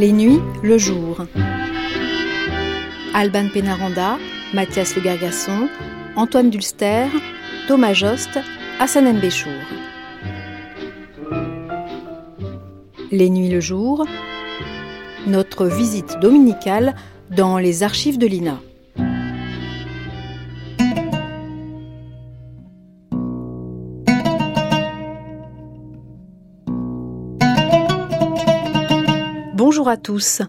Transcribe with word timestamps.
Les 0.00 0.12
nuits, 0.12 0.40
le 0.62 0.78
jour. 0.78 1.26
Alban 3.12 3.48
Penaranda, 3.52 4.16
Mathias 4.54 4.96
Le 4.96 5.02
Gargasson, 5.02 5.68
Antoine 6.16 6.48
Dulster, 6.48 7.04
Thomas 7.68 7.92
Jost, 7.92 8.30
Hassan 8.78 9.12
Mbéchour. 9.18 9.52
Les 13.10 13.28
nuits, 13.28 13.50
le 13.50 13.60
jour. 13.60 14.06
Notre 15.26 15.66
visite 15.66 16.18
dominicale 16.18 16.94
dans 17.30 17.58
les 17.58 17.82
archives 17.82 18.16
de 18.16 18.26
l'INA. 18.26 18.58
Bonjour 29.80 29.92
à 29.92 29.96
tous. 29.96 30.42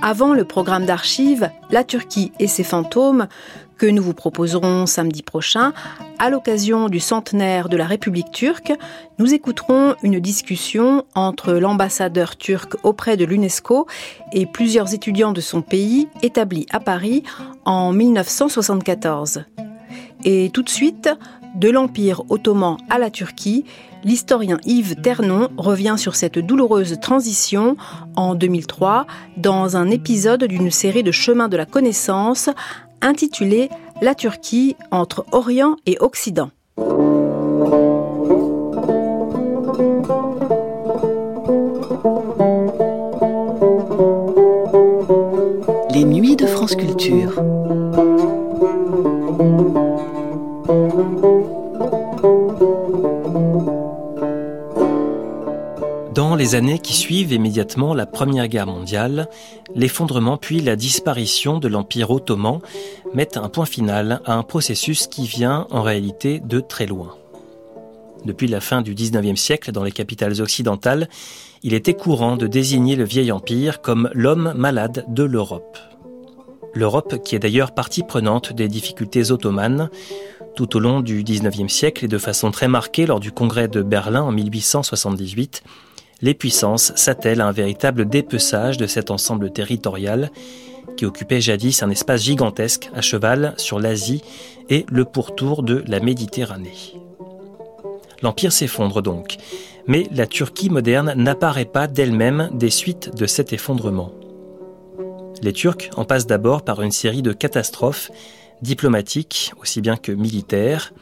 Avant 0.00 0.32
le 0.32 0.46
programme 0.46 0.86
d'archives, 0.86 1.50
La 1.70 1.84
Turquie 1.84 2.32
et 2.38 2.46
ses 2.46 2.64
fantômes, 2.64 3.28
que 3.76 3.84
nous 3.84 4.02
vous 4.02 4.14
proposerons 4.14 4.86
samedi 4.86 5.22
prochain, 5.22 5.74
à 6.18 6.30
l'occasion 6.30 6.88
du 6.88 6.98
centenaire 6.98 7.68
de 7.68 7.76
la 7.76 7.84
République 7.84 8.30
turque, 8.30 8.72
nous 9.18 9.34
écouterons 9.34 9.96
une 10.02 10.18
discussion 10.18 11.04
entre 11.14 11.52
l'ambassadeur 11.52 12.38
turc 12.38 12.74
auprès 12.82 13.18
de 13.18 13.26
l'UNESCO 13.26 13.86
et 14.32 14.46
plusieurs 14.46 14.94
étudiants 14.94 15.32
de 15.32 15.42
son 15.42 15.60
pays 15.60 16.08
établis 16.22 16.64
à 16.70 16.80
Paris 16.80 17.22
en 17.66 17.92
1974. 17.92 19.44
Et 20.24 20.48
tout 20.54 20.62
de 20.62 20.70
suite, 20.70 21.10
de 21.54 21.70
l'Empire 21.70 22.22
ottoman 22.28 22.76
à 22.88 22.98
la 22.98 23.10
Turquie, 23.10 23.64
l'historien 24.04 24.58
Yves 24.64 24.96
Ternon 24.96 25.48
revient 25.56 25.96
sur 25.98 26.14
cette 26.14 26.38
douloureuse 26.38 26.98
transition 27.00 27.76
en 28.16 28.34
2003 28.34 29.06
dans 29.36 29.76
un 29.76 29.90
épisode 29.90 30.44
d'une 30.44 30.70
série 30.70 31.02
de 31.02 31.12
chemins 31.12 31.48
de 31.48 31.56
la 31.56 31.66
connaissance 31.66 32.50
intitulée 33.02 33.68
La 34.02 34.14
Turquie 34.14 34.76
entre 34.90 35.24
Orient 35.32 35.76
et 35.86 35.96
Occident. 36.00 36.50
Les 45.92 46.04
nuits 46.04 46.36
de 46.36 46.46
France 46.46 46.76
Culture. 46.76 47.59
Dans 56.30 56.36
les 56.36 56.54
années 56.54 56.78
qui 56.78 56.94
suivent 56.94 57.32
immédiatement 57.32 57.92
la 57.92 58.06
Première 58.06 58.46
Guerre 58.46 58.68
mondiale, 58.68 59.28
l'effondrement 59.74 60.36
puis 60.36 60.60
la 60.60 60.76
disparition 60.76 61.58
de 61.58 61.66
l'Empire 61.66 62.12
ottoman 62.12 62.60
mettent 63.12 63.36
un 63.36 63.48
point 63.48 63.66
final 63.66 64.20
à 64.24 64.34
un 64.34 64.44
processus 64.44 65.08
qui 65.08 65.26
vient 65.26 65.66
en 65.72 65.82
réalité 65.82 66.38
de 66.38 66.60
très 66.60 66.86
loin. 66.86 67.16
Depuis 68.24 68.46
la 68.46 68.60
fin 68.60 68.80
du 68.80 68.94
XIXe 68.94 69.40
siècle, 69.40 69.72
dans 69.72 69.82
les 69.82 69.90
capitales 69.90 70.40
occidentales, 70.40 71.08
il 71.64 71.74
était 71.74 71.94
courant 71.94 72.36
de 72.36 72.46
désigner 72.46 72.94
le 72.94 73.02
vieil 73.02 73.32
empire 73.32 73.80
comme 73.80 74.08
l'homme 74.14 74.52
malade 74.54 75.06
de 75.08 75.24
l'Europe. 75.24 75.78
L'Europe 76.74 77.24
qui 77.24 77.34
est 77.34 77.40
d'ailleurs 77.40 77.72
partie 77.72 78.04
prenante 78.04 78.52
des 78.52 78.68
difficultés 78.68 79.32
ottomanes, 79.32 79.90
tout 80.54 80.76
au 80.76 80.78
long 80.78 81.00
du 81.00 81.24
XIXe 81.24 81.72
siècle 81.72 82.04
et 82.04 82.08
de 82.08 82.18
façon 82.18 82.52
très 82.52 82.68
marquée 82.68 83.06
lors 83.06 83.18
du 83.18 83.32
congrès 83.32 83.66
de 83.66 83.82
Berlin 83.82 84.22
en 84.22 84.30
1878, 84.30 85.64
les 86.22 86.34
puissances 86.34 86.92
s'attellent 86.96 87.40
à 87.40 87.46
un 87.46 87.52
véritable 87.52 88.08
dépeçage 88.08 88.76
de 88.76 88.86
cet 88.86 89.10
ensemble 89.10 89.52
territorial 89.52 90.30
qui 90.96 91.06
occupait 91.06 91.40
jadis 91.40 91.82
un 91.82 91.90
espace 91.90 92.22
gigantesque 92.22 92.90
à 92.94 93.00
cheval 93.00 93.54
sur 93.56 93.80
l'Asie 93.80 94.22
et 94.68 94.86
le 94.90 95.04
pourtour 95.04 95.62
de 95.62 95.84
la 95.86 96.00
Méditerranée. 96.00 96.94
L'Empire 98.22 98.52
s'effondre 98.52 99.02
donc, 99.02 99.36
mais 99.86 100.06
la 100.12 100.26
Turquie 100.26 100.70
moderne 100.70 101.14
n'apparaît 101.16 101.64
pas 101.64 101.86
d'elle-même 101.86 102.50
des 102.52 102.70
suites 102.70 103.14
de 103.14 103.26
cet 103.26 103.52
effondrement. 103.52 104.12
Les 105.42 105.52
Turcs 105.54 105.88
en 105.96 106.04
passent 106.04 106.26
d'abord 106.26 106.62
par 106.62 106.82
une 106.82 106.90
série 106.90 107.22
de 107.22 107.32
catastrophes 107.32 108.10
diplomatiques 108.60 109.52
aussi 109.60 109.80
bien 109.80 109.96
que 109.96 110.12
militaires. 110.12 110.92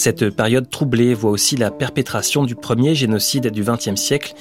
Cette 0.00 0.30
période 0.30 0.70
troublée 0.70 1.12
voit 1.12 1.30
aussi 1.30 1.58
la 1.58 1.70
perpétration 1.70 2.44
du 2.44 2.54
premier 2.54 2.94
génocide 2.94 3.48
du 3.48 3.62
XXe 3.62 4.00
siècle, 4.00 4.32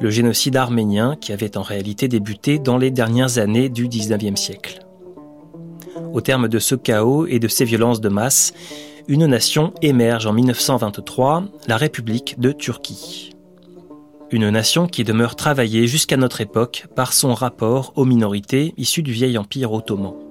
le 0.00 0.10
génocide 0.10 0.56
arménien 0.56 1.14
qui 1.14 1.32
avait 1.32 1.56
en 1.56 1.62
réalité 1.62 2.08
débuté 2.08 2.58
dans 2.58 2.78
les 2.78 2.90
dernières 2.90 3.38
années 3.38 3.68
du 3.68 3.86
XIXe 3.86 4.34
siècle. 4.34 4.80
Au 6.12 6.20
terme 6.20 6.48
de 6.48 6.58
ce 6.58 6.74
chaos 6.74 7.26
et 7.28 7.38
de 7.38 7.46
ces 7.46 7.64
violences 7.64 8.00
de 8.00 8.08
masse, 8.08 8.54
une 9.06 9.26
nation 9.26 9.72
émerge 9.82 10.26
en 10.26 10.32
1923, 10.32 11.44
la 11.68 11.76
République 11.76 12.40
de 12.40 12.50
Turquie. 12.50 13.36
Une 14.32 14.50
nation 14.50 14.88
qui 14.88 15.04
demeure 15.04 15.36
travaillée 15.36 15.86
jusqu'à 15.86 16.16
notre 16.16 16.40
époque 16.40 16.88
par 16.96 17.12
son 17.12 17.34
rapport 17.34 17.92
aux 17.94 18.04
minorités 18.04 18.74
issues 18.78 19.04
du 19.04 19.12
vieil 19.12 19.38
empire 19.38 19.72
ottoman. 19.72 20.23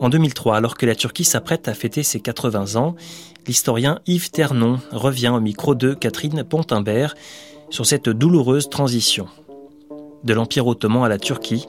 En 0.00 0.08
2003, 0.08 0.56
alors 0.56 0.76
que 0.76 0.86
la 0.86 0.94
Turquie 0.94 1.24
s'apprête 1.24 1.68
à 1.68 1.74
fêter 1.74 2.02
ses 2.02 2.20
80 2.20 2.76
ans, 2.76 2.94
l'historien 3.46 4.00
Yves 4.06 4.30
Ternon 4.30 4.80
revient 4.90 5.28
au 5.28 5.40
micro 5.40 5.74
de 5.74 5.94
Catherine 5.94 6.44
Pontimbert 6.44 7.14
sur 7.70 7.86
cette 7.86 8.08
douloureuse 8.08 8.68
transition. 8.68 9.28
De 10.24 10.34
l'Empire 10.34 10.66
ottoman 10.66 11.04
à 11.04 11.08
la 11.08 11.18
Turquie, 11.18 11.66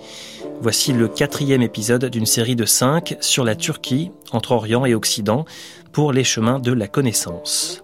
voici 0.61 0.93
le 0.93 1.07
quatrième 1.07 1.61
épisode 1.61 2.05
d'une 2.05 2.25
série 2.25 2.55
de 2.55 2.65
cinq 2.65 3.17
sur 3.19 3.43
la 3.43 3.55
Turquie, 3.55 4.11
entre 4.31 4.53
Orient 4.53 4.85
et 4.85 4.95
Occident, 4.95 5.45
pour 5.91 6.11
les 6.11 6.23
chemins 6.23 6.59
de 6.59 6.71
la 6.71 6.87
connaissance. 6.87 7.83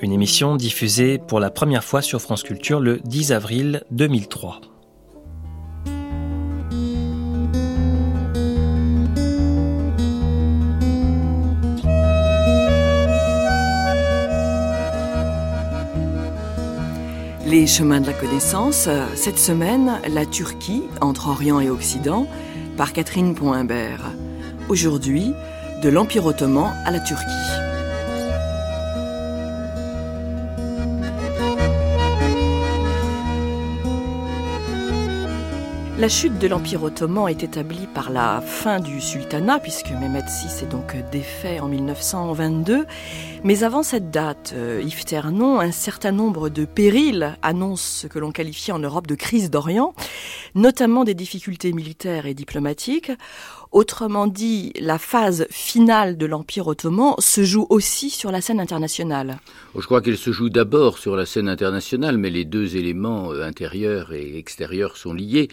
Une 0.00 0.12
émission 0.12 0.56
diffusée 0.56 1.18
pour 1.18 1.40
la 1.40 1.50
première 1.50 1.84
fois 1.84 2.02
sur 2.02 2.20
France 2.20 2.42
Culture 2.42 2.80
le 2.80 2.98
10 3.04 3.32
avril 3.32 3.82
2003. 3.90 4.60
Les 17.48 17.68
chemins 17.68 18.00
de 18.00 18.08
la 18.08 18.12
connaissance, 18.12 18.88
cette 19.14 19.38
semaine, 19.38 20.00
la 20.08 20.26
Turquie, 20.26 20.82
entre 21.00 21.28
Orient 21.28 21.60
et 21.60 21.70
Occident, 21.70 22.26
par 22.76 22.92
Catherine 22.92 23.36
Poimbert. 23.36 24.10
Aujourd'hui, 24.68 25.32
de 25.80 25.88
l'Empire 25.88 26.26
ottoman 26.26 26.74
à 26.84 26.90
la 26.90 26.98
Turquie. 26.98 27.75
La 35.98 36.10
chute 36.10 36.38
de 36.38 36.46
l'Empire 36.46 36.82
ottoman 36.82 37.26
est 37.26 37.42
établie 37.42 37.86
par 37.94 38.10
la 38.10 38.42
fin 38.42 38.80
du 38.80 39.00
sultanat, 39.00 39.60
puisque 39.60 39.90
Mehmed 39.92 40.26
VI 40.26 40.64
est 40.64 40.68
donc 40.68 40.94
défait 41.10 41.58
en 41.58 41.68
1922. 41.68 42.84
Mais 43.44 43.62
avant 43.64 43.82
cette 43.82 44.10
date, 44.10 44.52
euh, 44.54 44.82
Yves 44.84 45.06
Ternon, 45.06 45.58
un 45.58 45.72
certain 45.72 46.12
nombre 46.12 46.50
de 46.50 46.66
périls 46.66 47.38
annoncent 47.40 48.02
ce 48.02 48.06
que 48.08 48.18
l'on 48.18 48.30
qualifie 48.30 48.72
en 48.72 48.78
Europe 48.78 49.06
de 49.06 49.14
crise 49.14 49.50
d'Orient, 49.50 49.94
notamment 50.54 51.04
des 51.04 51.14
difficultés 51.14 51.72
militaires 51.72 52.26
et 52.26 52.34
diplomatiques. 52.34 53.10
Autrement 53.72 54.26
dit, 54.26 54.72
la 54.80 54.98
phase 54.98 55.46
finale 55.50 56.16
de 56.16 56.26
l'Empire 56.26 56.68
ottoman 56.68 57.14
se 57.18 57.42
joue 57.42 57.66
aussi 57.68 58.10
sur 58.10 58.30
la 58.30 58.40
scène 58.40 58.60
internationale. 58.60 59.38
Je 59.74 59.84
crois 59.84 60.00
qu'elle 60.00 60.16
se 60.16 60.30
joue 60.30 60.48
d'abord 60.48 60.98
sur 60.98 61.16
la 61.16 61.26
scène 61.26 61.48
internationale, 61.48 62.16
mais 62.16 62.30
les 62.30 62.44
deux 62.44 62.76
éléments 62.76 63.32
euh, 63.32 63.42
intérieurs 63.42 64.12
et 64.12 64.38
extérieurs 64.38 64.96
sont 64.96 65.12
liés. 65.12 65.48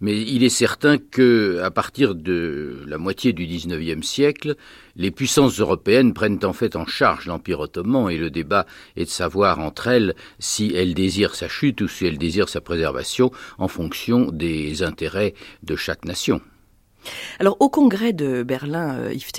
Mais 0.00 0.20
il 0.20 0.44
est 0.44 0.50
certain 0.50 0.98
que, 0.98 1.60
à 1.62 1.70
partir 1.70 2.14
de 2.14 2.82
la 2.86 2.98
moitié 2.98 3.32
du 3.32 3.46
XIXe 3.46 4.06
siècle, 4.06 4.56
les 4.96 5.10
puissances 5.10 5.58
européennes 5.58 6.12
prennent 6.12 6.44
en 6.44 6.52
fait 6.52 6.76
en 6.76 6.86
charge 6.86 7.26
l'Empire 7.26 7.60
ottoman 7.60 8.10
et 8.10 8.18
le 8.18 8.30
débat 8.30 8.66
est 8.96 9.06
de 9.06 9.10
savoir 9.10 9.58
entre 9.58 9.88
elles 9.88 10.14
si 10.38 10.72
elles 10.74 10.94
désirent 10.94 11.34
sa 11.34 11.48
chute 11.48 11.80
ou 11.80 11.88
si 11.88 12.06
elles 12.06 12.18
désirent 12.18 12.48
sa 12.48 12.60
préservation 12.60 13.32
en 13.58 13.68
fonction 13.68 14.30
des 14.30 14.82
intérêts 14.82 15.34
de 15.62 15.76
chaque 15.76 16.04
nation. 16.04 16.40
Alors 17.40 17.56
au 17.60 17.68
congrès 17.68 18.12
de 18.12 18.42
Berlin, 18.42 18.96
euh, 18.98 19.12
Yves 19.12 19.32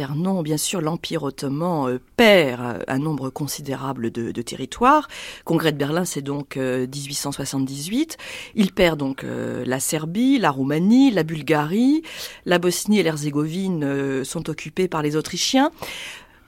bien 0.43 0.57
sûr, 0.57 0.81
l'Empire 0.81 1.23
ottoman 1.23 1.89
euh, 1.89 1.99
perd 2.17 2.61
euh, 2.61 2.79
un 2.87 2.99
nombre 2.99 3.29
considérable 3.29 4.11
de, 4.11 4.31
de 4.31 4.41
territoires. 4.41 5.07
Congrès 5.43 5.71
de 5.71 5.77
Berlin, 5.77 6.05
c'est 6.05 6.21
donc 6.21 6.57
1878. 6.57 8.17
Il 8.55 8.71
perd 8.71 8.99
donc 8.99 9.25
la 9.25 9.79
Serbie, 9.79 10.37
la 10.39 10.51
Roumanie, 10.51 11.11
la 11.11 11.23
Bulgarie, 11.23 12.03
la 12.45 12.59
Bosnie 12.59 12.99
et 12.99 13.03
l'Herzégovine 13.03 14.23
sont 14.23 14.49
occupés 14.49 14.87
par 14.87 15.01
les 15.01 15.15
Autrichiens. 15.15 15.71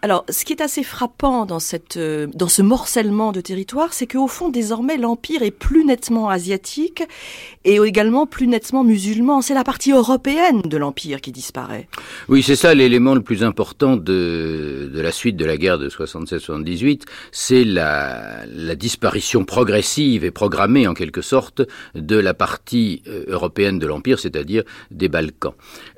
Alors, 0.04 0.26
ce 0.30 0.46
qui 0.46 0.54
est 0.54 0.62
assez 0.62 0.84
frappant 0.84 1.48
dans, 1.48 1.60
cette, 1.60 1.98
euh, 1.98 2.28
dans 2.36 2.48
ce 2.48 2.62
morcellement 2.62 3.32
de 3.32 3.42
territoire, 3.42 3.94
c'est 3.94 4.06
qu'au 4.06 4.28
fond, 4.28 4.50
désormais, 4.50 4.96
l'Empire 4.96 5.42
est 5.42 5.52
plus 5.52 5.86
nettement 5.86 6.30
asiatique 6.30 7.02
et 7.66 7.78
également 7.78 8.28
plus 8.28 8.46
nettement 8.46 8.84
musulman. 8.84 9.42
C'est 9.42 9.56
la 9.56 9.64
partie 9.64 9.92
européenne 9.92 10.62
de 10.62 10.78
l'Empire 10.78 11.20
qui 11.20 11.32
disparaît. 11.32 11.88
Oui, 12.30 12.44
c'est 12.44 12.56
ça 12.56 12.76
l'élément 12.76 13.16
le 13.16 13.22
plus 13.22 13.44
important 13.44 13.98
de, 13.98 14.92
de 14.94 15.02
la 15.02 15.12
suite 15.12 15.36
de 15.36 15.46
la 15.46 15.58
guerre 15.58 15.80
de 15.80 15.90
76-78, 15.90 17.02
c'est 17.32 17.64
la, 17.64 18.46
disparition 18.76 19.46
progressive 19.46 20.24
et 20.24 20.32
programmée, 20.32 20.88
en 20.88 20.94
quelque 20.94 21.22
sorte, 21.22 21.64
de 21.96 22.18
la 22.18 22.36
partie 22.36 23.02
euh, 23.08 23.24
européenne 23.28 23.80
de 23.80 23.88
l'Empire, 23.88 24.20
c'est-à-dire 24.20 24.64
des 24.92 25.10
Balkans. 25.10 25.54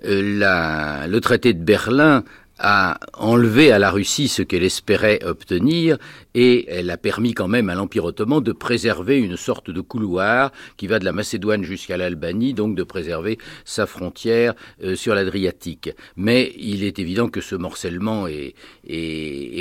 Euh, 0.05 1.05
le 1.05 1.19
traité 1.19 1.53
de 1.53 1.61
Berlin 1.61 2.23
a 2.59 2.99
enlevé 3.17 3.71
à 3.71 3.79
la 3.79 3.91
Russie 3.91 4.27
ce 4.27 4.41
qu'elle 4.41 4.63
espérait 4.63 5.23
obtenir 5.23 5.97
et 6.33 6.65
elle 6.69 6.89
a 6.89 6.97
permis 6.97 7.33
quand 7.33 7.47
même 7.47 7.69
à 7.69 7.75
l'Empire 7.75 8.05
ottoman 8.05 8.41
de 8.41 8.51
préserver 8.51 9.17
une 9.17 9.37
sorte 9.37 9.71
de 9.71 9.81
couloir 9.81 10.51
qui 10.77 10.87
va 10.87 10.99
de 10.99 11.05
la 11.05 11.11
Macédoine 11.11 11.63
jusqu'à 11.63 11.97
l'Albanie, 11.97 12.53
donc 12.53 12.75
de 12.75 12.83
préserver 12.83 13.37
sa 13.65 13.85
frontière 13.85 14.53
euh, 14.83 14.95
sur 14.95 15.15
l'Adriatique. 15.15 15.91
Mais 16.15 16.53
il 16.57 16.83
est 16.83 16.99
évident 16.99 17.29
que 17.29 17.41
ce 17.41 17.55
morcellement 17.55 18.27
est, 18.27 18.53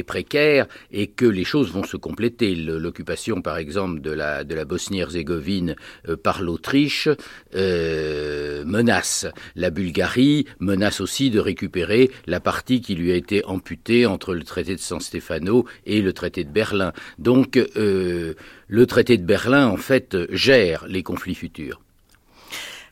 précaire 0.07 0.67
et 0.91 1.09
que 1.09 1.27
les 1.27 1.45
choses 1.45 1.71
vont 1.71 1.83
se 1.83 1.97
compléter. 1.97 2.55
L'occupation, 2.55 3.43
par 3.43 3.59
exemple, 3.59 4.01
de 4.01 4.11
la, 4.11 4.45
de 4.45 4.55
la 4.55 4.65
Bosnie-Herzégovine 4.65 5.77
euh, 6.09 6.17
par 6.17 6.43
l'Autriche 6.43 7.09
euh, 7.55 8.65
menace 8.65 9.27
la 9.55 9.71
Bulgarie, 9.71 10.47
menace 10.61 11.01
aussi 11.01 11.31
de 11.31 11.41
récupérer 11.41 12.11
la 12.27 12.41
partie 12.41 12.81
qui 12.81 12.95
lui 12.95 13.13
a 13.13 13.17
été 13.17 13.45
amputée 13.45 14.07
entre 14.07 14.35
le 14.35 14.45
traité 14.45 14.75
de 14.75 14.81
San 14.81 15.01
Stefano 15.01 15.67
et 15.85 16.01
le 16.01 16.13
traité 16.13 16.45
de 16.45 16.51
Berlin. 16.59 16.93
Donc 17.19 17.57
euh, 17.57 18.35
le 18.67 18.87
traité 18.87 19.17
de 19.17 19.23
Berlin, 19.23 19.69
en 19.69 19.77
fait, 19.77 20.17
gère 20.31 20.89
les 20.89 21.05
conflits 21.05 21.37
futurs. 21.37 21.81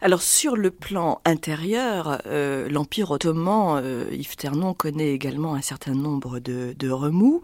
Alors 0.01 0.23
sur 0.23 0.55
le 0.55 0.71
plan 0.71 1.21
intérieur, 1.25 2.23
euh, 2.27 2.69
l'Empire 2.69 3.11
ottoman, 3.11 3.81
euh, 3.83 4.05
Yves 4.13 4.37
Ternon 4.37 4.73
connaît 4.73 5.11
également 5.11 5.57
un 5.57 5.63
certain 5.63 5.95
nombre 5.95 6.39
de, 6.39 6.91
remous. 6.91 7.43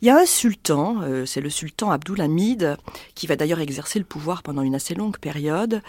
Il 0.00 0.06
y 0.06 0.10
a 0.10 0.16
un 0.16 0.24
sultan, 0.24 1.02
c'est 1.26 1.42
le 1.42 1.50
sultan 1.50 1.90
Abdulhamid, 1.90 2.76
qui 3.14 3.26
va 3.26 3.36
d'ailleurs 3.36 3.60
exercer 3.60 3.98
le 3.98 4.06
pouvoir 4.06 4.42
pendant 4.42 4.62
une 4.62 4.74
assez 4.74 4.94
longue 4.94 5.18
période 5.18 5.82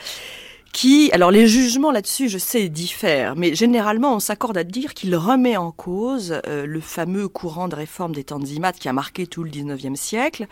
qui, 0.74 1.12
alors 1.14 1.32
les 1.32 1.48
jugements 1.48 1.92
là-dessus, 1.92 2.28
je 2.28 2.40
sais, 2.40 2.68
diffèrent, 2.68 3.36
mais 3.38 3.56
généralement 3.56 4.16
on 4.16 4.20
s'accorde 4.20 4.58
à 4.58 4.64
dire 4.64 4.94
qu'il 4.94 5.16
remet 5.16 5.56
en 5.56 5.72
cause 5.72 6.42
euh, 6.48 6.66
le 6.66 6.82
fameux 6.82 7.30
courant 7.30 7.68
de 7.68 7.76
réforme 7.76 8.14
des 8.14 8.24
Tanzimat 8.24 8.74
qui 8.74 8.90
a 8.90 8.94
marqué 8.94 9.28
tout 9.28 9.44
le 9.44 9.52
19e 9.52 9.96
siècle, 9.96 10.48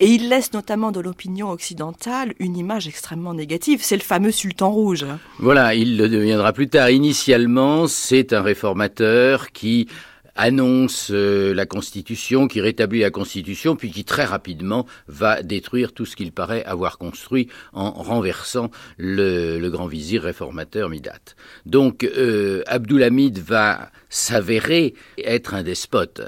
et 0.00 0.06
il 0.06 0.28
laisse 0.30 0.54
notamment 0.54 0.90
de 0.90 1.00
l'opinion 1.00 1.50
occidentale 1.50 2.34
une 2.38 2.56
image 2.56 2.88
extrêmement 2.88 3.34
négative. 3.34 3.80
C'est 3.82 3.96
le 3.96 4.02
fameux 4.02 4.32
sultan 4.32 4.70
rouge. 4.70 5.06
Voilà, 5.38 5.74
il 5.74 5.98
le 5.98 6.08
deviendra 6.08 6.52
plus 6.54 6.68
tard. 6.68 6.90
Initialement, 6.90 7.86
c'est 7.86 8.32
un 8.32 8.40
réformateur 8.40 9.52
qui 9.52 9.88
annonce 10.36 11.10
euh, 11.10 11.54
la 11.54 11.66
Constitution, 11.66 12.48
qui 12.48 12.60
rétablit 12.60 13.00
la 13.00 13.10
Constitution, 13.10 13.76
puis 13.76 13.90
qui 13.90 14.04
très 14.04 14.24
rapidement 14.24 14.86
va 15.08 15.42
détruire 15.42 15.92
tout 15.92 16.06
ce 16.06 16.16
qu'il 16.16 16.32
paraît 16.32 16.64
avoir 16.64 16.98
construit 16.98 17.48
en 17.72 17.90
renversant 17.90 18.70
le, 18.98 19.68
grand 19.70 19.86
vizir 19.86 20.22
réformateur 20.22 20.88
Midat. 20.88 21.20
Donc 21.64 22.02
euh, 22.04 22.62
Abdulhamid 22.66 23.38
va 23.38 23.90
s'avérer 24.08 24.94
être 25.18 25.54
un 25.54 25.62
despote, 25.62 26.20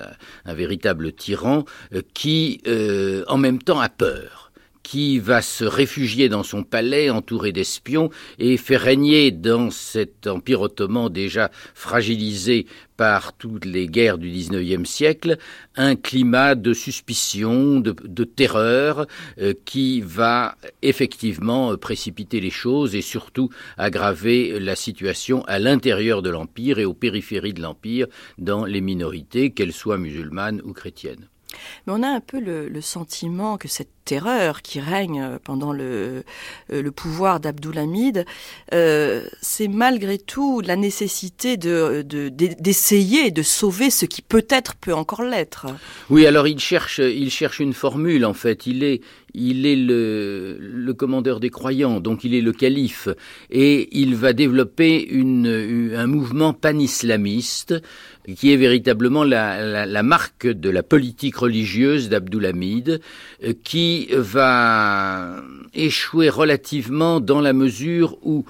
un, 0.45 0.55
véritable 0.55 1.13
tyran, 1.13 1.65
euh, 1.93 2.03
qui 2.15 2.61
en 3.27 3.37
même 3.37 3.61
temps 3.61 3.81
a 3.81 3.89
peur 3.89 4.42
qui 4.83 5.19
va 5.19 5.43
se 5.43 5.65
réfugier 5.65 6.29
dans 6.29 6.43
son 6.43 6.65
palais 6.65 7.11
entouré 7.11 7.53
d'espions 7.53 8.11
et 8.39 8.57
faire 8.57 8.83
régner 8.83 9.31
dans 9.31 9.71
cet 9.71 10.27
empire 10.27 10.61
ottoman 10.63 11.09
déjà 11.09 11.51
fragilisé 11.75 12.67
par 12.97 13.33
toutes 13.33 13.65
les 13.65 13.87
guerres 13.89 14.19
du 14.19 14.31
XIXe 14.31 14.89
siècle 14.89 15.39
un 15.77 15.97
climat 15.97 16.55
de 16.55 16.73
suspicion, 16.73 17.81
de, 17.81 18.25
terreur 18.25 19.07
euh, 19.39 19.55
qui 19.65 20.01
va 20.01 20.57
effectivement 20.83 21.77
précipiter 21.77 22.41
les 22.41 22.51
choses 22.51 22.95
et 22.95 23.03
surtout 23.03 23.49
aggraver 23.77 24.61
la 24.61 24.77
situation 24.77 25.43
à 25.47 25.59
l'intérieur 25.59 26.23
de 26.23 26.31
l'empire 26.31 26.79
et 26.79 26.85
aux 26.85 26.95
périphéries 26.95 27.55
de 27.55 27.63
l'empire 27.63 28.07
dans 28.39 28.65
les 28.65 28.81
minorités, 28.81 29.51
qu'elles 29.51 29.73
soient 29.73 29.99
musulmanes 29.99 30.63
ou 30.65 30.73
chrétiennes. 30.73 31.29
Mais 31.87 31.93
on 31.95 32.03
a 32.03 32.09
un 32.09 32.21
peu 32.21 32.41
le, 32.41 32.81
sentiment 32.81 33.59
que 33.59 33.69
cette 33.69 33.91
terreur 34.05 34.63
qui 34.63 34.81
règne 34.81 35.39
pendant 35.45 35.73
le, 35.73 36.25
euh, 36.73 36.83
le 36.83 36.91
pouvoir 36.91 37.39
d'Abdulhamid, 37.39 38.27
euh, 38.75 39.25
c'est 39.41 39.69
malgré 39.69 40.19
tout 40.19 40.61
la 40.61 40.75
nécessité 40.75 41.57
de, 41.57 42.03
d'essayer 42.03 43.31
de, 43.31 43.43
sauver 43.43 43.91
ce 43.91 44.05
qui 44.05 44.21
peut-être 44.23 44.75
peut 44.75 44.95
encore 44.95 45.23
l'être. 45.23 45.67
Oui, 46.11 46.27
alors 46.27 46.49
il 46.49 46.59
cherche, 46.59 46.99
il 46.99 47.31
cherche 47.31 47.61
une 47.61 47.73
formule 47.73 48.25
en 48.25 48.35
fait. 48.35 48.67
Il 48.67 48.83
est, 48.83 49.01
il 49.35 49.67
est 49.67 49.77
le, 49.77 50.93
commandeur 50.97 51.41
des 51.41 51.51
croyants, 51.51 52.01
donc 52.01 52.25
il 52.25 52.35
est 52.35 52.41
le 52.41 52.53
calife, 52.53 53.09
et 53.51 53.89
il 53.99 54.15
va 54.15 54.33
développer 54.33 55.09
un 55.13 56.07
mouvement 56.07 56.53
panislamiste 56.53 57.75
qui 58.37 58.53
est 58.53 58.57
véritablement 58.57 59.25
la, 59.25 60.03
marque 60.03 60.47
de 60.47 60.71
la 60.71 60.83
politique 60.83 61.37
religieuse 61.37 62.09
d'Abdulhamid, 62.09 63.01
euh, 63.45 63.53
qui 63.65 64.09
va 64.13 65.43
échouer 65.75 66.29
relativement 66.29 67.21
dans 67.21 67.41
la 67.41 67.53
mesure 67.53 68.19
où 68.23 68.45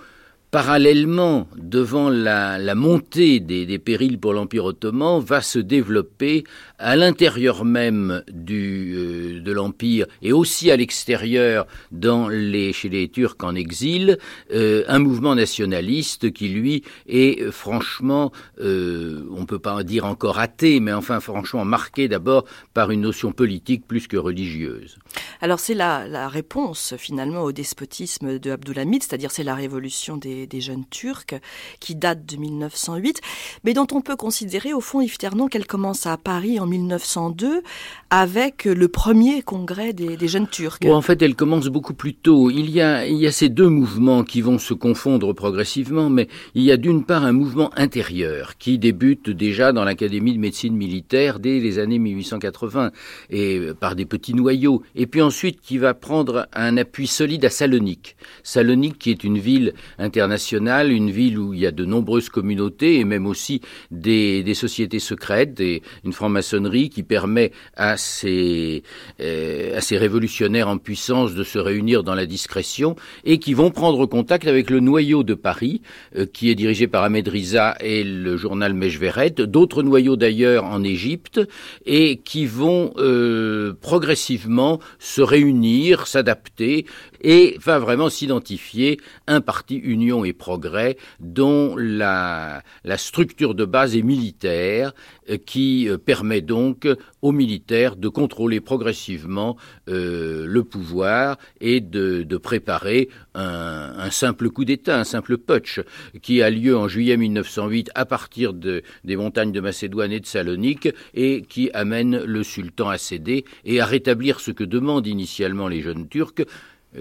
parallèlement, 0.52 1.48
devant 1.56 2.10
la, 2.10 2.74
montée 2.74 3.40
des, 3.40 3.78
périls 3.78 4.18
pour 4.18 4.34
l'Empire 4.34 4.66
ottoman, 4.66 5.18
va 5.18 5.40
se 5.40 5.58
développer 5.58 6.44
à 6.82 6.96
l'intérieur 6.96 7.64
même 7.64 8.22
du, 8.30 8.94
euh, 8.94 9.40
de 9.40 9.52
l'Empire 9.52 10.06
et 10.20 10.32
aussi 10.32 10.70
à 10.70 10.76
l'extérieur 10.76 11.66
dans 11.92 12.28
les, 12.28 12.72
chez 12.72 12.88
les 12.88 13.08
Turcs 13.08 13.36
en 13.42 13.54
exil, 13.54 14.18
euh, 14.52 14.84
un 14.88 14.98
mouvement 14.98 15.34
nationaliste 15.34 16.32
qui, 16.32 16.48
lui, 16.48 16.82
est 17.06 17.50
franchement, 17.50 18.32
euh, 18.60 19.24
on 19.34 19.46
peut 19.46 19.58
pas 19.58 19.82
dire 19.84 20.06
encore 20.06 20.38
athée, 20.38 20.80
mais 20.80 20.92
enfin 20.92 21.20
franchement 21.20 21.64
marqué 21.64 22.08
d'abord 22.08 22.44
par 22.74 22.90
une 22.90 23.02
notion 23.02 23.32
politique 23.32 23.86
plus 23.86 24.08
que 24.08 24.16
religieuse. 24.16 24.98
Alors 25.40 25.60
c'est 25.60 25.74
la, 25.74 26.08
la 26.08 26.28
réponse 26.28 26.94
finalement 26.98 27.42
au 27.42 27.52
despotisme 27.52 28.38
de 28.38 28.50
Abdulhamid, 28.50 29.02
c'est-à-dire 29.02 29.30
c'est 29.30 29.44
la 29.44 29.54
révolution 29.54 30.16
des 30.16 30.42
des, 30.46 30.60
jeunes 30.60 30.84
Turcs, 30.88 31.34
qui 31.80 31.94
date 31.94 32.24
de 32.24 32.36
1908, 32.36 33.20
mais 33.64 33.74
dont 33.74 33.86
on 33.92 34.00
peut 34.00 34.16
considérer 34.16 34.72
au 34.72 34.80
fond, 34.80 35.00
Yves 35.00 35.18
Ternon, 35.18 35.48
qu'elle 35.48 35.66
commence 35.66 36.06
à 36.06 36.16
Paris 36.16 36.60
en 36.60 36.66
1902 36.78 37.62
avec 38.10 38.64
le 38.64 38.88
premier 38.88 39.42
congrès 39.42 39.92
des, 39.92 40.28
jeunes 40.28 40.48
Turcs. 40.48 40.78
en 40.84 41.00
fait, 41.00 41.22
elle 41.22 41.34
commence 41.34 41.68
beaucoup 41.68 41.94
plus 41.94 42.14
tôt. 42.14 42.50
Il 42.50 42.70
y, 42.70 42.80
a, 42.80 43.32
ces 43.32 43.48
deux 43.48 43.68
mouvements 43.68 44.24
qui 44.24 44.40
vont 44.42 44.58
se 44.58 44.74
confondre 44.74 45.32
progressivement, 45.32 46.10
mais 46.10 46.28
il 46.54 46.62
y 46.62 46.72
a 46.72 46.76
d'une 46.76 47.04
part 47.04 47.24
un 47.24 47.32
mouvement 47.32 47.70
intérieur 47.76 48.58
qui 48.58 48.78
débute 48.78 49.30
déjà 49.30 49.72
dans 49.72 49.84
l'Académie 49.84 50.34
de 50.34 50.38
médecine 50.38 50.76
militaire 50.76 51.38
dès 51.38 51.58
les 51.60 51.78
années 51.78 51.98
1880 51.98 52.90
et 53.30 53.58
euh, 53.58 53.74
par 53.74 53.94
des 53.94 54.04
petits 54.04 54.34
noyaux, 54.34 54.82
et 54.94 55.06
puis 55.06 55.22
ensuite 55.22 55.60
qui 55.60 55.78
va 55.78 55.94
prendre 55.94 56.48
un 56.52 56.76
appui 56.76 57.06
solide 57.06 57.44
à 57.44 57.50
Salonique. 57.50 58.16
Salonique 58.42 58.98
qui 58.98 59.10
est 59.10 59.24
une 59.24 59.38
ville 59.38 59.74
internationale 59.98 60.42
une 60.90 61.10
ville 61.10 61.38
où 61.38 61.54
il 61.54 61.60
y 61.60 61.66
a 61.66 61.70
de 61.70 61.84
nombreuses 61.84 62.28
communautés 62.28 62.98
et 62.98 63.04
même 63.04 63.26
aussi 63.26 63.60
des, 63.90 64.54
sociétés 64.54 64.98
secrètes, 64.98 65.60
et 65.60 65.82
une 66.04 66.12
franc-maçonnerie 66.12 66.61
qui 66.70 67.02
permet 67.02 67.52
à 67.76 67.96
ces, 67.96 68.82
euh, 69.20 69.76
à 69.76 69.80
ces 69.80 69.98
révolutionnaires 69.98 70.68
en 70.68 70.78
puissance 70.78 71.34
de 71.34 71.44
se 71.44 71.58
réunir 71.58 72.02
dans 72.02 72.14
la 72.14 72.26
discrétion 72.26 72.96
et 73.24 73.38
qui 73.38 73.54
vont 73.54 73.70
prendre 73.70 74.06
contact 74.06 74.46
avec 74.46 74.70
le 74.70 74.80
noyau 74.80 75.22
de 75.22 75.34
Paris, 75.34 75.82
euh, 76.16 76.26
qui 76.26 76.50
est 76.50 76.54
dirigé 76.54 76.86
par 76.86 77.02
Ahmed 77.02 77.28
Riza 77.28 77.76
et 77.80 78.04
le 78.04 78.36
journal 78.36 78.74
Mejveret, 78.74 79.30
d'autres 79.30 79.82
noyaux 79.82 80.16
d'ailleurs 80.16 80.64
en 80.64 80.82
Égypte, 80.82 81.40
et 81.86 82.18
qui 82.18 82.46
vont 82.46 82.92
euh, 82.96 83.74
progressivement 83.80 84.78
se 84.98 85.22
réunir, 85.22 86.06
s'adapter 86.06 86.86
et 87.22 87.56
va 87.60 87.78
vraiment 87.78 88.10
s'identifier 88.10 89.00
un 89.26 89.40
parti 89.40 89.76
Union 89.76 90.24
et 90.24 90.32
Progrès 90.32 90.96
dont 91.20 91.76
la, 91.76 92.62
la 92.84 92.98
structure 92.98 93.54
de 93.54 93.64
base 93.64 93.96
est 93.96 94.02
militaire 94.02 94.92
euh, 95.30 95.36
qui 95.36 95.88
euh, 95.88 95.98
permet 95.98 96.40
donc 96.40 96.88
aux 97.20 97.30
militaires 97.32 97.94
de 97.94 98.08
contrôler 98.08 98.60
progressivement 98.60 99.56
euh, 99.88 100.46
le 100.46 100.64
pouvoir 100.64 101.38
et 101.60 101.80
de, 101.80 102.24
préparer 102.38 103.08
un, 103.34 104.10
simple 104.10 104.50
coup 104.50 104.64
d'État, 104.64 104.98
un 104.98 105.04
simple 105.04 105.38
putsch, 105.38 105.80
qui 106.22 106.42
a 106.42 106.50
lieu 106.50 106.76
en 106.76 106.88
juillet 106.88 107.16
1908 107.16 107.90
à 107.94 108.04
partir 108.04 108.52
des 108.52 108.82
montagnes 109.16 109.52
de 109.52 109.60
Macédoine 109.60 110.10
et 110.10 110.18
de 110.18 110.26
Salonique 110.26 110.88
et 111.14 111.42
qui 111.42 111.70
amène 111.72 112.24
le 112.24 112.42
sultan 112.42 112.88
à 112.88 112.98
céder 112.98 113.44
et 113.64 113.80
à 113.80 113.86
rétablir 113.86 114.40
ce 114.40 114.50
que 114.50 114.64
demandent 114.64 115.06
initialement 115.06 115.68
les 115.68 115.82
jeunes 115.82 116.08
Turcs, 116.08 116.44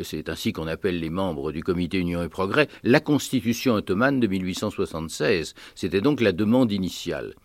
c'est 0.03 0.29
ainsi 0.29 0.53
qu'on 0.53 0.67
appelle 0.67 0.99
les 0.99 1.09
membres 1.09 1.51
du 1.51 1.63
comité 1.63 1.97
Union 1.97 2.23
et 2.23 2.29
Progrès, 2.29 2.67
la 2.83 2.99
constitution 2.99 3.73
ottomane 3.73 4.19
de 4.19 4.27
1876. 4.27 5.53
C'était 5.75 6.01
donc 6.01 6.21
la 6.21 6.31
demande 6.31 6.71
initiale. 6.71 7.35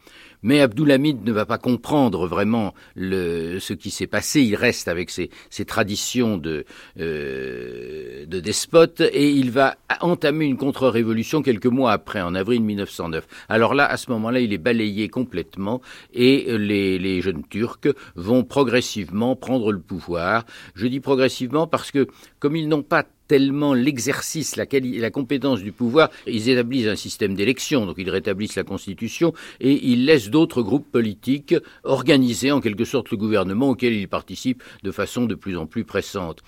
Mais 0.42 0.60
Abdulhamid 0.60 1.24
ne 1.24 1.32
va 1.32 1.46
pas 1.46 1.58
comprendre 1.58 2.26
vraiment 2.26 2.74
ce 2.96 3.72
qui 3.72 3.90
s'est 3.90 4.06
passé. 4.06 4.42
Il 4.42 4.54
reste 4.54 4.88
avec 4.88 5.10
ses, 5.10 5.30
traditions 5.66 6.36
de, 6.36 6.64
euh, 7.00 8.26
de 8.26 8.40
despote 8.40 9.00
et 9.00 9.30
il 9.30 9.50
va 9.50 9.76
entamer 10.00 10.44
une 10.44 10.56
contre-révolution 10.56 11.42
quelques 11.42 11.66
mois 11.66 11.92
après, 11.92 12.20
en 12.20 12.34
avril 12.34 12.62
1909. 12.62 13.26
Alors 13.48 13.74
là, 13.74 13.86
à 13.86 13.96
ce 13.96 14.10
moment-là, 14.10 14.40
il 14.40 14.52
est 14.52 14.58
balayé 14.58 15.08
complètement 15.08 15.80
et 16.12 16.56
les, 16.58 16.98
les 16.98 17.20
jeunes 17.20 17.42
Turcs 17.48 17.88
vont 18.14 18.44
progressivement 18.44 19.36
prendre 19.36 19.72
le 19.72 19.80
pouvoir. 19.80 20.44
Je 20.74 20.86
dis 20.86 21.00
progressivement 21.00 21.66
parce 21.66 21.90
que 21.90 22.06
comme 22.38 22.56
ils 22.56 22.68
n'ont 22.68 22.82
pas 22.82 23.04
tellement 23.28 23.74
l'exercice, 23.74 24.56
la, 24.56 24.64
la, 24.70 25.10
compétence 25.10 25.62
du 25.62 25.72
pouvoir. 25.72 26.10
Ils 26.26 26.48
établissent 26.48 26.86
un 26.86 26.96
système 26.96 27.34
d'élection, 27.34 27.86
donc 27.86 27.96
ils 27.98 28.10
rétablissent 28.10 28.56
la 28.56 28.64
Constitution, 28.64 29.32
et 29.60 29.88
ils 29.88 30.04
laissent 30.04 30.30
d'autres 30.30 30.62
groupes 30.62 30.90
politiques 30.90 31.54
organiser 31.84 32.50
en 32.50 32.60
quelque 32.60 32.84
sorte 32.84 33.10
le 33.10 33.16
gouvernement 33.16 33.70
auquel 33.70 33.94
ils 33.94 34.08
participent 34.08 34.62
de 34.82 34.90
façon 34.90 35.24
de 35.24 35.34
plus 35.34 35.56
en 35.56 35.66
plus 35.66 35.84
pressante. 35.84 36.40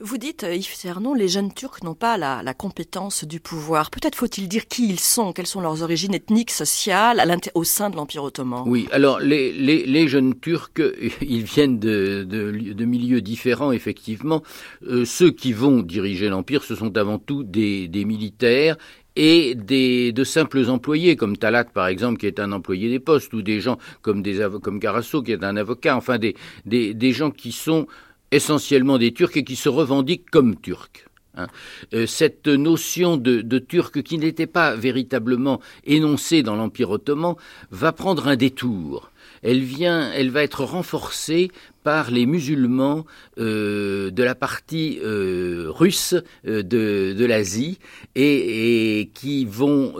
Vous 0.00 0.18
dites, 0.18 0.44
euh, 0.44 0.54
Yves 0.54 0.74
Cernon, 0.74 1.14
les 1.14 1.28
jeunes 1.28 1.52
Turcs 1.52 1.82
n'ont 1.82 1.94
pas 1.94 2.16
la, 2.16 2.42
la, 2.42 2.54
compétence 2.54 3.24
du 3.24 3.40
pouvoir. 3.40 3.90
Peut-être 3.90 4.14
faut-il 4.14 4.48
dire 4.48 4.66
qui 4.66 4.88
ils 4.88 5.00
sont, 5.00 5.32
quelles 5.32 5.46
sont 5.46 5.60
leurs 5.60 5.82
origines 5.82 6.14
ethniques, 6.14 6.50
sociales 6.50 7.20
au 7.54 7.64
sein 7.64 7.90
de 7.90 7.96
l'Empire 7.96 8.24
ottoman? 8.24 8.64
Oui, 8.66 8.88
alors 8.92 9.20
les, 9.20 9.52
les, 9.52 9.84
les, 9.86 10.08
jeunes 10.08 10.38
Turcs, 10.38 10.70
ils 11.20 11.44
viennent 11.44 11.78
de, 11.78 12.24
de, 12.28 12.50
de 12.72 12.84
milieux 12.84 13.20
différents, 13.20 13.72
effectivement. 13.72 14.42
Euh, 14.86 15.04
ceux 15.04 15.30
qui 15.30 15.52
vont 15.52 15.80
diriger 15.80 16.23
l'Empire, 16.28 16.62
ce 16.62 16.74
sont 16.74 16.96
avant 16.96 17.18
tout 17.18 17.42
des, 17.42 17.88
militaires 18.06 18.76
et 19.16 19.54
des, 19.54 20.12
de 20.12 20.24
simples 20.24 20.68
employés, 20.68 21.16
comme 21.16 21.36
Talat 21.36 21.64
par 21.64 21.86
exemple, 21.86 22.18
qui 22.18 22.26
est 22.26 22.40
un 22.40 22.52
employé 22.52 22.88
des 22.88 22.98
postes, 22.98 23.32
ou 23.32 23.42
des 23.42 23.60
gens 23.60 23.78
comme, 24.02 24.22
des, 24.22 24.46
comme 24.62 24.80
qui 24.80 25.32
est 25.32 25.44
un 25.44 25.56
avocat, 25.56 25.96
enfin 25.96 26.18
des, 26.18 26.34
des, 26.64 27.12
gens 27.12 27.30
qui 27.30 27.52
sont 27.52 27.86
essentiellement 28.30 28.98
des 28.98 29.12
Turcs 29.12 29.36
et 29.36 29.44
qui 29.44 29.56
se 29.56 29.68
revendiquent 29.68 30.30
comme 30.30 30.60
Turcs. 30.60 31.06
Hein. 31.36 31.48
Euh, 31.94 32.06
cette 32.06 32.46
notion 32.46 33.16
de, 33.16 33.40
de 33.40 33.58
Turc 33.58 34.02
qui 34.02 34.18
n'était 34.18 34.46
pas 34.46 34.76
véritablement 34.76 35.60
énoncée 35.84 36.42
dans 36.42 36.56
l'Empire 36.56 36.90
ottoman 36.90 37.34
va 37.70 37.92
prendre 37.92 38.28
un 38.28 38.36
détour. 38.36 39.10
Elle 39.44 39.60
vient, 39.60 40.10
elle 40.12 40.30
va 40.30 40.42
être 40.42 40.64
renforcée 40.64 41.50
par 41.82 42.10
les 42.10 42.24
musulmans 42.24 43.04
euh, 43.38 44.10
de 44.10 44.22
la 44.22 44.34
partie 44.34 44.98
euh, 45.04 45.66
russe 45.68 46.14
euh, 46.46 46.62
de, 46.62 47.14
de 47.16 47.24
l'Asie 47.26 47.78
et, 48.14 49.00
et, 49.00 49.06
qui 49.08 49.44
vont, 49.44 49.94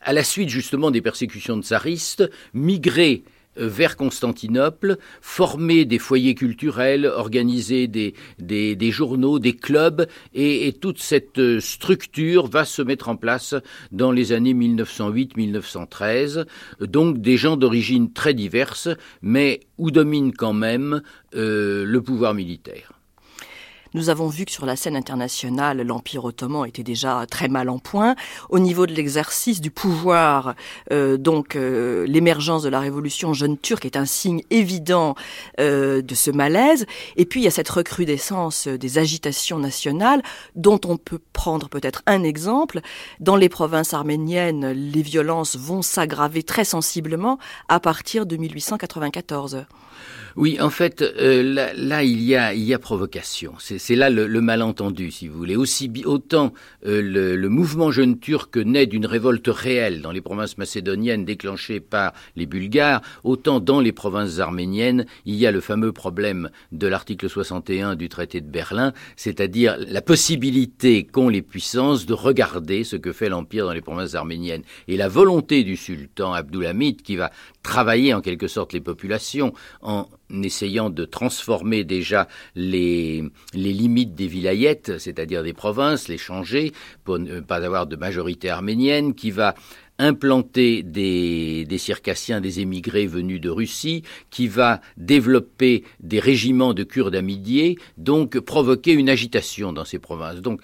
à 0.00 0.12
la 0.12 0.22
suite 0.22 0.48
justement 0.48 0.90
des 0.92 1.02
persécutions 1.02 1.56
de 1.56 1.62
tsaristes, 1.62 2.30
migrer 2.54 3.24
vers 3.56 3.96
Constantinople, 3.96 4.98
former 5.20 5.84
des 5.84 5.98
foyers 5.98 6.34
culturels, 6.34 7.06
organiser 7.06 7.86
des, 7.88 8.14
des, 8.38 8.90
journaux, 8.90 9.38
des 9.38 9.54
clubs, 9.54 10.06
et, 10.34 10.72
toute 10.80 10.98
cette 11.00 11.60
structure 11.60 12.46
va 12.46 12.64
se 12.64 12.82
mettre 12.82 13.08
en 13.08 13.16
place 13.16 13.54
dans 13.92 14.12
les 14.12 14.32
années 14.32 14.54
1908-1913. 14.54 16.46
Donc 16.80 17.20
des 17.20 17.36
gens 17.36 17.56
d'origine 17.56 18.12
très 18.12 18.34
diverses, 18.34 18.88
mais 19.22 19.60
où 19.78 19.90
domine 19.90 20.32
quand 20.32 20.52
même 20.52 21.02
euh, 21.34 21.84
le 21.84 22.02
pouvoir 22.02 22.34
militaire. 22.34 22.95
Nous 23.96 24.10
avons 24.10 24.28
vu 24.28 24.44
que 24.44 24.52
sur 24.52 24.66
la 24.66 24.76
scène 24.76 24.94
internationale, 24.94 25.80
l'Empire 25.80 26.26
ottoman 26.26 26.66
était 26.66 26.82
déjà 26.82 27.24
très 27.30 27.48
mal 27.48 27.70
en 27.70 27.78
point. 27.78 28.14
Au 28.50 28.58
niveau 28.58 28.84
de 28.84 28.92
l'exercice 28.92 29.62
du 29.62 29.70
pouvoir, 29.70 30.54
euh, 30.92 31.16
donc 31.16 31.56
euh, 31.56 32.04
l'émergence 32.06 32.62
de 32.62 32.68
la 32.68 32.78
révolution 32.78 33.32
jeune 33.32 33.56
turque 33.56 33.86
est 33.86 33.96
un 33.96 34.04
signe 34.04 34.42
évident 34.50 35.14
euh, 35.60 36.02
de 36.02 36.14
ce 36.14 36.30
malaise. 36.30 36.84
Et 37.16 37.24
puis 37.24 37.40
il 37.40 37.44
y 37.44 37.46
a 37.46 37.50
cette 37.50 37.70
recrudescence 37.70 38.68
des 38.68 38.98
agitations 38.98 39.58
nationales, 39.58 40.20
dont 40.56 40.78
on 40.84 40.98
peut 40.98 41.20
prendre 41.32 41.70
peut-être 41.70 42.02
un 42.04 42.22
exemple. 42.22 42.82
Dans 43.18 43.36
les 43.36 43.48
provinces 43.48 43.94
arméniennes, 43.94 44.72
les 44.72 45.00
violences 45.00 45.56
vont 45.56 45.80
s'aggraver 45.80 46.42
très 46.42 46.66
sensiblement 46.66 47.38
à 47.70 47.80
partir 47.80 48.26
de 48.26 48.36
1894. 48.36 49.64
Oui, 50.36 50.60
en 50.60 50.68
fait, 50.68 51.00
euh, 51.00 51.72
là, 51.74 52.04
il 52.04 52.22
y 52.22 52.36
a, 52.36 52.52
il 52.52 52.62
y 52.62 52.74
a 52.74 52.78
provocation. 52.78 53.54
C'est 53.58 53.94
là 53.94 54.10
le, 54.10 54.40
malentendu, 54.42 55.10
si 55.10 55.28
vous 55.28 55.38
voulez. 55.38 55.56
Aussi 55.56 55.90
autant 56.04 56.52
euh, 56.84 57.00
le, 57.36 57.48
mouvement 57.48 57.90
jeune 57.90 58.18
turc 58.18 58.54
naît 58.58 58.84
d'une 58.84 59.06
révolte 59.06 59.48
réelle 59.48 60.02
dans 60.02 60.10
les 60.10 60.20
provinces 60.20 60.58
macédoniennes 60.58 61.24
déclenchée 61.24 61.80
par 61.80 62.12
les 62.36 62.44
Bulgares, 62.44 63.00
autant 63.24 63.60
dans 63.60 63.80
les 63.80 63.92
provinces 63.92 64.38
arméniennes, 64.38 65.06
il 65.24 65.36
y 65.36 65.46
a 65.46 65.50
le 65.50 65.62
fameux 65.62 65.92
problème 65.92 66.50
de 66.70 66.86
l'article 66.86 67.30
61 67.30 67.94
du 67.94 68.10
traité 68.10 68.42
de 68.42 68.50
Berlin, 68.50 68.92
c'est-à-dire 69.16 69.78
la 69.88 70.02
possibilité 70.02 71.04
qu'ont 71.04 71.30
les 71.30 71.40
puissances 71.40 72.04
de 72.04 72.12
regarder 72.12 72.84
ce 72.84 72.96
que 72.96 73.12
fait 73.12 73.30
l'empire 73.30 73.64
dans 73.64 73.72
les 73.72 73.80
provinces 73.80 74.14
arméniennes 74.14 74.64
et 74.86 74.98
la 74.98 75.08
volonté 75.08 75.64
du 75.64 75.76
sultan 75.76 76.34
Abdulhamid 76.34 77.00
qui 77.00 77.16
va 77.16 77.30
travailler 77.62 78.12
en 78.12 78.20
quelque 78.20 78.48
sorte 78.48 78.74
les 78.74 78.80
populations 78.80 79.54
en 79.80 80.06
essayant 80.42 80.90
de 80.90 81.04
transformer 81.04 81.84
déjà 81.84 82.28
les, 82.54 83.24
les 83.54 83.72
limites 83.72 84.14
des 84.14 84.26
vilayettes, 84.26 84.98
c'est-à-dire 84.98 85.42
des 85.42 85.52
provinces, 85.52 86.08
les 86.08 86.18
changer 86.18 86.72
pour 87.04 87.18
ne 87.18 87.40
pas 87.40 87.64
avoir 87.64 87.86
de 87.86 87.96
majorité 87.96 88.50
arménienne, 88.50 89.14
qui 89.14 89.30
va 89.30 89.54
implanter 89.98 90.82
des, 90.82 91.64
des 91.64 91.78
circassiens, 91.78 92.40
des 92.40 92.60
émigrés 92.60 93.06
venus 93.06 93.40
de 93.40 93.48
Russie, 93.48 94.02
qui 94.30 94.48
va 94.48 94.80
développer 94.96 95.84
des 96.00 96.20
régiments 96.20 96.74
de 96.74 96.84
Kurdes 96.84 97.14
amidiers, 97.14 97.78
donc 97.96 98.38
provoquer 98.38 98.92
une 98.92 99.08
agitation 99.08 99.72
dans 99.72 99.84
ces 99.84 99.98
provinces. 99.98 100.40
Donc 100.40 100.60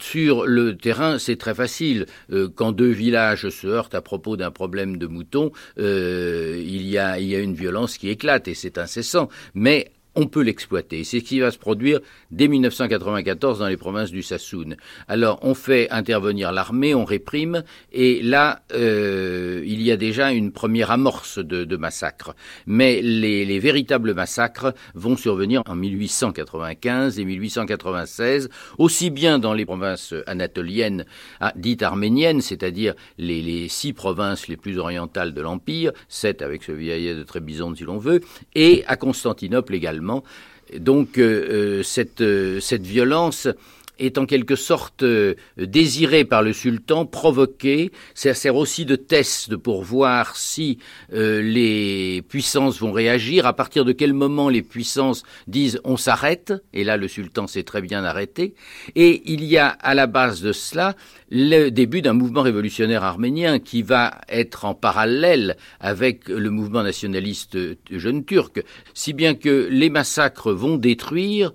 sur 0.00 0.46
le 0.46 0.76
terrain, 0.76 1.18
c'est 1.18 1.36
très 1.36 1.54
facile. 1.54 2.06
Euh, 2.30 2.48
quand 2.54 2.72
deux 2.72 2.90
villages 2.90 3.48
se 3.48 3.66
heurtent 3.66 3.94
à 3.94 4.02
propos 4.02 4.36
d'un 4.36 4.50
problème 4.50 4.96
de 4.96 5.06
moutons, 5.06 5.52
euh, 5.78 6.62
il, 6.64 6.88
y 6.88 6.98
a, 6.98 7.18
il 7.18 7.28
y 7.28 7.36
a 7.36 7.40
une 7.40 7.54
violence 7.54 7.98
qui 7.98 8.08
éclate 8.08 8.48
et 8.48 8.54
c'est 8.54 8.78
incessant. 8.78 9.28
Mais 9.54 9.92
on 10.14 10.26
peut 10.26 10.42
l'exploiter. 10.42 11.04
C'est 11.04 11.20
ce 11.20 11.24
qui 11.24 11.40
va 11.40 11.50
se 11.50 11.58
produire 11.58 12.00
dès 12.30 12.48
1994 12.48 13.58
dans 13.58 13.68
les 13.68 13.76
provinces 13.76 14.10
du 14.10 14.22
Sassoun. 14.22 14.76
Alors, 15.08 15.38
on 15.42 15.54
fait 15.54 15.88
intervenir 15.90 16.52
l'armée, 16.52 16.94
on 16.94 17.04
réprime, 17.04 17.62
et 17.92 18.22
là, 18.22 18.62
euh, 18.74 19.62
il 19.64 19.82
y 19.82 19.90
a 19.90 19.96
déjà 19.96 20.32
une 20.32 20.52
première 20.52 20.90
amorce 20.90 21.38
de, 21.38 21.64
de. 21.64 21.78
Mais 22.66 23.02
les, 23.02 23.44
les, 23.44 23.58
véritables 23.58 24.14
massacres 24.14 24.72
vont 24.94 25.16
survenir 25.16 25.62
en 25.66 25.74
1895 25.74 27.18
et 27.18 27.24
1896, 27.24 28.48
aussi 28.78 29.10
bien 29.10 29.38
dans 29.38 29.52
les 29.52 29.64
provinces 29.64 30.14
anatoliennes 30.26 31.04
ah, 31.40 31.52
dites 31.56 31.82
arméniennes, 31.82 32.40
c'est-à-dire 32.40 32.94
les, 33.18 33.42
les, 33.42 33.68
six 33.68 33.92
provinces 33.92 34.48
les 34.48 34.56
plus 34.56 34.78
orientales 34.78 35.34
de 35.34 35.40
l'Empire, 35.40 35.92
sept 36.08 36.40
avec 36.40 36.62
ce 36.62 36.72
vieillet 36.72 37.14
de 37.14 37.22
Trébizonde 37.24 37.76
si 37.76 37.84
l'on 37.84 37.98
veut, 37.98 38.20
et 38.54 38.84
à 38.86 38.96
Constantinople 38.96 39.74
également 39.74 40.01
donc 40.78 41.18
euh, 41.18 41.82
euh, 41.82 42.20
euh, 42.20 42.60
cette 42.60 42.82
violence 42.82 43.48
est 44.06 44.18
en 44.18 44.26
quelque 44.26 44.56
sorte 44.56 45.04
désirée 45.56 46.24
par 46.24 46.42
le 46.42 46.52
sultan, 46.52 47.06
provoquée. 47.06 47.90
Ça 48.14 48.34
sert 48.34 48.56
aussi 48.56 48.84
de 48.84 48.96
test 48.96 49.56
pour 49.56 49.82
voir 49.82 50.36
si 50.36 50.78
les 51.10 52.22
puissances 52.28 52.80
vont 52.80 52.92
réagir, 52.92 53.46
à 53.46 53.54
partir 53.54 53.84
de 53.84 53.92
quel 53.92 54.12
moment 54.12 54.48
les 54.48 54.62
puissances 54.62 55.22
disent 55.46 55.80
on 55.84 55.96
s'arrête, 55.96 56.52
et 56.72 56.84
là 56.84 56.96
le 56.96 57.08
sultan 57.08 57.46
s'est 57.46 57.62
très 57.62 57.80
bien 57.80 58.04
arrêté. 58.04 58.54
Et 58.94 59.22
il 59.26 59.44
y 59.44 59.58
a 59.58 59.68
à 59.68 59.94
la 59.94 60.06
base 60.06 60.42
de 60.42 60.52
cela 60.52 60.96
le 61.30 61.70
début 61.70 62.02
d'un 62.02 62.12
mouvement 62.12 62.42
révolutionnaire 62.42 63.04
arménien 63.04 63.58
qui 63.58 63.82
va 63.82 64.20
être 64.28 64.64
en 64.64 64.74
parallèle 64.74 65.56
avec 65.80 66.28
le 66.28 66.50
mouvement 66.50 66.82
nationaliste 66.82 67.56
jeune 67.90 68.24
turc, 68.24 68.62
si 68.94 69.12
bien 69.12 69.34
que 69.34 69.68
les 69.70 69.90
massacres 69.90 70.52
vont 70.52 70.76
détruire 70.76 71.52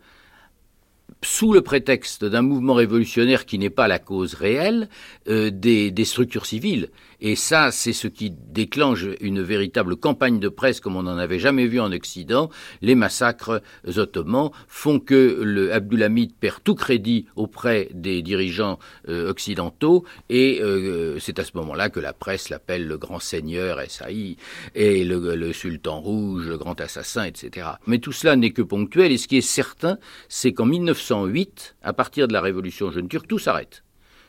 sous 1.24 1.54
le 1.54 1.62
prétexte 1.62 2.24
d'un 2.26 2.42
mouvement 2.42 2.74
révolutionnaire 2.74 3.46
qui 3.46 3.58
n'est 3.58 3.70
pas 3.70 3.88
la 3.88 4.00
cause 4.00 4.34
réelle, 4.34 4.90
euh, 5.28 5.50
des, 5.52 5.92
des, 5.92 6.06
structures 6.06 6.46
civiles. 6.46 6.90
Et 7.20 7.36
ça, 7.36 7.72
c'est 7.72 7.94
ce 7.94 8.08
qui 8.08 8.30
déclenche 8.30 9.06
une 9.22 9.42
véritable 9.42 9.96
campagne 9.96 10.40
de 10.40 10.50
presse 10.50 10.80
comme 10.80 10.96
on 10.96 11.04
n'en 11.04 11.18
avait 11.18 11.40
jamais 11.40 11.66
vu 11.66 11.80
en 11.80 11.92
Occident. 11.92 12.50
Les 12.82 12.94
massacres 12.94 13.62
ottomans 13.96 14.52
font 14.68 15.00
que 15.00 15.42
le 15.42 15.74
Abdulhamid 15.74 16.36
perd 16.36 16.64
tout 16.64 16.76
crédit 16.76 17.26
auprès 17.36 17.90
des 17.92 18.22
dirigeants 18.22 18.78
euh, 19.10 19.30
occidentaux 19.30 20.06
et 20.30 20.60
euh, 20.62 21.18
c'est 21.20 21.40
à 21.40 21.44
ce 21.44 21.52
moment-là 21.56 21.90
que 21.90 22.00
la 22.00 22.14
presse 22.14 22.50
l'appelle 22.50 22.88
le 22.88 22.98
grand 22.98 23.20
seigneur 23.20 23.80
SAI 23.90 24.38
et 24.76 25.04
le, 25.04 25.36
le, 25.36 25.54
sultan 25.54 26.00
rouge, 26.00 26.48
le 26.48 26.58
grand 26.58 26.80
assassin, 26.80 27.24
etc. 27.24 27.68
Mais 27.88 27.98
tout 27.98 28.12
cela 28.12 28.36
n'est 28.36 28.52
que 28.52 28.62
ponctuel 28.62 29.12
et 29.12 29.18
ce 29.18 29.28
qui 29.28 29.38
est 29.38 29.42
certain, 29.42 29.98
c'est 30.30 30.54
qu'en 30.54 30.66
1908, 30.66 31.78
à 31.82 31.94
partir 31.94 32.28
de 32.28 32.34
la 32.34 32.42
révolution 32.42 32.92
jeune 32.92 33.08
turque, 33.08 33.28
tout 33.28 33.40
s'arrête. 33.40 33.84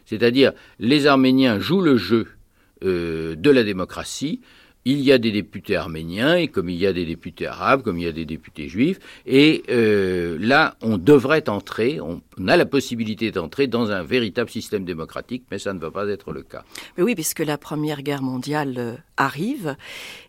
C'est-à-dire 0.06 0.52
les 0.78 1.06
Arméniens 1.06 1.58
jouent 1.58 1.82
le 1.82 1.98
jeu 1.98 2.26
euh, 2.26 2.37
de 2.82 3.50
la 3.50 3.64
démocratie. 3.64 4.40
Il 4.84 5.00
y 5.00 5.12
a 5.12 5.18
des 5.18 5.32
députés 5.32 5.76
arméniens, 5.76 6.36
et 6.36 6.48
comme 6.48 6.68
il 6.68 6.76
y 6.76 6.86
a 6.86 6.92
des 6.92 7.04
députés 7.04 7.46
arabes, 7.46 7.82
comme 7.82 7.98
il 7.98 8.04
y 8.04 8.08
a 8.08 8.12
des 8.12 8.24
députés 8.24 8.68
juifs, 8.68 8.98
et 9.26 9.62
euh, 9.68 10.38
là, 10.40 10.76
on 10.80 10.98
devrait 10.98 11.48
entrer, 11.48 12.00
on, 12.00 12.22
a 12.46 12.56
la 12.56 12.66
possibilité 12.66 13.30
d'entrer 13.30 13.66
dans 13.66 13.90
un 13.90 14.02
véritable 14.02 14.48
système 14.48 14.84
démocratique, 14.84 15.44
mais 15.50 15.58
ça 15.58 15.72
ne 15.72 15.78
va 15.78 15.90
pas 15.90 16.06
être 16.08 16.32
le 16.32 16.42
cas. 16.42 16.64
Mais 16.96 17.02
oui, 17.02 17.14
puisque 17.14 17.40
la 17.40 17.58
Première 17.58 18.02
Guerre 18.02 18.22
mondiale 18.22 18.74
euh, 18.78 18.94
arrive, 19.16 19.76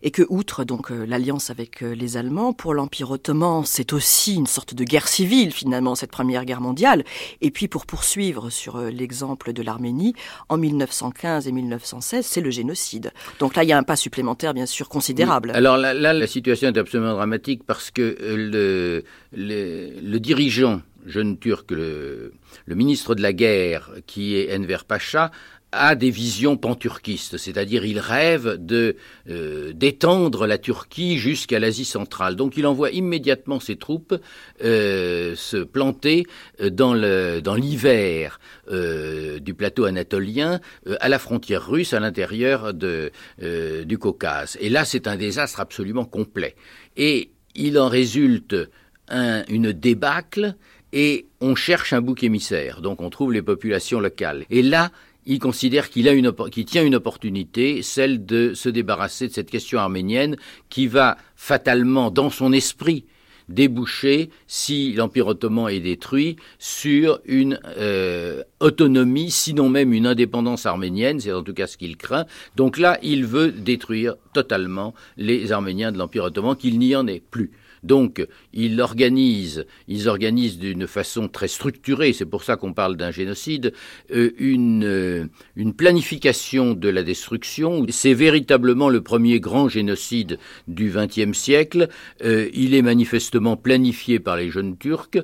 et 0.02 0.10
que, 0.10 0.22
outre 0.28 0.64
donc 0.64 0.90
l'alliance 0.90 1.50
avec 1.50 1.80
les 1.80 2.16
Allemands, 2.16 2.52
pour 2.52 2.74
l'Empire 2.74 3.10
ottoman, 3.12 3.62
c'est 3.64 3.92
aussi 3.92 4.34
une 4.34 4.46
sorte 4.46 4.74
de 4.74 4.84
guerre 4.84 5.08
civile, 5.08 5.52
finalement, 5.52 5.94
cette 5.94 6.10
Première 6.10 6.44
Guerre 6.44 6.60
mondiale. 6.60 7.04
Et 7.40 7.50
puis, 7.50 7.68
pour 7.68 7.86
poursuivre 7.86 8.50
sur 8.50 8.78
l'exemple 8.78 9.52
de 9.52 9.62
l'Arménie, 9.62 10.14
en 10.48 10.58
1915 10.58 11.46
et 11.46 11.52
1916, 11.52 12.26
c'est 12.26 12.40
le 12.40 12.50
génocide. 12.50 13.12
Donc 13.38 13.54
là, 13.54 13.64
il 13.64 13.68
y 13.68 13.72
a 13.72 13.78
un 13.78 13.82
pas 13.82 13.96
supplémentaire, 13.96 14.39
bien 14.54 14.66
sûr, 14.66 14.88
considérable. 14.88 15.52
Alors 15.54 15.76
là, 15.76 15.94
la 15.94 16.26
situation 16.26 16.68
est 16.68 16.78
absolument 16.78 17.14
dramatique 17.14 17.62
parce 17.66 17.90
que 17.90 18.16
le, 18.20 19.04
le, 19.32 20.00
le 20.00 20.20
dirigeant 20.20 20.82
jeune 21.06 21.38
turc, 21.38 21.70
le, 21.70 22.32
le, 22.66 22.74
ministre 22.74 23.14
de 23.14 23.22
la 23.22 23.32
guerre, 23.32 23.90
qui 24.06 24.36
est 24.36 24.54
Enver 24.56 24.84
Pacha, 24.86 25.30
a 25.72 25.94
des 25.94 26.10
visions 26.10 26.56
panturquistes, 26.56 27.36
c'est-à-dire 27.36 27.84
il 27.84 27.98
rêve 27.98 28.56
de 28.58 28.96
euh, 29.28 29.72
d'étendre 29.72 30.46
la 30.46 30.58
Turquie 30.58 31.18
jusqu'à 31.18 31.58
l'Asie 31.58 31.84
centrale. 31.84 32.36
Donc 32.36 32.56
il 32.56 32.66
envoie 32.66 32.90
immédiatement 32.90 33.60
ses 33.60 33.76
troupes 33.76 34.14
euh, 34.64 35.34
se 35.36 35.58
planter 35.58 36.26
dans 36.60 36.94
le 36.94 37.40
dans 37.40 37.54
l'hiver 37.54 38.40
euh, 38.70 39.38
du 39.38 39.54
plateau 39.54 39.84
anatolien 39.84 40.60
euh, 40.86 40.96
à 41.00 41.08
la 41.08 41.18
frontière 41.18 41.66
russe 41.66 41.92
à 41.92 42.00
l'intérieur 42.00 42.74
de 42.74 43.10
euh, 43.42 43.84
du 43.84 43.98
Caucase. 43.98 44.56
Et 44.60 44.68
là 44.68 44.84
c'est 44.84 45.06
un 45.06 45.16
désastre 45.16 45.60
absolument 45.60 46.04
complet. 46.04 46.54
Et 46.96 47.30
il 47.54 47.78
en 47.78 47.88
résulte 47.88 48.56
un, 49.08 49.44
une 49.48 49.72
débâcle 49.72 50.54
et 50.92 51.26
on 51.40 51.54
cherche 51.54 51.92
un 51.92 52.00
bouc 52.00 52.22
émissaire. 52.22 52.80
Donc 52.80 53.00
on 53.00 53.10
trouve 53.10 53.32
les 53.32 53.42
populations 53.42 54.00
locales. 54.00 54.44
Et 54.50 54.62
là 54.62 54.90
il 55.26 55.38
considère 55.38 55.90
qu'il 55.90 56.06
qu'il 56.50 56.64
tient 56.64 56.84
une 56.84 56.94
opportunité, 56.94 57.82
celle 57.82 58.24
de 58.24 58.54
se 58.54 58.68
débarrasser 58.68 59.28
de 59.28 59.32
cette 59.32 59.50
question 59.50 59.78
arménienne 59.78 60.36
qui 60.68 60.86
va 60.86 61.16
fatalement 61.36 62.10
dans 62.10 62.30
son 62.30 62.52
esprit 62.52 63.04
déboucher, 63.50 64.30
si 64.46 64.92
l'Empire 64.92 65.26
ottoman 65.26 65.68
est 65.68 65.80
détruit, 65.80 66.36
sur 66.58 67.20
une 67.26 67.60
euh, 67.78 68.42
autonomie, 68.60 69.30
sinon 69.30 69.68
même 69.68 69.92
une 69.92 70.06
indépendance 70.06 70.66
arménienne, 70.66 71.20
c'est 71.20 71.32
en 71.32 71.42
tout 71.42 71.52
cas 71.52 71.66
ce 71.66 71.76
qu'il 71.76 71.96
craint. 71.96 72.26
Donc 72.56 72.78
là, 72.78 72.98
il 73.02 73.26
veut 73.26 73.50
détruire 73.50 74.14
totalement 74.32 74.94
les 75.16 75.52
Arméniens 75.52 75.92
de 75.92 75.98
l'Empire 75.98 76.24
ottoman, 76.24 76.56
qu'il 76.56 76.78
n'y 76.78 76.94
en 76.94 77.06
ait 77.06 77.22
plus. 77.30 77.50
Donc, 77.82 78.26
ils 78.52 78.80
organisent, 78.80 79.64
ils 79.88 80.08
organisent 80.08 80.58
d'une 80.58 80.86
façon 80.86 81.28
très 81.28 81.48
structurée, 81.48 82.12
c'est 82.12 82.26
pour 82.26 82.44
ça 82.44 82.56
qu'on 82.56 82.72
parle 82.72 82.96
d'un 82.96 83.10
génocide, 83.10 83.72
euh, 84.12 84.32
une, 84.38 84.84
euh, 84.84 85.26
une 85.56 85.74
planification 85.74 86.74
de 86.74 86.88
la 86.88 87.02
destruction. 87.02 87.86
C'est 87.88 88.14
véritablement 88.14 88.88
le 88.88 89.00
premier 89.00 89.40
grand 89.40 89.68
génocide 89.68 90.38
du 90.68 90.90
XXe 90.90 91.36
siècle. 91.36 91.88
Euh, 92.24 92.48
il 92.52 92.74
est 92.74 92.82
manifestement 92.82 93.56
planifié 93.56 94.18
par 94.18 94.36
les 94.36 94.50
jeunes 94.50 94.76
Turcs. 94.76 95.18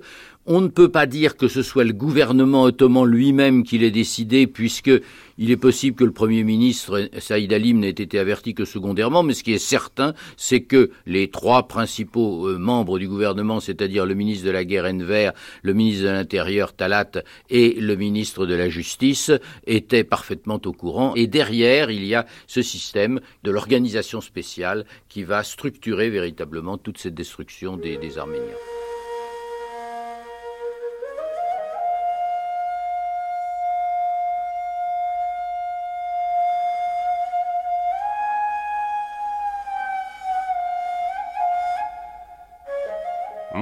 On 0.49 0.61
ne 0.61 0.69
peut 0.69 0.91
pas 0.91 1.07
dire 1.07 1.37
que 1.37 1.49
ce 1.49 1.61
soit 1.61 1.83
le 1.83 1.93
gouvernement 1.93 2.63
ottoman 2.63 3.05
lui-même 3.05 3.65
qui 3.65 3.79
l'ait 3.79 3.91
décidé, 3.91 4.47
puisque 4.47 4.93
il 5.39 5.51
est 5.51 5.57
possible 5.57 5.97
que 5.97 6.05
le 6.05 6.13
Premier 6.13 6.45
ministre 6.45 7.09
Saïd 7.19 7.53
Alim 7.53 7.81
n'ait 7.81 7.89
été 7.89 8.17
averti 8.21 8.55
que 8.55 8.65
secondairement, 8.65 9.25
mais 9.25 9.35
ce 9.35 9.43
qui 9.43 9.53
est 9.55 9.59
certain, 9.59 10.15
c'est 10.37 10.61
que 10.61 10.93
les 11.05 11.31
trois 11.31 11.67
principaux 11.67 12.47
euh, 12.47 12.59
membres 12.59 13.01
du 13.01 13.09
gouvernement, 13.09 13.59
c'est-à-dire 13.59 14.07
le 14.07 14.15
ministre 14.15 14.47
de 14.47 14.53
la 14.53 14.65
Guerre 14.65 14.85
Enver, 14.85 15.33
le 15.63 15.75
ministre 15.75 16.05
de 16.05 16.11
l'Intérieur 16.11 16.75
Talat 16.75 17.11
et 17.51 17.81
le 17.81 17.97
ministre 17.97 18.47
de 18.47 18.55
la 18.55 18.69
Justice, 18.69 19.33
étaient 19.67 20.05
parfaitement 20.05 20.61
au 20.65 20.73
courant. 20.73 21.13
Et 21.17 21.27
derrière, 21.27 21.91
il 21.91 22.05
y 22.05 22.15
a 22.15 22.25
ce 22.47 22.63
système 22.63 23.19
de 23.43 23.51
l'organisation 23.51 24.21
spéciale 24.21 24.85
qui 25.09 25.25
va 25.25 25.43
structurer 25.43 26.09
véritablement 26.09 26.79
toute 26.79 26.99
cette 26.99 27.15
destruction 27.15 27.77
des, 27.77 27.97
des 27.97 28.17
Arméniens. 28.17 28.76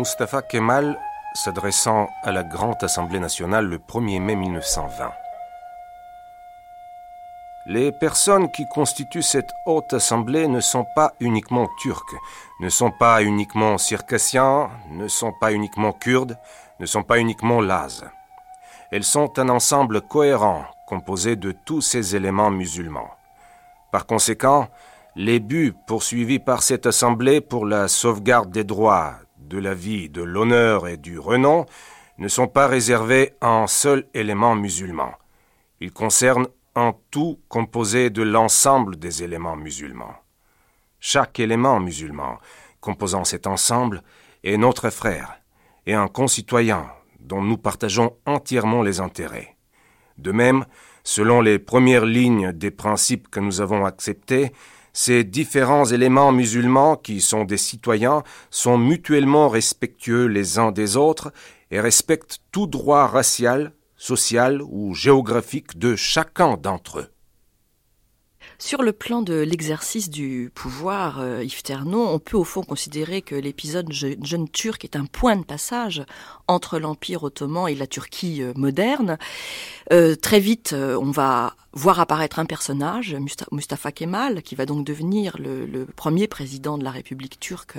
Mustafa 0.05 0.43
Kemal 0.43 0.99
s'adressant 1.33 2.11
à 2.25 2.31
la 2.31 2.45
Grande 2.45 2.85
Assemblée 2.85 3.21
nationale 3.21 3.65
le 3.65 3.79
1er 3.79 4.21
mai 4.21 4.37
1920. 4.37 5.11
Les 7.65 7.91
personnes 7.91 8.53
qui 8.53 8.67
constituent 8.67 9.23
cette 9.23 9.55
haute 9.65 9.95
assemblée 9.95 10.47
ne 10.47 10.61
sont 10.61 10.85
pas 10.95 11.15
uniquement 11.21 11.71
turques, 11.81 12.17
ne 12.61 12.69
sont 12.69 12.91
pas 12.91 13.23
uniquement 13.23 13.79
circassiens, 13.79 14.69
ne 14.91 15.09
sont 15.09 15.33
pas 15.41 15.55
uniquement 15.55 15.95
kurdes, 15.95 16.37
ne 16.81 16.85
sont 16.85 17.03
pas 17.03 17.19
uniquement 17.19 17.63
lazes. 17.63 18.05
Elles 18.91 19.05
sont 19.05 19.39
un 19.39 19.49
ensemble 19.49 20.03
cohérent 20.03 20.67
composé 20.87 21.35
de 21.35 21.53
tous 21.65 21.81
ces 21.81 22.15
éléments 22.15 22.51
musulmans. 22.51 23.09
Par 23.91 24.05
conséquent, 24.05 24.69
les 25.17 25.41
buts 25.41 25.75
poursuivis 25.87 26.41
par 26.41 26.63
cette 26.63 26.85
assemblée 26.85 27.41
pour 27.41 27.65
la 27.65 27.89
sauvegarde 27.89 28.51
des 28.51 28.65
droits, 28.65 29.15
de 29.55 29.61
la 29.61 29.75
vie, 29.75 30.11
de 30.11 30.23
l'honneur 30.23 30.89
et 30.89 30.97
du 30.97 31.17
renom 31.17 31.65
ne 32.19 32.27
sont 32.27 32.49
pas 32.49 32.67
réservés 32.67 33.35
à 33.41 33.51
un 33.51 33.69
seul 33.69 34.09
élément 34.13 34.57
musulman. 34.57 35.13
Ils 35.81 35.93
concernent 35.93 36.49
un 36.75 36.93
tout 37.13 37.39
composé 37.49 38.11
de 38.11 38.23
l'ensemble 38.23 38.97
des 38.97 39.23
éléments 39.23 39.55
musulmans. 39.55 40.17
Chaque 40.99 41.39
élément 41.39 41.79
musulman 41.79 42.39
composant 42.81 43.23
cet 43.23 43.47
ensemble 43.47 44.03
est 44.43 44.57
notre 44.57 44.91
frère 44.91 45.41
et 45.87 45.95
un 45.95 46.09
concitoyen 46.09 46.87
dont 47.21 47.41
nous 47.41 47.57
partageons 47.57 48.17
entièrement 48.27 48.83
les 48.83 48.99
intérêts. 48.99 49.57
De 50.19 50.33
même, 50.33 50.67
selon 51.05 51.41
les 51.41 51.61
premières 51.61 52.07
lignes 52.07 52.51
des 52.51 52.73
principes 52.73 53.29
que 53.29 53.39
nous 53.39 53.61
avons 53.61 53.87
acceptés, 53.87 54.53
ces 54.95 55.25
différents 55.25 55.85
éléments 55.85 56.33
musulmans, 56.33 56.97
qui 56.97 57.21
sont 57.21 57.45
des 57.45 57.59
citoyens, 57.59 58.23
sont 58.51 58.79
mutuellement 58.79 59.49
respectueux 59.49 60.27
les 60.27 60.59
uns 60.59 60.71
des 60.73 60.97
autres 60.97 61.33
et 61.71 61.81
respectent 61.81 62.39
tout 62.53 62.69
droit 62.69 63.07
racial, 63.09 63.73
social 63.97 64.63
ou 64.63 64.95
géographique 64.95 65.79
de 65.79 65.97
chacun 65.97 66.57
d'entre 66.57 67.01
eux. 67.01 67.09
Sur 68.59 68.83
le 68.83 68.93
plan 68.93 69.21
de 69.21 69.35
l'exercice 69.35 70.11
du 70.11 70.51
pouvoir, 70.55 71.19
euh, 71.21 71.45
on 71.93 72.19
peut 72.19 72.37
au 72.37 72.45
fond 72.45 72.63
considérer 72.63 73.21
que 73.21 73.35
l'épisode 73.35 73.93
jeune 73.93 74.49
turc 74.49 74.85
est 74.85 74.97
un 74.97 75.07
point 75.07 75.37
de 75.37 75.45
passage 75.45 76.05
entre 76.47 76.79
l'Empire 76.79 77.25
ottoman 77.25 77.69
et 77.69 77.75
la 77.75 77.87
Turquie 77.87 78.43
euh, 78.43 78.53
moderne. 78.55 79.19
Euh, 79.93 80.15
très 80.15 80.41
vite, 80.41 80.73
euh, 80.73 80.97
on 80.97 81.11
va 81.11 81.57
voir 81.75 82.01
apparaître 82.01 82.39
un 82.39 82.47
personnage, 82.47 83.17
Mustafa 83.53 83.93
Kemal, 83.93 84.43
qui 84.43 84.55
va 84.55 84.65
donc 84.65 84.87
devenir 84.87 85.37
le, 85.39 85.87
premier 85.97 86.29
président 86.29 86.79
de 86.79 86.85
la 86.85 86.91
République 86.91 87.39
turque 87.41 87.79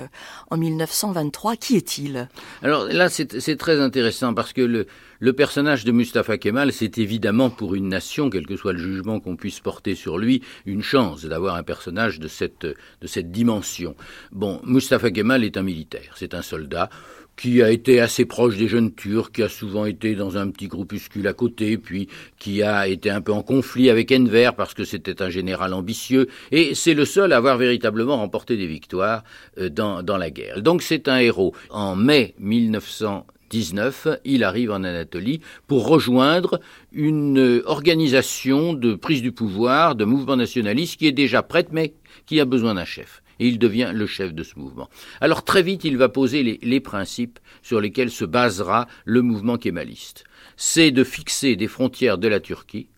en 0.50 0.56
1923. 0.56 1.56
Qui 1.56 1.76
est-il? 1.76 2.28
Alors 2.62 2.86
là, 2.86 3.08
c'est 3.08 3.56
très 3.56 3.80
intéressant 3.80 4.34
parce 4.34 4.52
que 4.52 4.60
le, 4.60 4.86
le 5.18 5.32
personnage 5.32 5.84
de 5.84 5.92
Mustafa 5.92 6.38
Kemal, 6.38 6.72
c'est 6.72 6.98
évidemment 6.98 7.50
pour 7.50 7.74
une 7.74 7.88
nation, 7.88 8.30
quel 8.30 8.46
que 8.46 8.56
soit 8.56 8.72
le 8.72 8.78
jugement 8.78 9.20
qu'on 9.20 9.36
puisse 9.36 9.60
porter 9.60 9.94
sur 9.94 10.18
lui, 10.18 10.42
une 10.66 10.82
chance 10.82 11.24
d'avoir 11.24 11.56
un 11.56 11.62
personnage 11.62 12.20
de 12.20 12.28
cette, 12.28 12.66
de 12.66 13.06
cette 13.06 13.30
dimension. 13.30 13.96
Bon, 14.32 14.60
Mustafa 14.64 15.10
Kemal 15.10 15.44
est 15.44 15.56
un 15.56 15.62
militaire, 15.62 16.14
c'est 16.16 16.34
un 16.34 16.42
soldat 16.42 16.90
qui 17.36 17.62
a 17.62 17.70
été 17.70 18.00
assez 18.00 18.24
proche 18.24 18.56
des 18.56 18.66
jeunes 18.66 18.94
Turcs, 18.94 19.30
qui 19.32 19.42
a 19.42 19.48
souvent 19.48 19.84
été 19.84 20.14
dans 20.14 20.38
un 20.38 20.48
petit 20.48 20.68
groupuscule 20.68 21.26
à 21.28 21.34
côté, 21.34 21.76
puis 21.76 22.08
qui 22.38 22.62
a 22.62 22.88
été 22.88 23.10
un 23.10 23.20
peu 23.20 23.32
en 23.32 23.42
conflit 23.42 23.90
avec 23.90 24.10
Enver 24.10 24.52
parce 24.56 24.74
que 24.74 24.84
c'était 24.84 25.22
un 25.22 25.30
général 25.30 25.74
ambitieux, 25.74 26.28
et 26.50 26.74
c'est 26.74 26.94
le 26.94 27.04
seul 27.04 27.32
à 27.32 27.36
avoir 27.36 27.58
véritablement 27.58 28.16
remporté 28.16 28.56
des 28.56 28.66
victoires 28.66 29.22
euh, 29.58 29.68
dans, 29.68 30.02
dans 30.02 30.16
la 30.16 30.30
guerre. 30.30 30.62
Donc 30.62 30.82
c'est 30.82 31.08
un 31.08 31.18
héros. 31.18 31.54
En 31.68 31.94
mai 31.94 32.34
1919, 32.38 34.08
il 34.24 34.42
arrive 34.42 34.70
en 34.70 34.82
Anatolie 34.82 35.40
pour 35.66 35.86
rejoindre 35.86 36.60
une 36.92 37.62
organisation 37.66 38.72
de 38.72 38.94
prise 38.94 39.20
du 39.20 39.32
pouvoir, 39.32 39.94
de 39.94 40.04
mouvement 40.04 40.36
nationaliste 40.36 40.98
qui 40.98 41.06
est 41.06 41.12
déjà 41.12 41.42
prête 41.42 41.68
mais 41.70 41.92
qui 42.24 42.40
a 42.40 42.44
besoin 42.46 42.74
d'un 42.74 42.84
chef 42.84 43.22
et 43.38 43.48
il 43.48 43.58
devient 43.58 43.92
le 43.94 44.06
chef 44.06 44.34
de 44.34 44.42
ce 44.42 44.58
mouvement. 44.58 44.88
Alors 45.20 45.44
très 45.44 45.62
vite, 45.62 45.84
il 45.84 45.96
va 45.96 46.08
poser 46.08 46.42
les, 46.42 46.80
principes 46.80 47.38
sur 47.62 47.80
lesquels 47.80 48.10
se 48.10 48.24
basera 48.24 48.86
le 49.04 49.22
mouvement 49.22 49.58
kémaliste. 49.58 50.24
C'est 50.56 50.90
de 50.90 51.04
fixer 51.04 51.56
des 51.56 51.68
frontières 51.68 52.18
de 52.18 52.28
la 52.28 52.40
Turquie, 52.40 52.88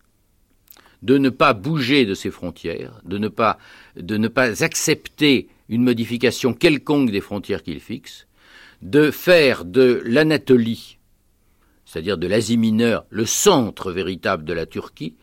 de 1.01 1.17
ne 1.17 1.29
pas 1.29 1.53
bouger 1.53 2.05
de 2.05 2.13
ces 2.13 2.31
frontières, 2.31 3.01
de 3.05 3.17
ne 3.17 3.27
pas, 3.27 3.57
de 3.95 4.17
ne 4.17 4.27
pas 4.27 4.63
accepter 4.63 5.47
une 5.69 5.83
modification 5.83 6.53
quelconque 6.53 7.11
des 7.11 7.21
frontières 7.21 7.63
qu'il 7.63 7.79
fixe, 7.79 8.27
de 8.81 9.11
faire 9.11 9.65
de 9.65 10.01
l'Anatolie, 10.05 10.97
c'est-à-dire 11.85 12.17
de 12.17 12.27
l'Asie 12.27 12.57
mineure, 12.57 13.05
le 13.09 13.25
centre 13.25 13.91
véritable 13.91 14.43
de 14.43 14.53
la 14.53 14.65
Turquie, 14.65 15.15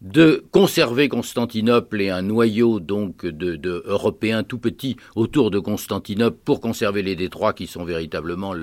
de 0.00 0.44
conserver 0.50 1.08
Constantinople 1.08 2.00
et 2.00 2.10
un 2.10 2.22
noyau 2.22 2.80
donc 2.80 3.26
de, 3.26 3.82
européens 3.86 4.42
tout 4.42 4.58
petits 4.58 4.96
autour 5.14 5.50
de 5.50 5.58
Constantinople 5.58 6.38
pour 6.44 6.60
conserver 6.60 7.02
les 7.02 7.16
détroits 7.16 7.52
qui 7.52 7.66
sont 7.66 7.84
véritablement 7.84 8.54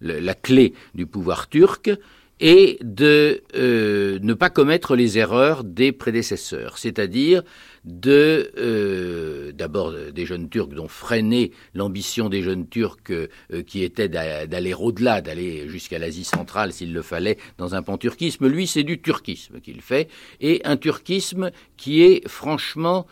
la 0.00 0.34
clé 0.34 0.74
du 0.94 1.06
pouvoir 1.06 1.48
turc 1.48 1.90
et 2.40 2.78
de 2.82 3.42
euh, 3.54 4.18
ne 4.20 4.34
pas 4.34 4.50
commettre 4.50 4.96
les 4.96 5.18
erreurs 5.18 5.64
des 5.64 5.92
prédécesseurs, 5.92 6.78
c'est-à-dire 6.78 7.42
de 7.84 8.50
euh, 8.58 9.52
d'abord 9.52 9.92
des 9.92 10.26
jeunes 10.26 10.48
Turcs 10.48 10.70
dont 10.70 10.88
freiner 10.88 11.52
l'ambition 11.74 12.28
des 12.28 12.42
jeunes 12.42 12.68
Turcs 12.68 13.10
euh, 13.10 13.28
qui 13.66 13.84
était 13.84 14.08
d'aller 14.08 14.74
au-delà, 14.74 15.20
d'aller 15.20 15.68
jusqu'à 15.68 15.98
l'Asie 15.98 16.24
centrale 16.24 16.72
s'il 16.72 16.92
le 16.92 17.02
fallait 17.02 17.38
dans 17.58 17.74
un 17.74 17.82
panturquisme. 17.82 18.48
Lui, 18.48 18.66
c'est 18.66 18.82
du 18.82 19.00
turquisme 19.00 19.60
qu'il 19.60 19.80
fait 19.80 20.08
et 20.40 20.60
un 20.64 20.76
turquisme 20.76 21.50
qui 21.76 22.02
est 22.02 22.26
franchement 22.28 23.06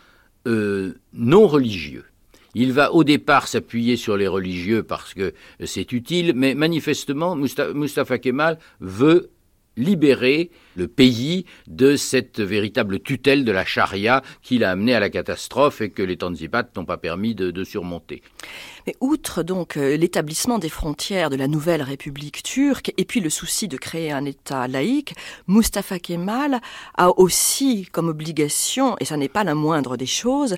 non 0.44 1.46
religieux. 1.46 2.04
Il 2.54 2.72
va 2.72 2.92
au 2.92 3.04
départ 3.04 3.48
s'appuyer 3.48 3.96
sur 3.96 4.16
les 4.16 4.28
religieux 4.28 4.82
parce 4.82 5.14
que 5.14 5.32
c'est 5.64 5.92
utile, 5.92 6.32
mais 6.36 6.54
manifestement, 6.54 7.34
Mustafa 7.36 8.18
Kemal 8.18 8.58
veut 8.80 9.30
libérer 9.76 10.50
le 10.76 10.88
pays 10.88 11.44
de 11.66 11.96
cette 11.96 12.40
véritable 12.40 13.00
tutelle 13.00 13.44
de 13.44 13.52
la 13.52 13.64
charia 13.64 14.22
qui 14.42 14.58
l'a 14.58 14.70
amené 14.70 14.94
à 14.94 15.00
la 15.00 15.10
catastrophe 15.10 15.80
et 15.80 15.90
que 15.90 16.02
les 16.02 16.16
Tanzibat 16.16 16.64
n'ont 16.76 16.84
pas 16.84 16.96
permis 16.96 17.34
de, 17.34 17.62
surmonter. 17.64 18.22
Mais 18.86 18.96
outre 19.00 19.44
donc 19.44 19.76
euh, 19.76 19.96
l'établissement 19.96 20.58
des 20.58 20.68
frontières 20.68 21.30
de 21.30 21.36
la 21.36 21.46
nouvelle 21.46 21.82
République 21.82 22.42
turque 22.42 22.92
et 22.96 23.04
puis 23.04 23.20
le 23.20 23.30
souci 23.30 23.68
de 23.68 23.76
créer 23.76 24.10
un 24.10 24.24
État 24.24 24.66
laïque, 24.66 25.14
Mustafa 25.46 26.00
Kemal 26.00 26.60
a 26.96 27.10
aussi 27.18 27.86
comme 27.92 28.08
obligation, 28.08 28.96
et 28.98 29.04
ça 29.04 29.16
n'est 29.16 29.28
pas 29.28 29.44
la 29.44 29.54
moindre 29.54 29.96
des 29.96 30.06
choses, 30.06 30.56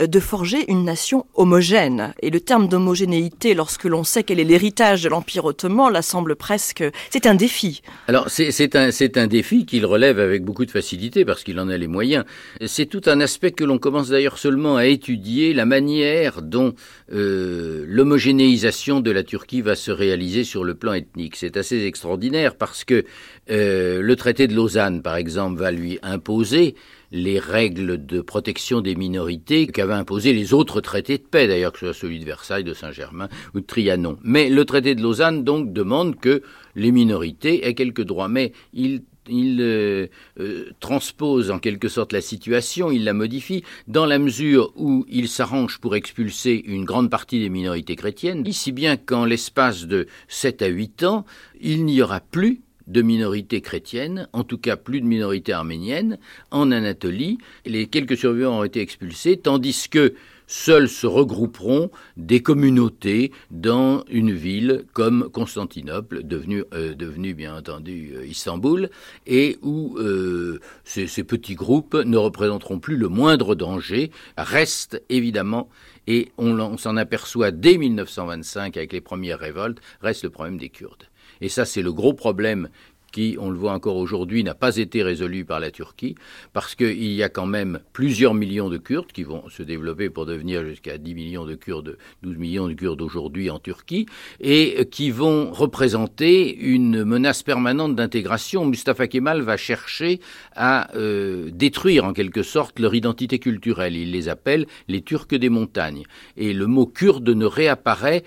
euh, 0.00 0.06
de 0.06 0.20
forger 0.20 0.70
une 0.70 0.84
nation 0.84 1.26
homogène. 1.34 2.14
Et 2.20 2.30
le 2.30 2.40
terme 2.40 2.68
d'homogénéité, 2.68 3.54
lorsque 3.54 3.84
l'on 3.84 4.04
sait 4.04 4.22
quel 4.22 4.38
est 4.38 4.44
l'héritage 4.44 5.02
de 5.02 5.08
l'Empire 5.08 5.44
ottoman, 5.44 5.92
la 5.92 6.02
semble 6.02 6.36
presque... 6.36 6.84
C'est 7.10 7.26
un 7.26 7.34
défi. 7.34 7.82
Alors 8.06 8.28
c'est 8.28 8.76
un, 8.76 8.90
un 9.16 9.26
défi 9.26 9.53
qu'il 9.62 9.86
relève 9.86 10.18
avec 10.18 10.44
beaucoup 10.44 10.64
de 10.64 10.70
facilité 10.70 11.24
parce 11.24 11.44
qu'il 11.44 11.60
en 11.60 11.68
a 11.68 11.76
les 11.76 11.86
moyens. 11.86 12.24
C'est 12.66 12.86
tout 12.86 13.02
un 13.06 13.20
aspect 13.20 13.52
que 13.52 13.64
l'on 13.64 13.78
commence 13.78 14.08
d'ailleurs 14.08 14.38
seulement 14.38 14.76
à 14.76 14.86
étudier, 14.86 15.54
la 15.54 15.66
manière 15.66 16.42
dont... 16.42 16.74
Euh, 17.12 17.84
l'homogénéisation 17.86 19.00
de 19.00 19.10
la 19.10 19.22
Turquie 19.22 19.60
va 19.60 19.76
se 19.76 19.90
réaliser 19.90 20.44
sur 20.44 20.64
le 20.64 20.74
plan 20.74 20.94
ethnique. 20.94 21.36
C'est 21.36 21.56
assez 21.56 21.84
extraordinaire 21.84 22.56
parce 22.56 22.84
que 22.84 23.04
euh, 23.50 24.00
le 24.00 24.16
traité 24.16 24.48
de 24.48 24.54
Lausanne, 24.54 25.02
par 25.02 25.16
exemple, 25.16 25.58
va 25.58 25.70
lui 25.70 25.98
imposer 26.02 26.74
les 27.12 27.38
règles 27.38 28.04
de 28.04 28.20
protection 28.20 28.80
des 28.80 28.96
minorités 28.96 29.66
qu'avaient 29.66 29.92
imposé 29.92 30.32
les 30.32 30.52
autres 30.52 30.80
traités 30.80 31.18
de 31.18 31.22
paix, 31.22 31.46
d'ailleurs 31.46 31.72
que 31.72 31.78
ce 31.78 31.86
soit 31.86 31.94
celui 31.94 32.18
de 32.18 32.24
Versailles, 32.24 32.64
de 32.64 32.74
Saint-Germain 32.74 33.28
ou 33.54 33.60
de 33.60 33.66
Trianon. 33.66 34.18
Mais 34.24 34.48
le 34.48 34.64
traité 34.64 34.94
de 34.94 35.02
Lausanne 35.02 35.44
donc 35.44 35.72
demande 35.72 36.18
que 36.18 36.42
les 36.74 36.90
minorités 36.90 37.66
aient 37.66 37.74
quelques 37.74 38.02
droits, 38.02 38.28
mais 38.28 38.52
il 38.72 39.02
il 39.28 39.60
euh, 39.60 40.06
euh, 40.40 40.70
transpose 40.80 41.50
en 41.50 41.58
quelque 41.58 41.88
sorte 41.88 42.12
la 42.12 42.20
situation, 42.20 42.90
il 42.90 43.04
la 43.04 43.12
modifie, 43.12 43.64
dans 43.88 44.06
la 44.06 44.18
mesure 44.18 44.72
où 44.76 45.04
il 45.08 45.28
s'arrange 45.28 45.78
pour 45.78 45.96
expulser 45.96 46.62
une 46.66 46.84
grande 46.84 47.10
partie 47.10 47.40
des 47.40 47.48
minorités 47.48 47.96
chrétiennes, 47.96 48.44
si 48.52 48.72
bien 48.72 48.96
qu'en 48.96 49.24
l'espace 49.24 49.86
de 49.86 50.06
7 50.28 50.62
à 50.62 50.66
8 50.66 51.02
ans, 51.04 51.24
il 51.60 51.84
n'y 51.84 52.00
aura 52.02 52.20
plus 52.20 52.60
de 52.86 53.02
minorités 53.02 53.60
chrétiennes, 53.60 54.28
en 54.32 54.44
tout 54.44 54.58
cas 54.58 54.76
plus 54.76 55.00
de 55.00 55.06
minorités 55.06 55.52
arméniennes, 55.52 56.18
en 56.50 56.70
Anatolie. 56.70 57.38
Les 57.64 57.86
quelques 57.86 58.16
survivants 58.16 58.60
ont 58.60 58.64
été 58.64 58.80
expulsés, 58.80 59.38
tandis 59.38 59.88
que 59.88 60.14
Seuls 60.46 60.88
se 60.88 61.06
regrouperont 61.06 61.90
des 62.16 62.42
communautés 62.42 63.32
dans 63.50 64.04
une 64.10 64.32
ville 64.32 64.84
comme 64.92 65.30
Constantinople, 65.30 66.22
devenue, 66.22 66.64
euh, 66.74 66.94
bien 67.34 67.56
entendu 67.56 68.12
euh, 68.14 68.26
Istanbul, 68.26 68.90
et 69.26 69.58
où 69.62 69.96
euh, 69.98 70.60
ces, 70.84 71.06
petits 71.24 71.54
groupes 71.54 71.94
ne 71.94 72.18
représenteront 72.18 72.78
plus 72.78 72.96
le 72.96 73.08
moindre 73.08 73.54
danger, 73.54 74.10
restent 74.36 75.02
évidemment, 75.08 75.70
et 76.06 76.30
on 76.36 76.76
s'en 76.76 76.96
aperçoit 76.96 77.50
dès 77.50 77.78
1925 77.78 78.76
avec 78.76 78.92
les 78.92 79.00
premières 79.00 79.38
révoltes, 79.38 79.78
reste 80.02 80.24
le 80.24 80.30
problème 80.30 80.58
des 80.58 80.68
Kurdes. 80.68 81.04
Et 81.40 81.48
ça, 81.48 81.64
c'est 81.64 81.82
le 81.82 81.92
gros 81.92 82.12
problème 82.12 82.68
qui, 83.14 83.36
on 83.38 83.48
le 83.48 83.56
voit 83.56 83.72
encore 83.72 83.96
aujourd'hui, 83.96 84.42
n'a 84.42 84.56
pas 84.56 84.76
été 84.76 85.04
résolu 85.04 85.44
par 85.44 85.60
la 85.60 85.70
Turquie, 85.70 86.16
parce 86.52 86.74
qu'il 86.74 87.12
y 87.12 87.22
a 87.22 87.28
quand 87.28 87.46
même 87.46 87.78
plusieurs 87.92 88.34
millions 88.34 88.68
de 88.68 88.76
Kurdes 88.76 89.12
qui 89.12 89.22
vont 89.22 89.48
se 89.48 89.62
développer 89.62 90.10
pour 90.10 90.26
devenir 90.26 90.64
jusqu'à 90.64 90.98
10 90.98 91.14
millions 91.14 91.46
de 91.46 91.54
Kurdes, 91.54 91.96
12 92.24 92.36
millions 92.38 92.66
de 92.66 92.72
Kurdes 92.72 93.00
aujourd'hui 93.00 93.50
en 93.50 93.60
Turquie, 93.60 94.06
et 94.40 94.88
qui 94.90 95.12
vont 95.12 95.52
représenter 95.52 96.56
une 96.56 97.04
menace 97.04 97.44
permanente 97.44 97.94
d'intégration. 97.94 98.66
Mustafa 98.66 99.06
Kemal 99.06 99.42
va 99.42 99.56
chercher 99.56 100.18
à 100.56 100.92
euh, 100.96 101.50
détruire 101.52 102.04
en 102.04 102.14
quelque 102.14 102.42
sorte 102.42 102.80
leur 102.80 102.96
identité 102.96 103.38
culturelle. 103.38 103.96
Il 103.96 104.10
les 104.10 104.28
appelle 104.28 104.66
les 104.88 105.02
Turcs 105.02 105.28
des 105.28 105.50
montagnes. 105.50 106.02
Et 106.36 106.52
le 106.52 106.66
mot 106.66 106.86
kurde 106.86 107.28
ne 107.28 107.46
réapparaît 107.46 108.24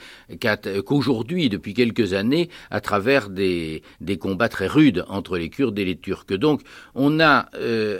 qu'aujourd'hui, 0.85 1.49
depuis 1.49 1.73
quelques 1.73 2.13
années, 2.13 2.49
à 2.71 2.79
travers 2.79 3.29
des, 3.29 3.83
des 3.99 4.17
combats 4.17 4.47
très 4.47 4.76
rude 4.77 5.05
entre 5.07 5.37
les 5.37 5.49
Kurdes 5.49 5.79
et 5.79 5.85
les 5.85 5.97
Turcs. 5.97 6.33
Donc 6.37 6.61
on 6.93 7.19
a 7.19 7.49
euh, 7.55 7.99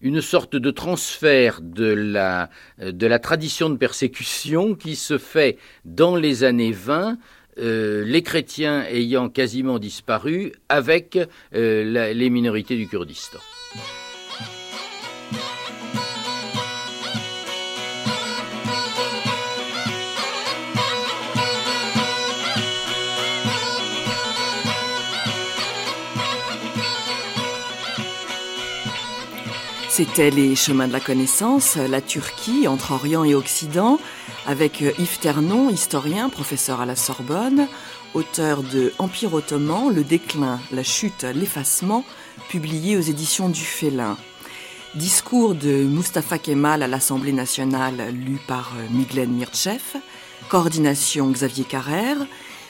une 0.00 0.22
sorte 0.22 0.56
de 0.56 0.70
transfert 0.70 1.60
de 1.60 1.92
la, 1.92 2.48
de 2.78 3.06
la 3.06 3.18
tradition 3.18 3.68
de 3.68 3.76
persécution 3.76 4.74
qui 4.74 4.96
se 4.96 5.18
fait 5.18 5.58
dans 5.84 6.16
les 6.16 6.42
années 6.44 6.72
20 6.72 7.18
euh, 7.58 8.04
les 8.06 8.22
chrétiens 8.22 8.84
ayant 8.84 9.28
quasiment 9.28 9.78
disparu 9.78 10.52
avec 10.68 11.18
euh, 11.54 12.12
les 12.14 12.30
minorités 12.30 12.76
du 12.76 12.86
Kurdistan. 12.86 13.38
C'était 30.00 30.30
les 30.30 30.56
chemins 30.56 30.88
de 30.88 30.94
la 30.94 30.98
connaissance, 30.98 31.76
la 31.76 32.00
Turquie 32.00 32.66
entre 32.66 32.92
Orient 32.92 33.22
et 33.22 33.34
Occident, 33.34 33.98
avec 34.46 34.80
Yves 34.80 35.18
Ternon, 35.20 35.68
historien, 35.68 36.30
professeur 36.30 36.80
à 36.80 36.86
la 36.86 36.96
Sorbonne, 36.96 37.68
auteur 38.14 38.62
de 38.62 38.94
Empire 38.98 39.34
ottoman, 39.34 39.94
le 39.94 40.02
déclin, 40.02 40.58
la 40.72 40.82
chute, 40.82 41.24
l'effacement, 41.34 42.02
publié 42.48 42.96
aux 42.96 43.02
éditions 43.02 43.50
du 43.50 43.60
Félin. 43.60 44.16
Discours 44.94 45.54
de 45.54 45.84
Mustafa 45.84 46.38
Kemal 46.38 46.82
à 46.82 46.88
l'Assemblée 46.88 47.34
nationale 47.34 48.10
lu 48.10 48.38
par 48.48 48.72
euh, 48.78 48.86
Miglen 48.90 49.30
Mirtchev. 49.30 49.82
Coordination 50.48 51.30
Xavier 51.30 51.64
Carrère. 51.64 52.16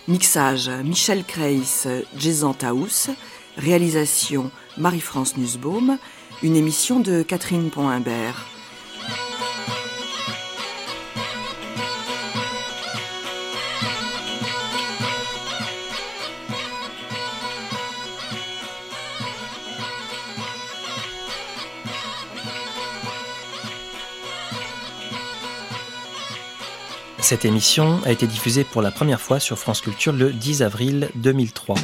Mixage 0.09 0.69
Michel 0.83 1.23
Kreis, 1.23 1.87
Jason 2.19 2.55
Taous. 2.55 3.11
Réalisation 3.57 4.51
Marie-France 4.79 5.37
Nussbaum. 5.37 5.97
Une 6.43 6.57
émission 6.57 7.01
de 7.01 7.23
Catherine 7.23 7.69
Pont-Imbert. 7.69 8.47
Cette 27.19 27.45
émission 27.45 28.01
a 28.07 28.13
été 28.13 28.27
diffusée 28.27 28.65
pour 28.65 28.81
la 28.81 28.91
première 28.91 29.21
fois 29.21 29.41
sur 29.41 29.59
France 29.59 29.83
Culture 29.83 30.15
le 30.15 30.33
10 30.33 30.63
avril 30.63 31.11
2003. 31.17 31.77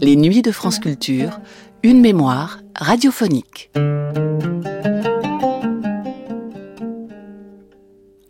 Les 0.00 0.14
nuits 0.14 0.40
de 0.40 0.52
France 0.52 0.78
Culture, 0.78 1.40
une 1.82 2.00
mémoire 2.00 2.60
radiophonique. 2.76 3.72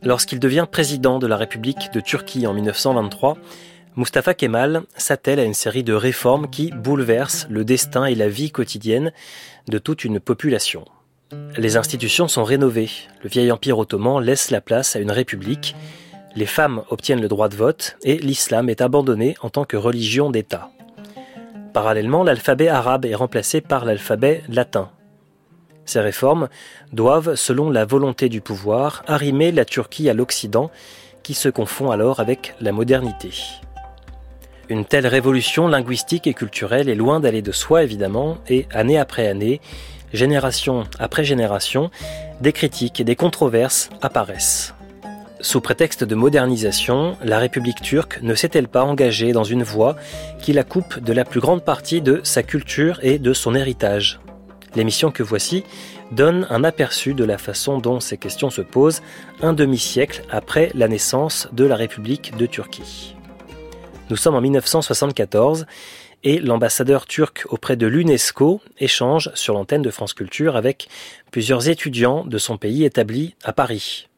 Lorsqu'il 0.06 0.38
devient 0.38 0.66
président 0.70 1.18
de 1.18 1.26
la 1.26 1.36
République 1.36 1.92
de 1.92 1.98
Turquie 1.98 2.46
en 2.46 2.54
1923, 2.54 3.36
Mustafa 3.96 4.34
Kemal 4.34 4.82
s'attelle 4.96 5.40
à 5.40 5.44
une 5.44 5.52
série 5.52 5.82
de 5.82 5.94
réformes 5.94 6.48
qui 6.48 6.70
bouleversent 6.70 7.48
le 7.50 7.64
destin 7.64 8.04
et 8.04 8.14
la 8.14 8.28
vie 8.28 8.52
quotidienne 8.52 9.10
de 9.66 9.78
toute 9.78 10.04
une 10.04 10.20
population. 10.20 10.84
Les 11.58 11.76
institutions 11.76 12.28
sont 12.28 12.44
rénovées, 12.44 12.90
le 13.24 13.28
vieil 13.28 13.50
empire 13.50 13.80
ottoman 13.80 14.22
laisse 14.22 14.52
la 14.52 14.60
place 14.60 14.94
à 14.94 15.00
une 15.00 15.10
république, 15.10 15.74
les 16.36 16.46
femmes 16.46 16.84
obtiennent 16.90 17.20
le 17.20 17.26
droit 17.26 17.48
de 17.48 17.56
vote 17.56 17.96
et 18.04 18.18
l'islam 18.18 18.68
est 18.68 18.82
abandonné 18.82 19.34
en 19.42 19.50
tant 19.50 19.64
que 19.64 19.76
religion 19.76 20.30
d'État. 20.30 20.70
Parallèlement, 21.72 22.22
l'alphabet 22.22 22.68
arabe 22.68 23.06
est 23.06 23.16
remplacé 23.16 23.60
par 23.60 23.84
l'alphabet 23.84 24.44
latin. 24.48 24.88
Ces 25.86 26.00
réformes 26.00 26.48
doivent, 26.92 27.36
selon 27.36 27.70
la 27.70 27.84
volonté 27.84 28.28
du 28.28 28.40
pouvoir, 28.40 29.04
arrimer 29.06 29.52
la 29.52 29.64
Turquie 29.64 30.10
à 30.10 30.14
l'Occident, 30.14 30.70
qui 31.22 31.34
se 31.34 31.48
confond 31.48 31.90
alors 31.90 32.20
avec 32.20 32.54
la 32.60 32.72
modernité. 32.72 33.30
Une 34.68 34.84
telle 34.84 35.06
révolution 35.06 35.68
linguistique 35.68 36.26
et 36.26 36.34
culturelle 36.34 36.88
est 36.88 36.96
loin 36.96 37.20
d'aller 37.20 37.40
de 37.40 37.52
soi 37.52 37.84
évidemment, 37.84 38.38
et 38.48 38.66
année 38.72 38.98
après 38.98 39.28
année, 39.28 39.60
génération 40.12 40.84
après 40.98 41.24
génération, 41.24 41.90
des 42.40 42.52
critiques 42.52 43.00
et 43.00 43.04
des 43.04 43.16
controverses 43.16 43.88
apparaissent. 44.02 44.74
Sous 45.40 45.60
prétexte 45.60 46.02
de 46.02 46.14
modernisation, 46.16 47.16
la 47.22 47.38
République 47.38 47.80
turque 47.80 48.20
ne 48.22 48.34
s'est-elle 48.34 48.66
pas 48.66 48.82
engagée 48.82 49.32
dans 49.32 49.44
une 49.44 49.62
voie 49.62 49.94
qui 50.40 50.52
la 50.52 50.64
coupe 50.64 50.98
de 50.98 51.12
la 51.12 51.24
plus 51.24 51.40
grande 51.40 51.62
partie 51.62 52.00
de 52.00 52.20
sa 52.24 52.42
culture 52.42 52.98
et 53.02 53.20
de 53.20 53.32
son 53.32 53.54
héritage? 53.54 54.18
L'émission 54.76 55.10
que 55.10 55.22
voici 55.22 55.64
donne 56.12 56.46
un 56.50 56.62
aperçu 56.62 57.14
de 57.14 57.24
la 57.24 57.38
façon 57.38 57.78
dont 57.78 57.98
ces 57.98 58.18
questions 58.18 58.50
se 58.50 58.60
posent 58.60 59.02
un 59.40 59.54
demi-siècle 59.54 60.22
après 60.30 60.70
la 60.74 60.86
naissance 60.86 61.48
de 61.52 61.64
la 61.64 61.76
République 61.76 62.36
de 62.36 62.44
Turquie. 62.44 63.16
Nous 64.10 64.16
sommes 64.16 64.34
en 64.34 64.42
1974 64.42 65.64
et 66.24 66.38
l'ambassadeur 66.40 67.06
turc 67.06 67.46
auprès 67.48 67.76
de 67.76 67.86
l'UNESCO 67.86 68.60
échange 68.78 69.30
sur 69.34 69.54
l'antenne 69.54 69.82
de 69.82 69.90
France 69.90 70.12
Culture 70.12 70.56
avec 70.56 70.88
plusieurs 71.30 71.68
étudiants 71.68 72.26
de 72.26 72.36
son 72.36 72.58
pays 72.58 72.84
établis 72.84 73.34
à 73.44 73.54
Paris. 73.54 74.08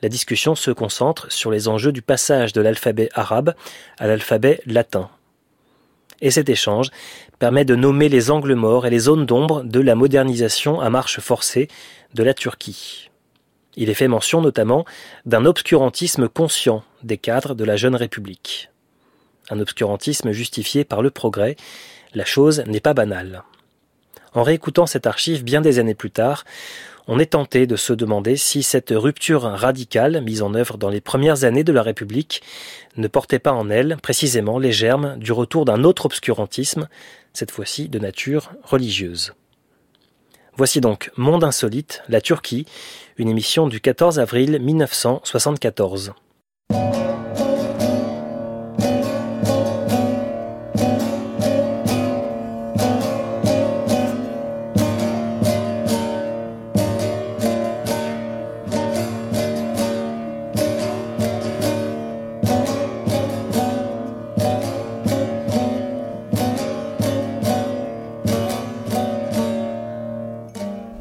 La 0.00 0.08
discussion 0.08 0.54
se 0.54 0.70
concentre 0.70 1.30
sur 1.30 1.50
les 1.50 1.68
enjeux 1.68 1.92
du 1.92 2.00
passage 2.00 2.54
de 2.54 2.62
l'alphabet 2.62 3.10
arabe 3.12 3.54
à 3.98 4.06
l'alphabet 4.06 4.60
latin. 4.64 5.10
Et 6.20 6.30
cet 6.30 6.48
échange 6.48 6.88
permet 7.38 7.64
de 7.64 7.76
nommer 7.76 8.08
les 8.08 8.30
angles 8.30 8.54
morts 8.54 8.86
et 8.86 8.90
les 8.90 8.98
zones 9.00 9.26
d'ombre 9.26 9.62
de 9.62 9.80
la 9.80 9.94
modernisation 9.94 10.80
à 10.80 10.90
marche 10.90 11.20
forcée 11.20 11.68
de 12.14 12.22
la 12.22 12.34
Turquie. 12.34 13.10
Il 13.76 13.90
est 13.90 13.94
fait 13.94 14.08
mention 14.08 14.40
notamment 14.40 14.86
d'un 15.26 15.44
obscurantisme 15.44 16.28
conscient 16.28 16.82
des 17.02 17.18
cadres 17.18 17.54
de 17.54 17.64
la 17.64 17.76
jeune 17.76 17.94
République. 17.94 18.70
Un 19.50 19.60
obscurantisme 19.60 20.32
justifié 20.32 20.84
par 20.84 21.02
le 21.02 21.10
progrès, 21.10 21.56
la 22.14 22.24
chose 22.24 22.64
n'est 22.66 22.80
pas 22.80 22.94
banale. 22.94 23.42
En 24.32 24.42
réécoutant 24.42 24.86
cette 24.86 25.06
archive 25.06 25.44
bien 25.44 25.60
des 25.60 25.78
années 25.78 25.94
plus 25.94 26.10
tard, 26.10 26.44
on 27.08 27.18
est 27.18 27.32
tenté 27.32 27.66
de 27.66 27.76
se 27.76 27.92
demander 27.92 28.36
si 28.36 28.62
cette 28.62 28.92
rupture 28.94 29.42
radicale 29.42 30.20
mise 30.22 30.42
en 30.42 30.54
œuvre 30.54 30.76
dans 30.76 30.88
les 30.88 31.00
premières 31.00 31.44
années 31.44 31.62
de 31.62 31.72
la 31.72 31.82
République 31.82 32.42
ne 32.96 33.06
portait 33.06 33.38
pas 33.38 33.52
en 33.52 33.70
elle 33.70 33.96
précisément 34.02 34.58
les 34.58 34.72
germes 34.72 35.16
du 35.18 35.30
retour 35.30 35.64
d'un 35.64 35.84
autre 35.84 36.06
obscurantisme, 36.06 36.88
cette 37.36 37.50
fois-ci 37.50 37.88
de 37.88 37.98
nature 37.98 38.52
religieuse. 38.62 39.34
Voici 40.56 40.80
donc 40.80 41.10
Monde 41.16 41.44
insolite, 41.44 42.02
la 42.08 42.20
Turquie, 42.20 42.66
une 43.18 43.28
émission 43.28 43.68
du 43.68 43.80
14 43.80 44.18
avril 44.18 44.58
1974. 44.60 46.14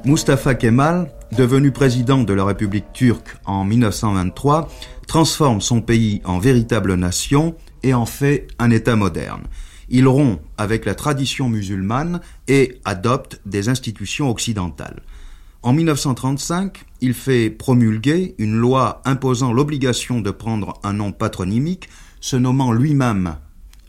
Mustafa 0.06 0.54
Kemal, 0.54 1.12
devenu 1.36 1.72
président 1.72 2.24
de 2.24 2.32
la 2.32 2.46
République 2.46 2.94
turque 2.94 3.38
en 3.44 3.66
1923, 3.66 4.70
transforme 5.08 5.62
son 5.62 5.82
pays 5.82 6.22
en 6.26 6.38
véritable 6.38 6.94
nation 6.94 7.56
et 7.82 7.96
en 7.96 8.06
fait 8.06 8.46
un 8.60 8.70
État 8.70 8.96
moderne. 8.96 9.42
Il 9.90 10.08
rompt 10.08 10.42
avec 10.60 10.86
la 10.86 10.94
tradition 10.94 11.50
musulmane 11.50 12.22
et 12.48 12.80
adopte 12.86 13.42
des 13.48 13.68
institutions 13.68 14.30
occidentales. 14.30 15.02
En 15.64 15.74
1935, 15.74 16.86
il 17.02 17.16
fait 17.16 17.50
promulguer 17.50 18.36
une 18.38 18.58
loi 18.58 19.02
imposant 19.06 19.54
l'obligation 19.54 20.22
de 20.22 20.30
prendre 20.30 20.80
un 20.84 20.94
nom 20.94 21.14
patronymique, 21.14 21.90
se 22.22 22.36
nommant 22.36 22.72
lui-même 22.72 23.38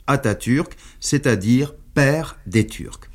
Atatürk, 0.07 0.79
c'est-à-dire 0.99 1.75
père 1.93 2.39
des 2.47 2.67
Turcs. 2.67 3.11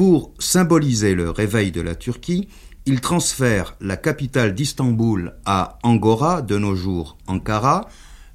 Pour 0.00 0.32
symboliser 0.38 1.14
le 1.14 1.28
réveil 1.28 1.72
de 1.72 1.82
la 1.82 1.94
Turquie, 1.94 2.48
il 2.86 3.02
transfère 3.02 3.76
la 3.82 3.98
capitale 3.98 4.54
d'Istanbul 4.54 5.34
à 5.44 5.78
Angora, 5.82 6.40
de 6.40 6.56
nos 6.56 6.74
jours 6.74 7.18
Ankara. 7.26 7.86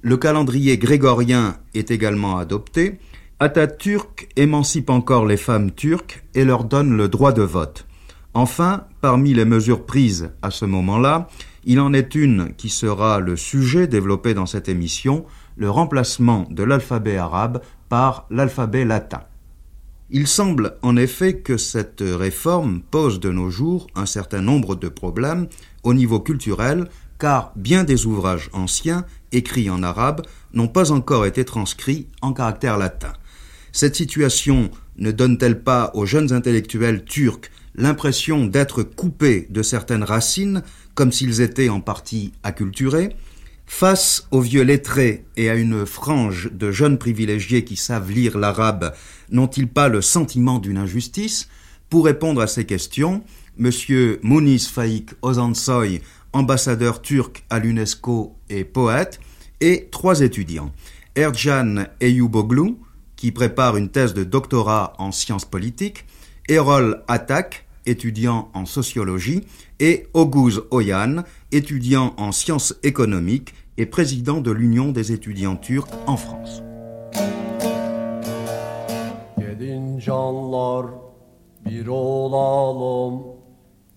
Le 0.01 0.15
calendrier 0.15 0.77
grégorien 0.77 1.57
est 1.73 1.89
également 1.89 2.37
adopté. 2.37 2.99
Atatürk 3.39 4.29
émancipe 4.35 4.91
encore 4.91 5.25
les 5.25 5.37
femmes 5.37 5.71
turques 5.71 6.23
et 6.35 6.45
leur 6.45 6.65
donne 6.65 6.95
le 6.95 7.07
droit 7.07 7.33
de 7.33 7.41
vote. 7.41 7.87
Enfin, 8.35 8.83
parmi 9.01 9.33
les 9.33 9.45
mesures 9.45 9.87
prises 9.87 10.29
à 10.43 10.51
ce 10.51 10.65
moment-là, 10.65 11.29
il 11.63 11.79
en 11.79 11.93
est 11.93 12.13
une 12.13 12.53
qui 12.57 12.69
sera 12.69 13.19
le 13.19 13.35
sujet 13.35 13.87
développé 13.87 14.35
dans 14.35 14.45
cette 14.45 14.69
émission, 14.69 15.25
le 15.57 15.71
remplacement 15.71 16.45
de 16.51 16.61
l'alphabet 16.61 17.17
arabe 17.17 17.59
par 17.89 18.27
l'alphabet 18.29 18.85
latin. 18.85 19.21
Il 20.11 20.27
semble 20.27 20.77
en 20.83 20.97
effet 20.97 21.37
que 21.37 21.57
cette 21.57 22.03
réforme 22.05 22.81
pose 22.81 23.19
de 23.19 23.31
nos 23.31 23.49
jours 23.49 23.87
un 23.95 24.05
certain 24.05 24.41
nombre 24.41 24.75
de 24.75 24.87
problèmes 24.87 25.47
au 25.81 25.95
niveau 25.95 26.19
culturel, 26.19 26.87
car 27.17 27.51
bien 27.55 27.83
des 27.83 28.05
ouvrages 28.05 28.51
anciens, 28.53 29.05
écrits 29.31 29.71
en 29.71 29.81
arabe, 29.81 30.21
n'ont 30.53 30.67
pas 30.67 30.91
encore 30.91 31.25
été 31.25 31.43
transcrits 31.43 32.07
en 32.21 32.33
caractère 32.33 32.77
latin. 32.77 33.13
Cette 33.71 33.95
situation 33.95 34.69
ne 34.97 35.11
donne-t-elle 35.11 35.63
pas 35.63 35.89
aux 35.95 36.05
jeunes 36.05 36.33
intellectuels 36.33 37.03
turcs 37.03 37.49
l'impression 37.73 38.45
d'être 38.45 38.83
coupés 38.83 39.47
de 39.49 39.63
certaines 39.63 40.03
racines, 40.03 40.61
comme 40.93 41.11
s'ils 41.11 41.41
étaient 41.41 41.69
en 41.69 41.81
partie 41.81 42.31
acculturés? 42.43 43.15
Face 43.65 44.27
aux 44.29 44.41
vieux 44.41 44.61
lettrés 44.61 45.25
et 45.35 45.49
à 45.49 45.55
une 45.55 45.87
frange 45.87 46.51
de 46.53 46.71
jeunes 46.71 46.99
privilégiés 46.99 47.65
qui 47.65 47.75
savent 47.75 48.11
lire 48.11 48.37
l'arabe, 48.37 48.93
n'ont-ils 49.31 49.67
pas 49.67 49.87
le 49.89 50.01
sentiment 50.01 50.59
d'une 50.59 50.77
injustice 50.77 51.47
Pour 51.89 52.05
répondre 52.05 52.41
à 52.41 52.47
ces 52.47 52.65
questions, 52.65 53.23
M. 53.59 53.71
Muniz 54.23 54.67
Faik 54.67 55.11
Ozansoy, 55.21 56.01
ambassadeur 56.33 57.01
turc 57.01 57.45
à 57.49 57.59
l'UNESCO 57.59 58.35
et 58.49 58.63
poète, 58.65 59.19
et 59.61 59.87
trois 59.91 60.21
étudiants. 60.21 60.71
Erjan 61.15 61.85
Eyuboglu, 62.01 62.75
qui 63.15 63.31
prépare 63.31 63.77
une 63.77 63.89
thèse 63.89 64.13
de 64.13 64.23
doctorat 64.23 64.93
en 64.97 65.11
sciences 65.11 65.45
politiques, 65.45 66.05
Erol 66.49 67.03
Atak, 67.07 67.65
étudiant 67.85 68.49
en 68.53 68.65
sociologie, 68.65 69.43
et 69.79 70.07
Oguz 70.13 70.61
Oyan, 70.71 71.23
étudiant 71.51 72.13
en 72.17 72.31
sciences 72.31 72.75
économiques 72.83 73.53
et 73.77 73.85
président 73.85 74.41
de 74.41 74.51
l'Union 74.51 74.91
des 74.91 75.11
étudiants 75.11 75.55
turcs 75.55 75.87
en 76.07 76.17
France. 76.17 76.64
canlar 79.99 80.85
bir 81.65 81.87
olalım 81.87 83.23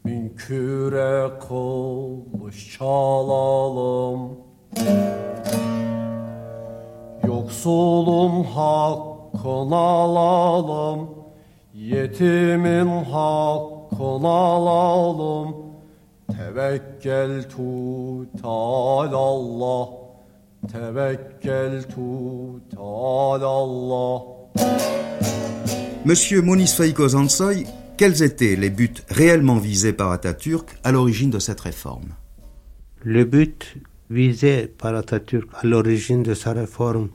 Münküre 0.05 1.31
kılıç 1.49 2.79
çalalım 2.79 4.31
Yoksulun 7.27 8.45
hakkını 8.45 9.77
alalım 9.77 11.11
Yetimin 11.75 13.05
hakkını 13.05 14.29
alalım 14.29 15.57
Tevekkel 16.37 17.43
tutal 17.51 19.13
Allah 19.13 19.89
Tevekkel 20.73 21.83
tutal 21.83 23.43
Allah 23.43 24.39
Thank. 24.59 25.88
Monsieur 26.09 26.41
Mounis 26.41 26.69
Faïko 26.69 27.09
Zansoy, 27.09 27.67
quels 27.99 28.23
étaient 28.23 28.57
les 28.57 28.71
buts 28.71 28.95
réellement 29.11 29.59
visés 29.59 29.93
par 29.93 30.11
Atatürk 30.11 30.67
à 30.83 30.91
l'origine 30.91 31.29
de 31.29 31.39
cette 31.39 31.61
réforme? 31.61 32.15
Le 33.05 33.27
but 33.27 33.77
visé 34.09 34.69
par 34.69 34.95
Atatürk 34.95 35.51
à 35.53 35.67
l'origine 35.67 36.23
de 36.23 36.33
sa 36.33 36.55
réforme 36.55 37.11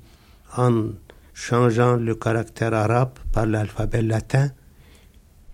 en 0.55 0.89
changeant 1.33 1.95
le 1.95 2.13
caractère 2.13 2.75
arabe 2.75 3.17
par 3.31 3.47
l'alphabet 3.47 4.03
latin 4.03 4.51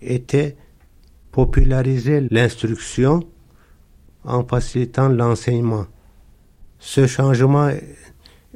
était 0.02 0.58
populariser 1.32 2.28
l'instruction 2.30 3.21
en 4.25 4.43
facilitant 4.43 5.08
l'enseignement. 5.08 5.86
Ce 6.78 7.08
changement 7.08 7.71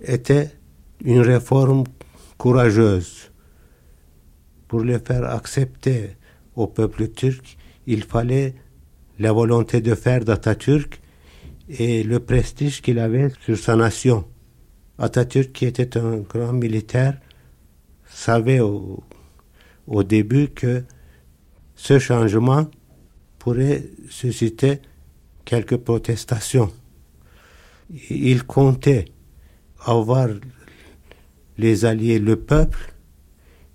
était 0.03 0.51
une 1.05 1.21
réforme 1.21 1.85
courageuse. 2.37 3.32
Pour 4.73 4.81
le 4.81 4.97
faire 4.97 5.25
accepter 5.25 6.17
au 6.55 6.65
peuple 6.65 7.07
turc, 7.09 7.57
il 7.85 8.03
fallait 8.03 8.55
la 9.19 9.31
volonté 9.31 9.81
de 9.81 9.93
faire 9.93 10.25
d'Atatürk 10.25 10.99
et 11.69 12.01
le 12.01 12.19
prestige 12.19 12.81
qu'il 12.81 12.97
avait 12.97 13.29
sur 13.45 13.55
sa 13.55 13.75
nation. 13.75 14.25
Atatürk, 14.97 15.51
qui 15.51 15.65
était 15.65 15.95
un 15.95 16.17
grand 16.21 16.53
militaire, 16.53 17.19
savait 18.07 18.61
au, 18.61 19.03
au 19.85 20.01
début 20.01 20.47
que 20.47 20.83
ce 21.75 21.99
changement 21.99 22.65
pourrait 23.37 23.83
susciter 24.09 24.79
quelques 25.45 25.77
protestations. 25.77 26.71
Il 28.09 28.43
comptait 28.43 29.05
avoir 29.85 30.29
les 31.59 31.85
alliés, 31.85 32.17
le 32.17 32.37
peuple, 32.37 32.92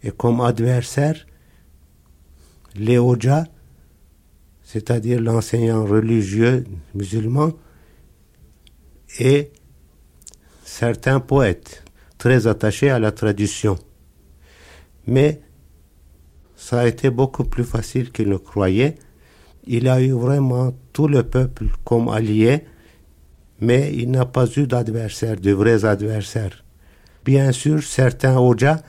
et 0.03 0.11
comme 0.11 0.41
adversaire, 0.41 1.27
les 2.75 2.99
Oja, 2.99 3.45
c'est-à-dire 4.63 5.21
l'enseignant 5.21 5.85
religieux 5.85 6.65
musulman, 6.95 7.53
et 9.19 9.51
certains 10.65 11.21
poètes 11.21 11.85
très 12.19 12.47
attachés 12.47 12.91
à 12.91 12.99
la 12.99 13.13
tradition. 13.13 13.79
Mais 15.07 15.41
ça 16.55 16.81
a 16.81 16.87
été 16.87 17.09
beaucoup 17.09 17.45
plus 17.45 17.65
facile 17.65 18.13
qu'il 18.13 18.29
ne 18.29 18.37
croyait. 18.37 18.97
Il 19.67 19.89
a 19.89 20.03
eu 20.03 20.13
vraiment 20.13 20.73
tout 20.93 21.09
le 21.09 21.23
peuple 21.23 21.67
comme 21.85 22.09
allié, 22.09 22.65
mais 23.61 23.93
il 23.95 24.11
n'a 24.11 24.27
pas 24.27 24.47
eu 24.57 24.67
d'adversaires, 24.67 25.41
de 25.41 25.53
vrais 25.53 25.85
adversaires. 25.85 26.65
Bien 27.25 27.53
sûr, 27.53 27.83
certains 27.83 28.39
Oja 28.39 28.83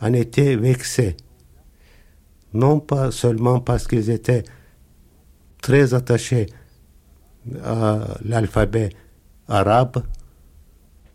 en 0.00 0.12
étaient 0.12 0.56
vexés, 0.56 1.16
non 2.52 2.80
pas 2.80 3.10
seulement 3.10 3.60
parce 3.60 3.86
qu'ils 3.86 4.10
étaient 4.10 4.44
très 5.62 5.94
attachés 5.94 6.46
à 7.62 8.00
l'alphabet 8.24 8.90
arabe 9.48 10.02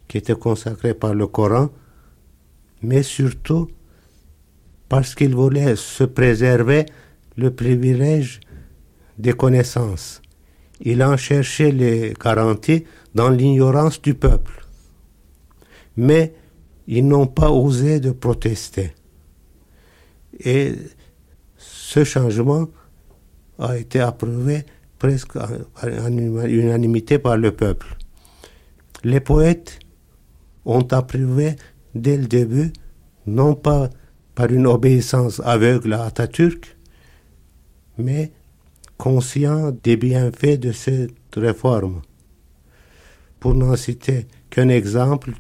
qui 0.08 0.18
était 0.18 0.36
consacré 0.36 0.94
par 0.94 1.14
le 1.14 1.28
Coran, 1.28 1.70
mais 2.82 3.04
surtout 3.04 3.70
parce 4.88 5.16
qu'il 5.16 5.36
voulait 5.36 5.76
se 5.76 6.04
préserver 6.04 6.86
le 7.38 7.52
privilège 7.52 8.40
des 9.18 9.34
connaissances. 9.34 10.22
Il 10.82 11.04
en 11.04 11.18
cherchait 11.18 11.72
les 11.72 12.14
garanties 12.22 12.86
dans 13.14 13.30
l'ignorance 13.30 14.02
du 14.02 14.14
peuple. 14.14 14.66
Mais 15.98 16.34
ils 16.88 17.08
n'ont 17.08 17.28
pas 17.28 17.52
osé 17.52 18.00
de 18.00 18.12
protester. 18.12 18.94
Et 20.40 20.74
ce 21.58 22.04
changement 22.04 22.68
a 23.60 23.78
été 23.78 24.00
approuvé 24.00 24.66
presque 25.00 25.36
en 25.36 26.18
unanimité 26.48 27.20
par 27.20 27.38
le 27.38 27.52
peuple. 27.52 27.98
Les 29.04 29.20
poètes 29.20 29.80
ont 30.66 30.88
approuvé 30.92 31.56
dès 31.94 32.18
le 32.18 32.28
début, 32.28 32.74
non 33.28 33.56
pas 33.56 33.90
par 34.34 34.52
une 34.52 34.68
obéissance 34.68 35.40
aveugle 35.44 35.94
à 35.94 36.06
Atatürk, 36.06 36.76
mais 37.98 38.32
conscient 38.98 39.72
des 39.84 39.98
bienfaits 39.98 40.60
de 40.60 40.72
cette 40.72 41.36
réforme. 41.36 42.02
Pour 43.40 43.54
n'en 43.54 43.76
citer 43.76 44.28
qu'un 44.50 44.70
exemple, 44.70 45.32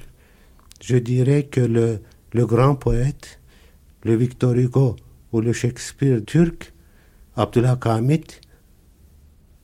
je 0.85 0.97
dirais 0.97 1.43
que 1.45 1.61
le, 1.61 2.45
grand 2.45 2.75
poète, 2.75 3.39
le 4.03 4.15
Victor 4.15 4.53
Hugo 4.53 4.95
ou 5.31 5.41
le 5.41 5.51
Shakespeare 5.51 6.23
turc, 6.23 6.73
Abdullah 7.35 7.75
Kamit, 7.75 8.25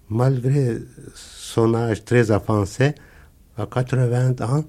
malgré 0.10 0.78
son 1.14 1.76
âge 1.76 2.04
très 2.06 2.32
avancé, 2.32 2.96
à 3.56 3.68
80 3.68 4.42
ans, 4.42 4.66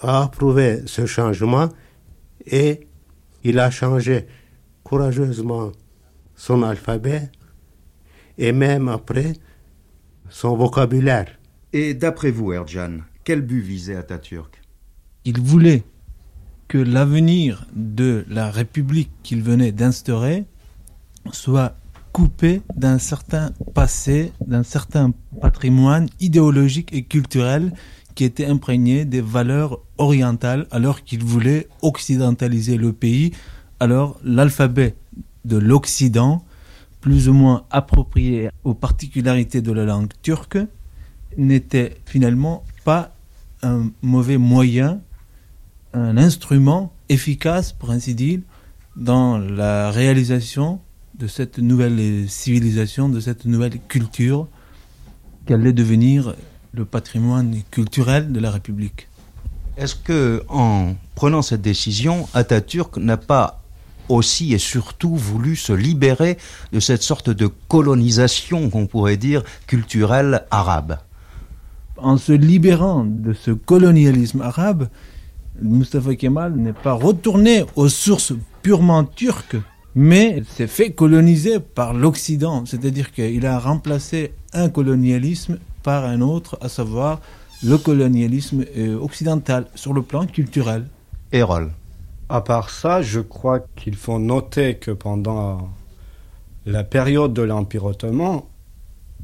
a 0.00 0.24
approuvé 0.24 0.82
ce 0.84 1.06
changement 1.06 1.70
et 2.44 2.86
il 3.42 3.58
a 3.58 3.70
changé 3.70 4.26
courageusement 4.84 5.72
son 6.34 6.62
alphabet 6.62 7.30
et 8.36 8.52
même 8.52 8.88
après 8.88 9.32
son 10.28 10.56
vocabulaire. 10.56 11.38
Et 11.72 11.94
d'après 11.94 12.30
vous, 12.30 12.52
Erjan, 12.52 12.98
quel 13.24 13.40
but 13.40 13.60
visait 13.62 13.96
Atatürk? 13.96 14.61
Il 15.24 15.40
voulait 15.40 15.84
que 16.66 16.78
l'avenir 16.78 17.66
de 17.76 18.24
la 18.28 18.50
République 18.50 19.10
qu'il 19.22 19.42
venait 19.42 19.70
d'instaurer 19.70 20.46
soit 21.32 21.76
coupé 22.12 22.60
d'un 22.76 22.98
certain 22.98 23.52
passé, 23.72 24.32
d'un 24.46 24.64
certain 24.64 25.12
patrimoine 25.40 26.08
idéologique 26.18 26.92
et 26.92 27.04
culturel 27.04 27.72
qui 28.14 28.24
était 28.24 28.46
imprégné 28.46 29.04
des 29.04 29.20
valeurs 29.20 29.78
orientales 29.96 30.66
alors 30.70 31.04
qu'il 31.04 31.22
voulait 31.24 31.68
occidentaliser 31.82 32.76
le 32.76 32.92
pays. 32.92 33.32
Alors 33.80 34.18
l'alphabet 34.24 34.96
de 35.44 35.56
l'Occident, 35.56 36.44
plus 37.00 37.28
ou 37.28 37.32
moins 37.32 37.64
approprié 37.70 38.50
aux 38.64 38.74
particularités 38.74 39.62
de 39.62 39.72
la 39.72 39.84
langue 39.84 40.12
turque, 40.20 40.58
n'était 41.36 41.96
finalement 42.06 42.64
pas 42.84 43.14
un 43.62 43.90
mauvais 44.02 44.36
moyen, 44.36 45.00
un 45.92 46.16
instrument 46.16 46.92
efficace, 47.08 47.72
pour 47.72 47.90
ainsi 47.90 48.14
dire, 48.14 48.40
dans 48.96 49.38
la 49.38 49.90
réalisation 49.90 50.80
de 51.18 51.26
cette 51.26 51.58
nouvelle 51.58 52.28
civilisation, 52.28 53.08
de 53.08 53.20
cette 53.20 53.44
nouvelle 53.44 53.78
culture 53.88 54.48
qu'allait 55.46 55.72
devenir 55.72 56.34
le 56.72 56.84
patrimoine 56.84 57.56
culturel 57.70 58.32
de 58.32 58.40
la 58.40 58.50
République. 58.50 59.08
Est-ce 59.76 59.94
que, 59.94 60.42
en 60.48 60.94
prenant 61.14 61.42
cette 61.42 61.62
décision, 61.62 62.28
Atatürk 62.34 62.96
n'a 62.96 63.16
pas 63.16 63.62
aussi 64.08 64.52
et 64.52 64.58
surtout 64.58 65.16
voulu 65.16 65.56
se 65.56 65.72
libérer 65.72 66.38
de 66.72 66.80
cette 66.80 67.02
sorte 67.02 67.30
de 67.30 67.46
colonisation, 67.68 68.68
qu'on 68.70 68.86
pourrait 68.86 69.16
dire, 69.16 69.42
culturelle 69.66 70.44
arabe? 70.50 70.98
En 71.96 72.16
se 72.16 72.32
libérant 72.32 73.04
de 73.04 73.32
ce 73.32 73.50
colonialisme 73.50 74.40
arabe, 74.40 74.88
Mustafa 75.62 76.14
Kemal 76.16 76.56
n'est 76.56 76.72
pas 76.72 76.92
retourné 76.92 77.64
aux 77.76 77.88
sources 77.88 78.34
purement 78.62 79.04
turques, 79.04 79.56
mais 79.94 80.42
s'est 80.48 80.66
fait 80.66 80.92
coloniser 80.92 81.60
par 81.60 81.94
l'Occident, 81.94 82.64
c'est-à-dire 82.66 83.12
qu'il 83.12 83.46
a 83.46 83.58
remplacé 83.58 84.32
un 84.52 84.68
colonialisme 84.68 85.58
par 85.82 86.04
un 86.04 86.20
autre, 86.20 86.58
à 86.60 86.68
savoir 86.68 87.20
le 87.62 87.78
colonialisme 87.78 88.64
euh, 88.76 88.98
occidental 88.98 89.66
sur 89.74 89.92
le 89.92 90.02
plan 90.02 90.26
culturel. 90.26 90.86
Hérol. 91.30 91.70
À 92.28 92.40
part 92.40 92.70
ça, 92.70 93.02
je 93.02 93.20
crois 93.20 93.60
qu'il 93.76 93.94
faut 93.94 94.18
noter 94.18 94.76
que 94.76 94.90
pendant 94.90 95.70
la 96.66 96.84
période 96.84 97.34
de 97.34 97.42
l'Empire 97.42 97.84
ottoman, 97.84 98.42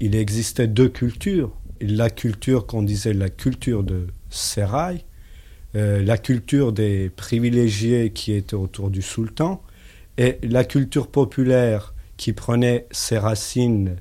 il 0.00 0.14
existait 0.14 0.68
deux 0.68 0.88
cultures. 0.88 1.50
La 1.80 2.10
culture 2.10 2.66
qu'on 2.66 2.82
disait 2.82 3.14
la 3.14 3.30
culture 3.30 3.82
de 3.82 4.08
Serail, 4.30 5.04
euh, 5.76 6.02
la 6.02 6.18
culture 6.18 6.72
des 6.72 7.10
privilégiés 7.10 8.10
qui 8.10 8.32
étaient 8.32 8.54
autour 8.54 8.90
du 8.90 9.02
sultan, 9.02 9.62
et 10.16 10.38
la 10.42 10.64
culture 10.64 11.06
populaire 11.06 11.94
qui 12.16 12.32
prenait 12.32 12.86
ses 12.90 13.18
racines 13.18 13.96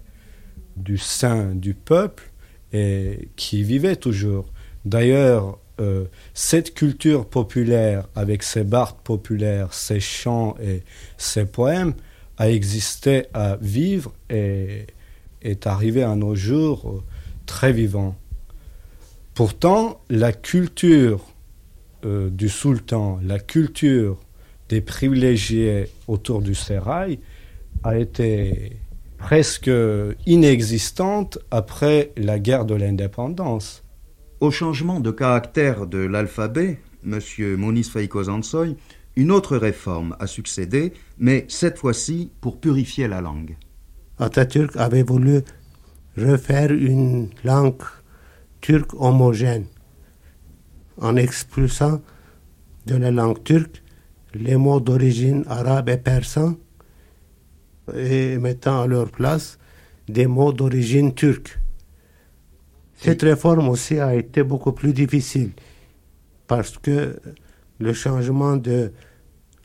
du 0.75 0.97
sein 0.97 1.53
du 1.53 1.73
peuple 1.73 2.31
et 2.73 3.29
qui 3.35 3.63
vivait 3.63 3.95
toujours. 3.95 4.51
D'ailleurs, 4.85 5.59
euh, 5.79 6.05
cette 6.33 6.73
culture 6.73 7.27
populaire, 7.27 8.07
avec 8.15 8.41
ses 8.41 8.63
bardes 8.63 8.99
populaires, 9.03 9.73
ses 9.73 9.99
chants 9.99 10.55
et 10.61 10.81
ses 11.17 11.45
poèmes, 11.45 11.93
a 12.37 12.49
existé 12.49 13.25
à 13.33 13.57
vivre 13.61 14.13
et 14.29 14.87
est 15.41 15.67
arrivé 15.67 16.03
à 16.03 16.15
nos 16.15 16.35
jours 16.35 16.89
euh, 16.89 17.03
très 17.45 17.71
vivant. 17.71 18.15
Pourtant, 19.35 20.01
la 20.09 20.31
culture 20.33 21.21
euh, 22.05 22.29
du 22.29 22.49
sultan, 22.49 23.19
la 23.23 23.39
culture 23.39 24.19
des 24.69 24.81
privilégiés 24.81 25.89
autour 26.07 26.41
du 26.41 26.55
sérail 26.55 27.19
a 27.83 27.97
été 27.97 28.73
presque 29.17 29.71
inexistante 30.25 31.39
après 31.51 32.11
la 32.17 32.39
guerre 32.39 32.65
de 32.65 32.75
l'indépendance. 32.75 33.83
Au 34.39 34.51
changement 34.51 34.99
de 34.99 35.11
caractère 35.11 35.87
de 35.87 35.99
l'alphabet, 35.99 36.79
M. 37.05 37.19
Moniz 37.57 37.89
Faïkozansoy, 37.89 38.75
une 39.15 39.31
autre 39.31 39.57
réforme 39.57 40.15
a 40.19 40.27
succédé, 40.27 40.93
mais 41.17 41.45
cette 41.47 41.79
fois-ci 41.79 42.31
pour 42.39 42.59
purifier 42.59 43.07
la 43.07 43.21
langue. 43.21 43.55
Atatürk 44.19 44.75
avait 44.75 45.03
voulu 45.03 45.41
refaire 46.17 46.71
une 46.71 47.29
langue 47.43 47.81
turque 48.61 48.93
homogène 48.93 49.65
en 50.99 51.15
expulsant 51.15 52.01
de 52.85 52.95
la 52.95 53.11
langue 53.11 53.43
turque 53.43 53.83
les 54.33 54.55
mots 54.55 54.79
d'origine 54.79 55.43
arabe 55.47 55.89
et 55.89 55.97
persan 55.97 56.55
et 57.95 58.37
mettant 58.37 58.81
à 58.81 58.87
leur 58.87 59.11
place 59.11 59.57
des 60.07 60.27
mots 60.27 60.53
d'origine 60.53 61.13
turque. 61.13 61.57
Cette 62.95 63.21
réforme 63.21 63.69
aussi 63.69 63.99
a 63.99 64.15
été 64.15 64.43
beaucoup 64.43 64.71
plus 64.71 64.93
difficile 64.93 65.51
parce 66.47 66.77
que 66.77 67.19
le 67.79 67.93
changement 67.93 68.57
de 68.57 68.91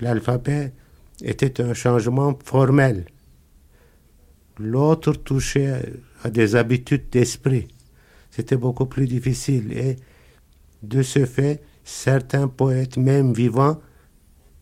l'alphabet 0.00 0.72
était 1.22 1.60
un 1.60 1.74
changement 1.74 2.38
formel. 2.44 3.06
L'autre 4.58 5.12
touchait 5.12 5.82
à 6.22 6.30
des 6.30 6.56
habitudes 6.56 7.08
d'esprit. 7.10 7.68
C'était 8.30 8.56
beaucoup 8.56 8.86
plus 8.86 9.06
difficile 9.06 9.72
et 9.72 9.96
de 10.82 11.02
ce 11.02 11.24
fait, 11.24 11.62
certains 11.84 12.48
poètes, 12.48 12.96
même 12.96 13.32
vivants, 13.32 13.80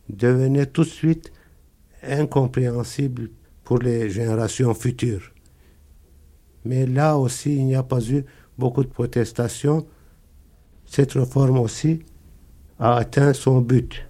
devenaient 0.09 0.65
tout 0.65 0.83
de 0.83 0.89
suite 0.89 1.31
incompréhensibles 2.03 3.29
pour 3.63 3.79
les 3.79 4.09
générations 4.09 4.73
futures. 4.73 5.31
Mais 6.65 6.85
là 6.85 7.17
aussi, 7.17 7.55
il 7.55 7.65
n'y 7.65 7.75
a 7.75 7.83
pas 7.83 8.01
eu 8.09 8.23
beaucoup 8.57 8.83
de 8.83 8.89
protestations. 8.89 9.85
Cette 10.85 11.13
réforme 11.13 11.59
aussi 11.59 12.03
a 12.79 12.97
atteint 12.97 13.33
son 13.33 13.61
but. 13.61 14.05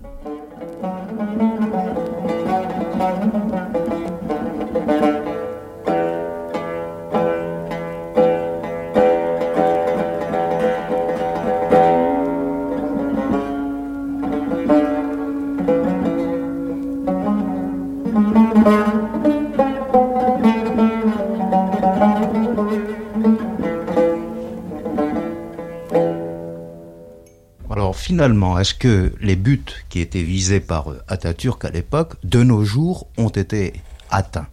Est-ce 28.21 28.75
que 28.75 29.13
les 29.19 29.35
buts 29.35 29.65
qui 29.89 29.99
étaient 29.99 30.21
visés 30.21 30.59
par 30.59 30.93
Atatürk 31.07 31.65
à 31.65 31.71
l'époque, 31.71 32.13
de 32.23 32.43
nos 32.43 32.63
jours, 32.63 33.07
ont 33.17 33.29
été 33.29 33.73
atteints? 34.11 34.47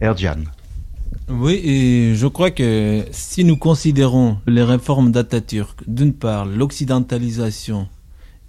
Erdian. 0.00 0.44
Oui, 1.28 1.54
et 1.54 2.14
je 2.14 2.28
crois 2.28 2.52
que 2.52 3.04
si 3.10 3.42
nous 3.42 3.56
considérons 3.56 4.38
les 4.46 4.62
réformes 4.62 5.10
d'Atatürk, 5.10 5.82
d'une 5.88 6.12
part 6.12 6.46
l'occidentalisation 6.46 7.88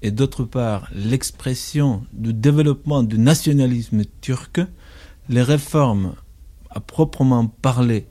et 0.03 0.11
d'autre 0.11 0.43
part 0.43 0.87
l'expression 0.93 2.03
du 2.13 2.33
développement 2.33 3.01
du 3.01 3.17
nationalisme 3.17 4.03
turc, 4.21 4.61
les 5.27 5.41
réformes 5.41 6.13
à 6.69 6.79
proprement 6.79 7.47
parler 7.47 8.05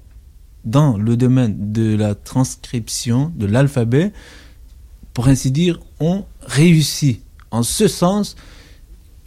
dans 0.65 0.97
le 0.97 1.17
domaine 1.17 1.73
de 1.73 1.97
la 1.97 2.17
transcription 2.17 3.33
de 3.37 3.47
l'alphabet 3.47 4.13
pour 5.21 5.29
ainsi 5.29 5.51
dire, 5.51 5.79
ont 6.01 6.25
réussi. 6.41 7.21
En 7.51 7.63
ce 7.63 7.89
sens 7.89 8.37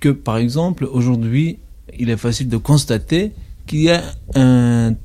que, 0.02 0.10
par 0.10 0.38
exemple, 0.38 0.86
aujourd'hui, 0.86 1.60
il 2.00 2.10
est 2.10 2.18
facile 2.18 2.50
de 2.50 2.58
constater 2.58 3.32
qu'il 3.68 3.82
y 3.82 3.92
a 3.92 4.02
un, 4.34 4.96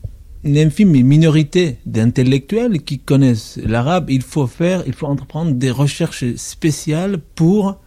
une 0.44 0.56
infime 0.56 0.92
minorité 0.92 1.76
d'intellectuels 1.84 2.80
qui 2.84 3.00
connaissent 3.00 3.60
l'arabe. 3.62 4.08
Il 4.08 4.22
faut 4.22 4.46
faire, 4.46 4.82
il 4.86 4.94
faut 4.94 5.04
entreprendre 5.08 5.52
des 5.52 5.70
recherches 5.70 6.24
spéciales 6.36 7.18
pour 7.34 7.82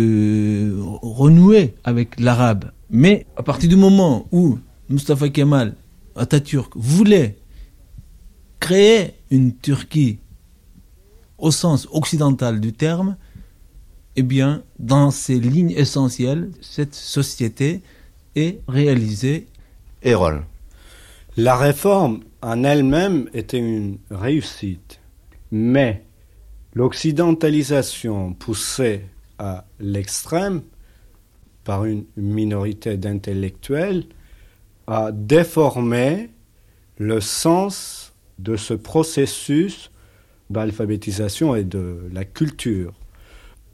euh, 0.00 0.74
renouer 1.00 1.76
avec 1.84 2.18
l'arabe. 2.18 2.72
Mais 2.90 3.24
à 3.36 3.44
partir 3.44 3.68
du 3.68 3.76
moment 3.76 4.26
où 4.32 4.58
Mustafa 4.88 5.28
Kemal 5.28 5.76
Atatürk 6.16 6.72
voulait 6.74 7.36
créer 8.58 9.12
une 9.30 9.54
Turquie 9.54 10.18
au 11.42 11.50
sens 11.50 11.88
occidental 11.90 12.60
du 12.60 12.72
terme, 12.72 13.16
eh 14.14 14.22
bien, 14.22 14.62
dans 14.78 15.10
ces 15.10 15.40
lignes 15.40 15.72
essentielles, 15.72 16.50
cette 16.60 16.94
société 16.94 17.82
est 18.36 18.60
réalisée. 18.68 19.48
Hérol. 20.02 20.44
La 21.36 21.56
réforme 21.56 22.20
en 22.42 22.62
elle-même 22.62 23.28
était 23.34 23.58
une 23.58 23.98
réussite, 24.10 25.00
mais 25.50 26.04
l'occidentalisation 26.74 28.34
poussée 28.34 29.04
à 29.38 29.64
l'extrême 29.80 30.62
par 31.64 31.84
une 31.84 32.04
minorité 32.16 32.96
d'intellectuels 32.96 34.04
a 34.86 35.10
déformé 35.10 36.30
le 36.98 37.20
sens 37.20 38.12
de 38.38 38.56
ce 38.56 38.74
processus 38.74 39.91
d'alphabétisation 40.52 41.54
et 41.56 41.64
de 41.64 42.08
la 42.12 42.24
culture. 42.24 42.92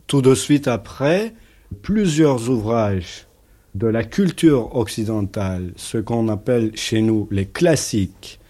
Tout 0.06 0.22
de 0.22 0.34
suite 0.34 0.68
après, 0.68 1.34
plusieurs 1.82 2.48
ouvrages 2.48 3.26
de 3.74 3.86
la 3.86 4.04
culture 4.04 4.74
occidentale, 4.74 5.72
ce 5.76 5.98
qu'on 5.98 6.28
appelle 6.28 6.74
chez 6.74 7.02
nous 7.02 7.28
les 7.30 7.46
classiques, 7.46 8.40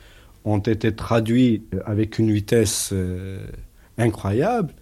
ont 0.44 0.58
été 0.58 0.94
traduits 0.94 1.64
avec 1.84 2.18
une 2.18 2.30
vitesse 2.30 2.90
euh, 2.92 3.46
incroyable, 3.98 4.72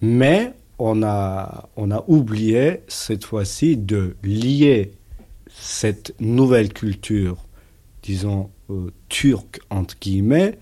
mais 0.00 0.52
on 0.78 1.02
a, 1.02 1.68
on 1.76 1.90
a 1.90 2.04
oublié 2.08 2.80
cette 2.88 3.24
fois-ci 3.24 3.76
de 3.76 4.16
lier 4.22 4.92
cette 5.48 6.14
nouvelle 6.20 6.72
culture, 6.72 7.36
disons 8.02 8.50
euh, 8.70 8.90
turque 9.08 9.60
entre 9.70 9.96
guillemets, 10.00 10.58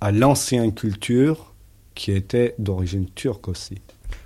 à 0.00 0.12
l'ancienne 0.12 0.74
culture 0.74 1.54
qui 1.98 2.12
était 2.12 2.54
d'origine 2.60 3.06
turque 3.12 3.48
aussi. 3.48 3.74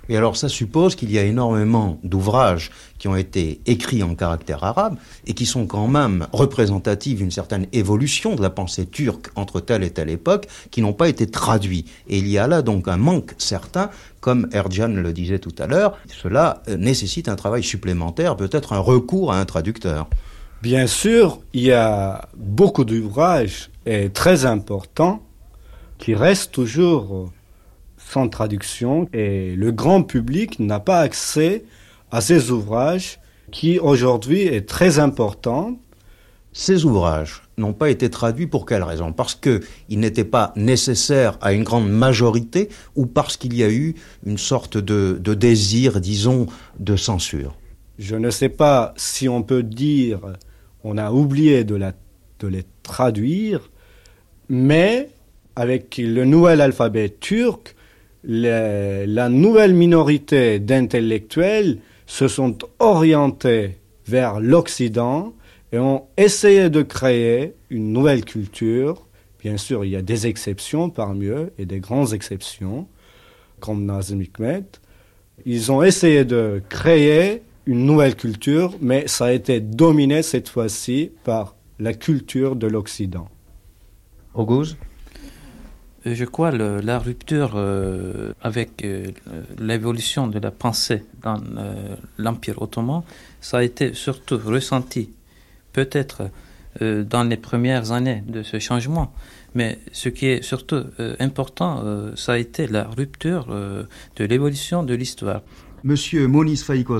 Et 0.07 0.15
alors 0.15 0.37
ça 0.37 0.47
suppose 0.47 0.95
qu'il 0.95 1.11
y 1.11 1.17
a 1.17 1.23
énormément 1.23 1.97
d'ouvrages 2.03 2.69
qui 2.99 3.07
ont 3.07 3.15
été 3.15 3.61
écrits 3.65 4.03
en 4.03 4.13
caractère 4.13 4.63
arabe 4.63 4.97
et 5.25 5.33
qui 5.33 5.47
sont 5.47 5.65
quand 5.65 5.87
même 5.87 6.27
représentatifs 6.31 7.17
d'une 7.17 7.31
certaine 7.31 7.65
évolution 7.73 8.35
de 8.35 8.43
la 8.43 8.51
pensée 8.51 8.85
turque 8.85 9.29
entre 9.35 9.59
telle 9.59 9.81
et 9.83 9.89
telle 9.89 10.09
époque 10.09 10.47
qui 10.69 10.81
n'ont 10.81 10.93
pas 10.93 11.09
été 11.09 11.25
traduits. 11.25 11.85
Et 12.07 12.19
il 12.19 12.27
y 12.27 12.37
a 12.37 12.47
là 12.47 12.61
donc 12.61 12.87
un 12.87 12.97
manque 12.97 13.33
certain, 13.39 13.89
comme 14.19 14.47
Erjan 14.53 14.89
le 14.89 15.11
disait 15.11 15.39
tout 15.39 15.55
à 15.57 15.65
l'heure, 15.65 15.97
cela 16.07 16.61
euh, 16.67 16.77
nécessite 16.77 17.27
un 17.27 17.35
travail 17.35 17.63
supplémentaire, 17.63 18.35
peut-être 18.35 18.73
un 18.73 18.79
recours 18.79 19.33
à 19.33 19.39
un 19.39 19.45
traducteur. 19.45 20.07
Bien 20.61 20.85
sûr, 20.85 21.39
il 21.53 21.63
y 21.63 21.71
a 21.71 22.29
beaucoup 22.37 22.85
d'ouvrages 22.85 23.71
et 23.87 24.09
très 24.09 24.45
importants 24.45 25.23
qui 25.97 26.13
restent 26.13 26.51
toujours 26.51 27.31
sans 28.09 28.29
traduction 28.29 29.07
et 29.13 29.55
le 29.55 29.71
grand 29.71 30.03
public 30.03 30.59
n'a 30.59 30.79
pas 30.79 30.99
accès 30.99 31.63
à 32.11 32.21
ces 32.21 32.51
ouvrages 32.51 33.19
qui 33.51 33.79
aujourd'hui 33.79 34.41
est 34.41 34.67
très 34.67 34.99
important. 34.99 35.77
Ces 36.51 36.85
ouvrages 36.85 37.41
n'ont 37.57 37.73
pas 37.73 37.89
été 37.89 38.09
traduits 38.09 38.47
pour 38.47 38.65
quelle 38.65 38.83
raison? 38.83 39.11
Parce 39.11 39.35
qu'ils 39.35 39.99
n'étaient 39.99 40.23
pas 40.23 40.53
nécessaires 40.55 41.37
à 41.41 41.53
une 41.53 41.63
grande 41.63 41.89
majorité 41.89 42.69
ou 42.95 43.05
parce 43.07 43.37
qu'il 43.37 43.55
y 43.55 43.63
a 43.63 43.69
eu 43.69 43.95
une 44.25 44.37
sorte 44.37 44.77
de, 44.77 45.19
de 45.19 45.33
désir, 45.33 45.99
disons, 45.99 46.45
de 46.79 46.95
censure? 46.95 47.55
Je 47.97 48.15
ne 48.15 48.29
sais 48.29 48.49
pas 48.49 48.93
si 48.97 49.27
on 49.29 49.41
peut 49.43 49.63
dire 49.63 50.19
on 50.83 50.97
a 50.97 51.11
oublié 51.11 51.63
de, 51.63 51.75
la, 51.75 51.93
de 52.39 52.47
les 52.47 52.65
traduire, 52.83 53.71
mais 54.49 55.09
avec 55.55 55.97
le 55.97 56.25
nouvel 56.25 56.61
alphabet 56.61 57.09
turc, 57.09 57.75
la 58.23 59.29
nouvelle 59.29 59.73
minorité 59.73 60.59
d'intellectuels 60.59 61.79
se 62.05 62.27
sont 62.27 62.57
orientés 62.79 63.77
vers 64.05 64.39
l'Occident 64.39 65.33
et 65.71 65.79
ont 65.79 66.03
essayé 66.17 66.69
de 66.69 66.81
créer 66.81 67.53
une 67.69 67.91
nouvelle 67.91 68.23
culture. 68.23 69.07
Bien 69.39 69.57
sûr, 69.57 69.83
il 69.83 69.91
y 69.91 69.95
a 69.95 70.01
des 70.01 70.27
exceptions 70.27 70.89
parmi 70.89 71.25
eux 71.25 71.51
et 71.57 71.65
des 71.65 71.79
grandes 71.79 72.13
exceptions, 72.13 72.87
comme 73.59 73.85
Nazim 73.85 74.21
Hikmet. 74.21 74.63
Ils 75.45 75.71
ont 75.71 75.83
essayé 75.83 76.25
de 76.25 76.61
créer 76.69 77.41
une 77.65 77.85
nouvelle 77.85 78.15
culture, 78.15 78.75
mais 78.81 79.07
ça 79.07 79.25
a 79.25 79.31
été 79.31 79.59
dominé 79.59 80.21
cette 80.21 80.49
fois-ci 80.49 81.11
par 81.23 81.55
la 81.79 81.93
culture 81.93 82.55
de 82.55 82.67
l'Occident. 82.67 83.27
Auguste? 84.33 84.77
euh, 84.77 84.92
je 86.05 86.25
crois 86.25 86.51
que 86.51 86.81
la 86.81 86.99
rupture 86.99 87.53
euh, 87.55 88.33
avec 88.41 88.83
euh, 88.83 89.07
l'évolution 89.59 90.27
de 90.27 90.39
la 90.39 90.51
pensée 90.51 91.03
dans 91.21 91.41
l'Empire 92.17 92.61
ottoman, 92.61 93.03
ça 93.41 93.59
a 93.59 93.63
été 93.63 93.93
surtout 93.93 94.37
ressenti 94.37 95.09
peut-être 95.71 96.29
dans 96.81 97.23
les 97.23 97.37
premières 97.37 97.91
années 97.91 98.23
de 98.27 98.41
ce 98.41 98.57
changement. 98.57 99.13
Mais 99.53 99.77
ce 99.91 100.09
qui 100.09 100.25
est 100.25 100.41
surtout 100.41 100.85
important, 101.19 101.83
ça 102.15 102.33
a 102.33 102.37
été 102.39 102.65
la 102.65 102.85
rupture 102.85 103.45
de 103.47 104.23
l'évolution 104.25 104.81
de 104.81 104.95
l'histoire. 104.95 105.41
Monsieur 105.83 106.27
Moniz 106.27 106.63
Faïko 106.63 106.97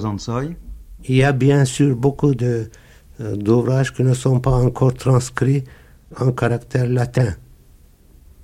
Il 1.09 1.15
y 1.15 1.23
a 1.23 1.31
bien 1.31 1.65
sûr 1.65 1.95
beaucoup 1.95 2.35
d'ouvrages 2.35 3.93
qui 3.93 4.03
ne 4.03 4.13
sont 4.13 4.39
pas 4.39 4.51
encore 4.51 4.93
transcrits 4.93 5.63
en 6.19 6.31
caractère 6.31 6.87
latin 6.87 7.33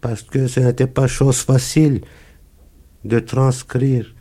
parce 0.01 0.21
que 0.23 0.47
ce 0.47 0.59
n'était 0.59 0.87
pas 0.87 1.07
chose 1.07 1.39
facile 1.41 2.01
de 3.05 3.19
transcrire 3.19 4.13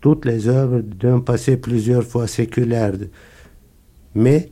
toutes 0.00 0.24
les 0.24 0.48
œuvres 0.48 0.80
d'un 0.80 1.20
passé 1.20 1.56
plusieurs 1.56 2.04
fois 2.04 2.26
séculaire. 2.26 2.94
Mais 4.14 4.50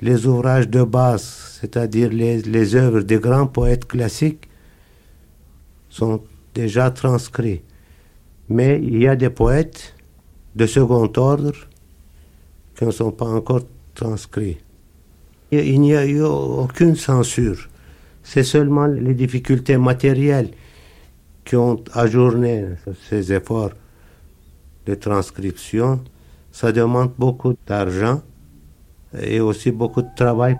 les 0.00 0.26
ouvrages 0.26 0.68
de 0.68 0.82
base, 0.82 1.58
c'est-à-dire 1.60 2.10
les, 2.10 2.42
les 2.42 2.74
œuvres 2.74 3.00
des 3.00 3.18
grands 3.18 3.46
poètes 3.46 3.86
classiques, 3.86 4.48
sont 5.88 6.22
déjà 6.54 6.90
transcrits. 6.90 7.62
Mais 8.48 8.80
il 8.82 8.98
y 9.02 9.08
a 9.08 9.16
des 9.16 9.30
poètes 9.30 9.94
de 10.56 10.66
second 10.66 11.10
ordre 11.16 11.54
qui 12.76 12.84
ne 12.84 12.90
sont 12.90 13.12
pas 13.12 13.26
encore 13.26 13.62
transcrits. 13.94 14.58
Il 15.50 15.80
n'y 15.80 15.94
a 15.94 16.06
eu 16.06 16.22
aucune 16.22 16.96
censure. 16.96 17.68
C'est 18.22 18.44
seulement 18.44 18.86
les 18.86 19.14
difficultés 19.14 19.76
matérielles 19.76 20.50
qui 21.44 21.56
ont 21.56 21.82
ajourné 21.92 22.66
ces 23.08 23.32
efforts 23.32 23.72
de 24.86 24.94
transcription. 24.94 26.00
Ça 26.50 26.72
demande 26.72 27.12
beaucoup 27.18 27.54
d'argent 27.66 28.22
et 29.20 29.40
aussi 29.40 29.70
beaucoup 29.70 30.02
de 30.02 30.14
travail. 30.16 30.56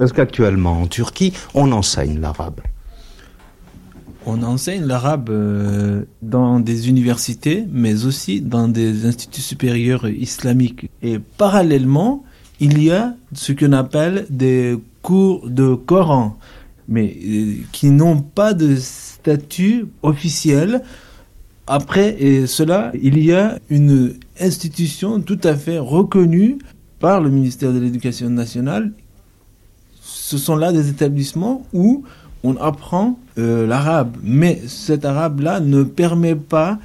Est-ce 0.00 0.12
qu'actuellement 0.12 0.82
en 0.82 0.86
Turquie, 0.86 1.32
on 1.54 1.72
enseigne 1.72 2.20
l'arabe 2.20 2.60
On 4.26 4.42
enseigne 4.42 4.84
l'arabe 4.84 5.30
euh, 5.30 6.04
dans 6.22 6.60
des 6.60 6.88
universités, 6.88 7.64
mais 7.70 8.04
aussi 8.04 8.40
dans 8.40 8.68
des 8.68 9.06
instituts 9.06 9.40
supérieurs 9.40 10.08
islamiques. 10.08 10.88
Et 11.02 11.18
parallèlement, 11.18 12.24
il 12.60 12.82
y 12.82 12.92
a 12.92 13.14
ce 13.32 13.52
qu'on 13.52 13.72
appelle 13.72 14.26
des 14.30 14.78
cours 15.02 15.48
de 15.48 15.74
Coran, 15.74 16.38
mais 16.86 17.16
euh, 17.26 17.54
qui 17.72 17.90
n'ont 17.90 18.20
pas 18.20 18.54
de 18.54 18.76
statut 18.76 19.86
officiel. 20.02 20.82
Après 21.66 22.16
et 22.22 22.46
cela, 22.46 22.92
il 23.02 23.22
y 23.22 23.32
a 23.32 23.58
une 23.68 24.14
institution 24.40 25.20
tout 25.20 25.40
à 25.42 25.54
fait 25.54 25.78
reconnue 25.78 26.58
par 27.00 27.20
le 27.20 27.30
ministère 27.30 27.72
de 27.72 27.78
l'Éducation 27.78 28.30
nationale 28.30 28.92
ce 30.28 30.36
sont 30.36 30.56
là 30.56 30.72
des 30.72 30.90
établissements 30.90 31.66
où 31.72 32.04
on 32.44 32.56
apprend 32.56 33.18
euh, 33.38 33.66
l'arabe. 33.66 34.14
Mais 34.22 34.60
cet 34.66 35.06
arabe-là 35.06 35.60
ne 35.60 35.84
permet 35.84 36.34
pas 36.34 36.78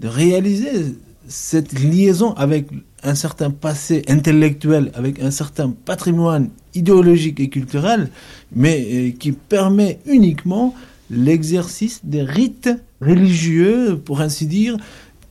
de 0.00 0.08
réaliser 0.08 0.94
cette 1.26 1.72
liaison 1.72 2.34
avec 2.34 2.66
un 3.02 3.14
certain 3.14 3.48
passé 3.48 4.02
intellectuel, 4.06 4.92
avec 4.92 5.18
un 5.22 5.30
certain 5.30 5.70
patrimoine 5.70 6.50
idéologique 6.74 7.40
et 7.40 7.48
culturel, 7.48 8.10
mais 8.54 8.86
euh, 8.92 9.10
qui 9.18 9.32
permet 9.32 9.98
uniquement 10.04 10.74
l'exercice 11.10 12.00
des 12.04 12.22
rites 12.22 12.68
religieux, 13.00 13.98
pour 14.04 14.20
ainsi 14.20 14.46
dire, 14.46 14.76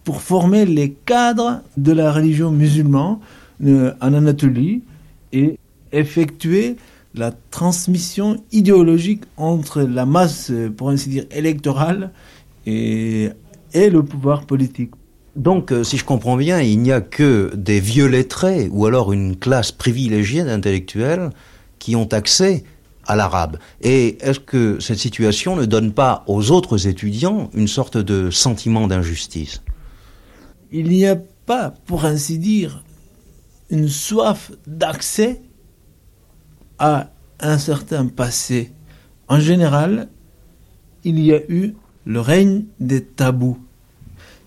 pour 0.03 0.23
former 0.23 0.65
les 0.65 0.89
cadres 1.05 1.61
de 1.77 1.91
la 1.91 2.11
religion 2.11 2.49
musulmane 2.49 3.17
euh, 3.63 3.93
en 4.01 4.15
Anatolie 4.15 4.81
et 5.31 5.59
effectuer 5.91 6.77
la 7.15 7.31
transmission 7.51 8.43
idéologique 8.51 9.23
entre 9.37 9.81
la 9.81 10.05
masse, 10.05 10.51
pour 10.77 10.89
ainsi 10.89 11.09
dire, 11.09 11.25
électorale 11.31 12.11
et, 12.65 13.29
et 13.73 13.89
le 13.89 14.03
pouvoir 14.03 14.45
politique. 14.45 14.91
Donc, 15.35 15.71
euh, 15.71 15.83
si 15.83 15.97
je 15.97 16.05
comprends 16.05 16.37
bien, 16.37 16.61
il 16.61 16.79
n'y 16.79 16.91
a 16.91 17.01
que 17.01 17.51
des 17.55 17.79
vieux 17.79 18.05
lettrés 18.07 18.69
ou 18.71 18.85
alors 18.85 19.13
une 19.13 19.35
classe 19.35 19.71
privilégiée 19.71 20.43
d'intellectuels 20.43 21.31
qui 21.79 21.95
ont 21.95 22.07
accès 22.11 22.63
à 23.05 23.15
l'arabe. 23.15 23.57
Et 23.81 24.17
est-ce 24.21 24.39
que 24.39 24.79
cette 24.79 24.99
situation 24.99 25.55
ne 25.55 25.65
donne 25.65 25.91
pas 25.91 26.23
aux 26.27 26.51
autres 26.51 26.87
étudiants 26.87 27.49
une 27.53 27.67
sorte 27.67 27.97
de 27.97 28.29
sentiment 28.29 28.87
d'injustice? 28.87 29.61
Il 30.71 30.89
n'y 30.89 31.05
a 31.05 31.17
pas, 31.45 31.73
pour 31.85 32.05
ainsi 32.05 32.37
dire, 32.37 32.83
une 33.69 33.89
soif 33.89 34.51
d'accès 34.67 35.41
à 36.79 37.09
un 37.39 37.57
certain 37.57 38.07
passé. 38.07 38.71
En 39.27 39.39
général, 39.39 40.09
il 41.03 41.19
y 41.19 41.33
a 41.33 41.41
eu 41.49 41.73
le 42.05 42.19
règne 42.19 42.63
des 42.79 43.03
tabous, 43.03 43.57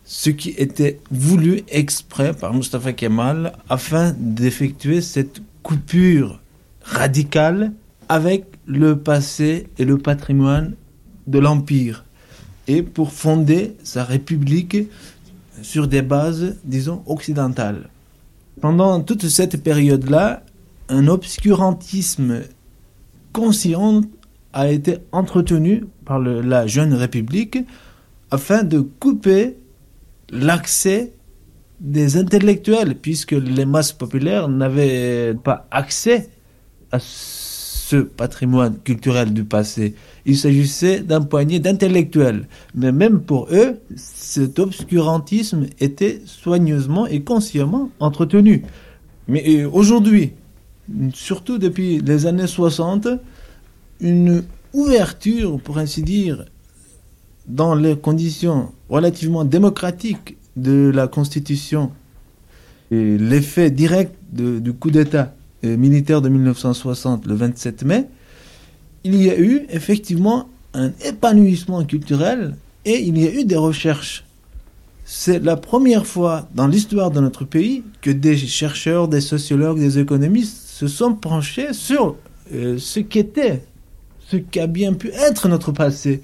ce 0.05 0.31
qui 0.31 0.51
était 0.51 1.01
voulu 1.11 1.63
exprès 1.69 2.33
par 2.33 2.55
Mustafa 2.55 2.93
Kemal 2.93 3.53
afin 3.69 4.15
d'effectuer 4.19 5.01
cette 5.01 5.41
coupure 5.63 6.41
radicale 6.83 7.73
avec 8.09 8.45
le 8.67 8.99
passé 8.99 9.69
et 9.79 9.85
le 9.85 9.99
patrimoine 9.99 10.75
de 11.27 11.39
l'Empire 11.39 12.05
et 12.69 12.83
pour 12.83 13.13
fonder 13.13 13.77
sa 13.83 14.05
république 14.05 14.77
sur 15.63 15.89
des 15.89 16.03
bases, 16.03 16.57
disons, 16.65 17.03
occidentales. 17.07 17.89
Pendant 18.61 19.01
toute 19.01 19.29
cette 19.29 19.63
période-là, 19.63 20.43
un 20.89 21.09
obscurantisme 21.09 22.43
conscient 23.33 24.03
a 24.53 24.71
été 24.71 24.99
entretenu 25.13 25.85
par 26.05 26.19
la 26.19 26.67
jeune 26.67 26.95
République 26.95 27.59
afin 28.31 28.63
de 28.63 28.81
couper 28.81 29.57
l'accès 30.31 31.13
des 31.81 32.17
intellectuels, 32.17 32.97
puisque 32.97 33.33
les 33.33 33.67
masses 33.67 33.93
populaires 33.93 34.49
n'avaient 34.49 35.35
pas 35.35 35.67
accès 35.71 36.31
à 36.91 36.99
ce 37.01 37.97
patrimoine 37.97 38.79
culturel 38.79 39.33
du 39.33 39.45
passé. 39.45 39.95
Il 40.25 40.37
s'agissait 40.37 41.01
d'un 41.01 41.21
poignet 41.21 41.61
d'intellectuels. 41.61 42.49
Mais 42.75 42.93
même 42.93 43.21
pour 43.21 43.49
eux, 43.53 43.79
cet 43.95 44.59
obscurantisme 44.59 45.67
était 45.79 46.23
soigneusement 46.25 47.07
et 47.07 47.21
consciemment 47.23 47.91
entretenu. 48.01 48.63
Mais 49.29 49.45
euh, 49.47 49.71
aujourd'hui, 49.71 50.33
surtout 51.15 51.59
depuis 51.59 52.01
les 52.01 52.27
années 52.27 52.47
60, 52.47 53.09
une 54.01 54.45
ouverture, 54.73 55.61
pour 55.61 55.79
ainsi 55.79 56.03
dire, 56.03 56.45
dans 57.47 57.75
les 57.75 57.97
conditions 57.97 58.73
relativement 58.89 59.45
démocratiques 59.45 60.37
de 60.57 60.91
la 60.95 61.07
Constitution 61.07 61.93
et 62.91 63.19
l'effet 63.19 63.71
direct 63.71 64.15
du 64.33 64.73
coup 64.73 64.91
d'État 64.91 65.35
euh, 65.65 65.77
militaire 65.77 66.23
de 66.23 66.29
1960, 66.29 67.27
le 67.27 67.35
27 67.35 67.85
mai, 67.85 68.07
il 69.05 69.23
y 69.23 69.31
a 69.31 69.39
eu 69.39 69.67
effectivement 69.71 70.49
un 70.75 70.91
épanouissement 71.05 71.85
culturel 71.85 72.57
et 72.85 73.01
il 73.01 73.19
y 73.19 73.27
a 73.27 73.33
eu 73.33 73.45
des 73.45 73.57
recherches. 73.57 74.25
C'est 75.05 75.43
la 75.43 75.57
première 75.57 76.07
fois 76.07 76.49
dans 76.55 76.67
l'histoire 76.67 77.11
de 77.11 77.21
notre 77.21 77.45
pays 77.45 77.85
que 78.03 78.11
des 78.11 78.37
chercheurs, 78.37 79.09
des 79.09 79.21
sociologues, 79.21 79.79
des 79.79 79.99
économistes 79.99 80.66
se 80.77 80.89
sont 80.89 81.15
penchés 81.15 81.73
sur 81.73 82.17
euh, 82.53 82.77
ce 82.77 83.01
qu'était, 83.01 83.63
ce 84.29 84.37
qu'a 84.37 84.67
bien 84.67 84.93
pu 84.93 85.09
être 85.09 85.49
notre 85.49 85.73
passé. 85.73 86.21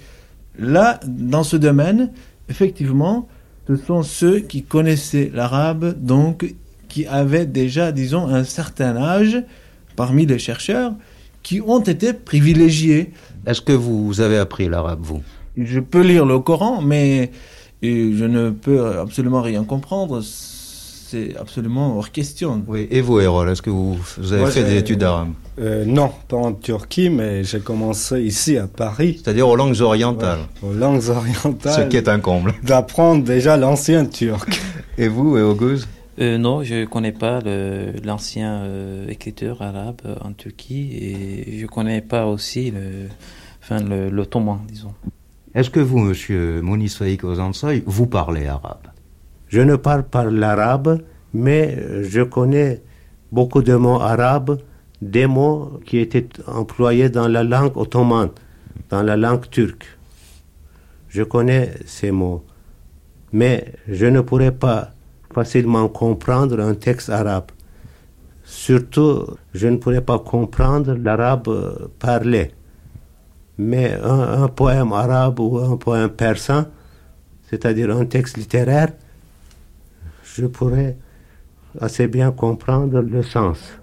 Là, 0.58 1.00
dans 1.06 1.42
ce 1.42 1.56
domaine, 1.56 2.10
effectivement, 2.50 3.28
ce 3.66 3.76
sont 3.76 4.02
ceux 4.02 4.40
qui 4.40 4.62
connaissaient 4.62 5.30
l'arabe, 5.32 5.94
donc 5.98 6.54
qui 6.90 7.06
avaient 7.06 7.46
déjà, 7.46 7.92
disons, 7.92 8.26
un 8.28 8.44
certain 8.44 8.94
âge 8.94 9.42
parmi 9.96 10.26
les 10.26 10.38
chercheurs, 10.38 10.92
qui 11.42 11.62
ont 11.62 11.80
été 11.80 12.12
privilégiés. 12.12 13.14
Est-ce 13.46 13.62
que 13.62 13.72
vous 13.72 14.20
avez 14.20 14.36
appris 14.36 14.68
l'arabe, 14.68 15.00
vous? 15.02 15.22
Je 15.56 15.80
peux 15.80 16.02
lire 16.02 16.26
le 16.26 16.38
Coran, 16.40 16.82
mais 16.82 17.30
euh, 17.82 18.14
je 18.18 18.24
ne 18.26 18.50
peux 18.50 18.98
absolument 18.98 19.40
rien 19.40 19.64
comprendre 19.64 20.20
c'est 21.12 21.36
absolument 21.38 21.98
hors 21.98 22.10
question. 22.10 22.62
Oui. 22.66 22.88
Et 22.90 23.02
vous, 23.02 23.20
Erol, 23.20 23.50
est-ce 23.50 23.60
que 23.60 23.68
vous, 23.68 23.98
avez 24.32 24.50
fait 24.50 24.64
des 24.64 24.78
études 24.78 25.00
d'arabe 25.00 25.28
euh, 25.58 25.84
Non, 25.84 26.10
pas 26.26 26.38
en 26.38 26.52
Turquie, 26.54 27.10
mais 27.10 27.44
j'ai 27.44 27.60
commencé 27.60 28.22
ici 28.22 28.56
à 28.56 28.66
Paris. 28.66 29.20
C'est-à-dire 29.22 29.46
aux 29.46 29.56
langues 29.56 29.80
orientales. 29.82 30.40
aux 30.62 30.72
langues 30.72 31.08
orientales. 31.10 31.84
Ce 31.84 31.88
qui 31.88 31.98
est 31.98 32.08
un 32.08 32.18
comble. 32.18 32.54
D'apprendre 32.62 33.24
déjà 33.24 33.58
l'ancien 33.58 34.06
turc. 34.06 34.58
Et 34.96 35.08
vous, 35.08 35.36
Eoguz 35.36 35.86
euh, 36.20 36.36
non, 36.36 36.62
je 36.62 36.74
ne 36.74 36.84
connais 36.84 37.12
pas 37.12 37.40
l'ancien 38.04 38.60
euh, 38.64 39.08
écriture 39.08 39.62
arabe 39.62 40.02
en 40.20 40.32
Turquie 40.32 40.90
et 40.92 41.58
je 41.58 41.62
ne 41.62 41.66
connais 41.68 42.02
pas 42.02 42.26
aussi 42.26 42.70
le, 42.70 43.08
enfin, 43.62 43.80
l'ottoman, 43.80 44.60
disons. 44.68 44.92
Est-ce 45.54 45.70
que 45.70 45.80
vous, 45.80 45.98
monsieur 45.98 46.60
Mounis 46.60 46.90
Faik 46.90 47.24
Ozansoy, 47.24 47.82
vous 47.86 48.06
parlez 48.06 48.46
arabe? 48.46 48.91
Je 49.52 49.60
ne 49.60 49.76
parle 49.76 50.04
pas 50.04 50.24
l'arabe, 50.24 51.02
mais 51.34 51.76
je 52.04 52.22
connais 52.22 52.80
beaucoup 53.30 53.60
de 53.60 53.74
mots 53.74 54.00
arabes, 54.00 54.58
des 55.02 55.26
mots 55.26 55.78
qui 55.84 55.98
étaient 55.98 56.26
employés 56.46 57.10
dans 57.10 57.28
la 57.28 57.44
langue 57.44 57.76
ottomane, 57.76 58.30
dans 58.88 59.02
la 59.02 59.14
langue 59.14 59.50
turque. 59.50 59.86
Je 61.10 61.22
connais 61.22 61.74
ces 61.84 62.10
mots, 62.12 62.42
mais 63.30 63.74
je 63.88 64.06
ne 64.06 64.22
pourrais 64.22 64.52
pas 64.52 64.92
facilement 65.34 65.86
comprendre 65.88 66.58
un 66.58 66.74
texte 66.74 67.10
arabe. 67.10 67.50
Surtout, 68.44 69.26
je 69.52 69.68
ne 69.68 69.76
pourrais 69.76 70.00
pas 70.00 70.18
comprendre 70.18 70.94
l'arabe 70.94 71.90
parlé. 71.98 72.52
Mais 73.58 73.98
un, 74.02 74.44
un, 74.44 74.48
poème 74.48 74.94
arabe 74.94 75.40
ou 75.40 75.58
un 75.58 75.76
poème 75.76 76.08
persan, 76.08 76.64
c'est-à-dire 77.50 77.94
un 77.94 78.06
texte 78.06 78.38
littéraire, 78.38 78.92
je 80.34 80.46
pourrais 80.46 80.96
assez 81.80 82.06
bien 82.06 82.32
comprendre 82.32 83.00
le 83.00 83.22
sens. 83.22 83.81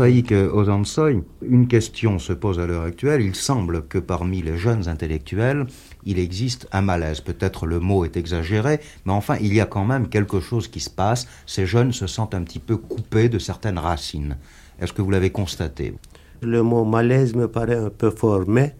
Faïk 0.00 0.32
Ozansoy, 0.32 1.22
une 1.42 1.68
question 1.68 2.18
se 2.18 2.32
pose 2.32 2.58
à 2.58 2.66
l'heure 2.66 2.84
actuelle. 2.84 3.20
Il 3.20 3.34
semble 3.34 3.86
que 3.86 3.98
parmi 3.98 4.40
les 4.40 4.56
jeunes 4.56 4.88
intellectuels, 4.88 5.66
il 6.06 6.18
existe 6.18 6.66
un 6.72 6.80
malaise. 6.80 7.20
Peut-être 7.20 7.66
le 7.66 7.80
mot 7.80 8.06
est 8.06 8.16
exagéré, 8.16 8.80
mais 9.04 9.12
enfin, 9.12 9.36
il 9.42 9.52
y 9.52 9.60
a 9.60 9.66
quand 9.66 9.84
même 9.84 10.08
quelque 10.08 10.40
chose 10.40 10.68
qui 10.68 10.80
se 10.80 10.88
passe. 10.88 11.28
Ces 11.44 11.66
jeunes 11.66 11.92
se 11.92 12.06
sentent 12.06 12.34
un 12.34 12.44
petit 12.44 12.60
peu 12.60 12.78
coupés 12.78 13.28
de 13.28 13.38
certaines 13.38 13.76
racines. 13.76 14.38
Est-ce 14.80 14.94
que 14.94 15.02
vous 15.02 15.10
l'avez 15.10 15.28
constaté 15.28 15.92
Le 16.40 16.62
mot 16.62 16.86
malaise 16.86 17.34
me 17.34 17.46
paraît 17.46 17.76
un 17.76 17.90
peu 17.90 18.10
fort, 18.10 18.48
mais 18.48 18.74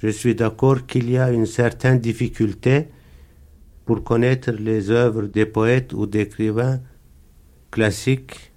je 0.00 0.10
suis 0.10 0.36
d'accord 0.36 0.86
qu'il 0.86 1.10
y 1.10 1.18
a 1.18 1.32
une 1.32 1.46
certaine 1.46 1.98
difficulté 1.98 2.86
pour 3.84 4.04
connaître 4.04 4.52
les 4.52 4.92
œuvres 4.92 5.22
des 5.22 5.44
poètes 5.44 5.92
ou 5.92 6.06
d'écrivains 6.06 6.78
classiques 7.72 8.52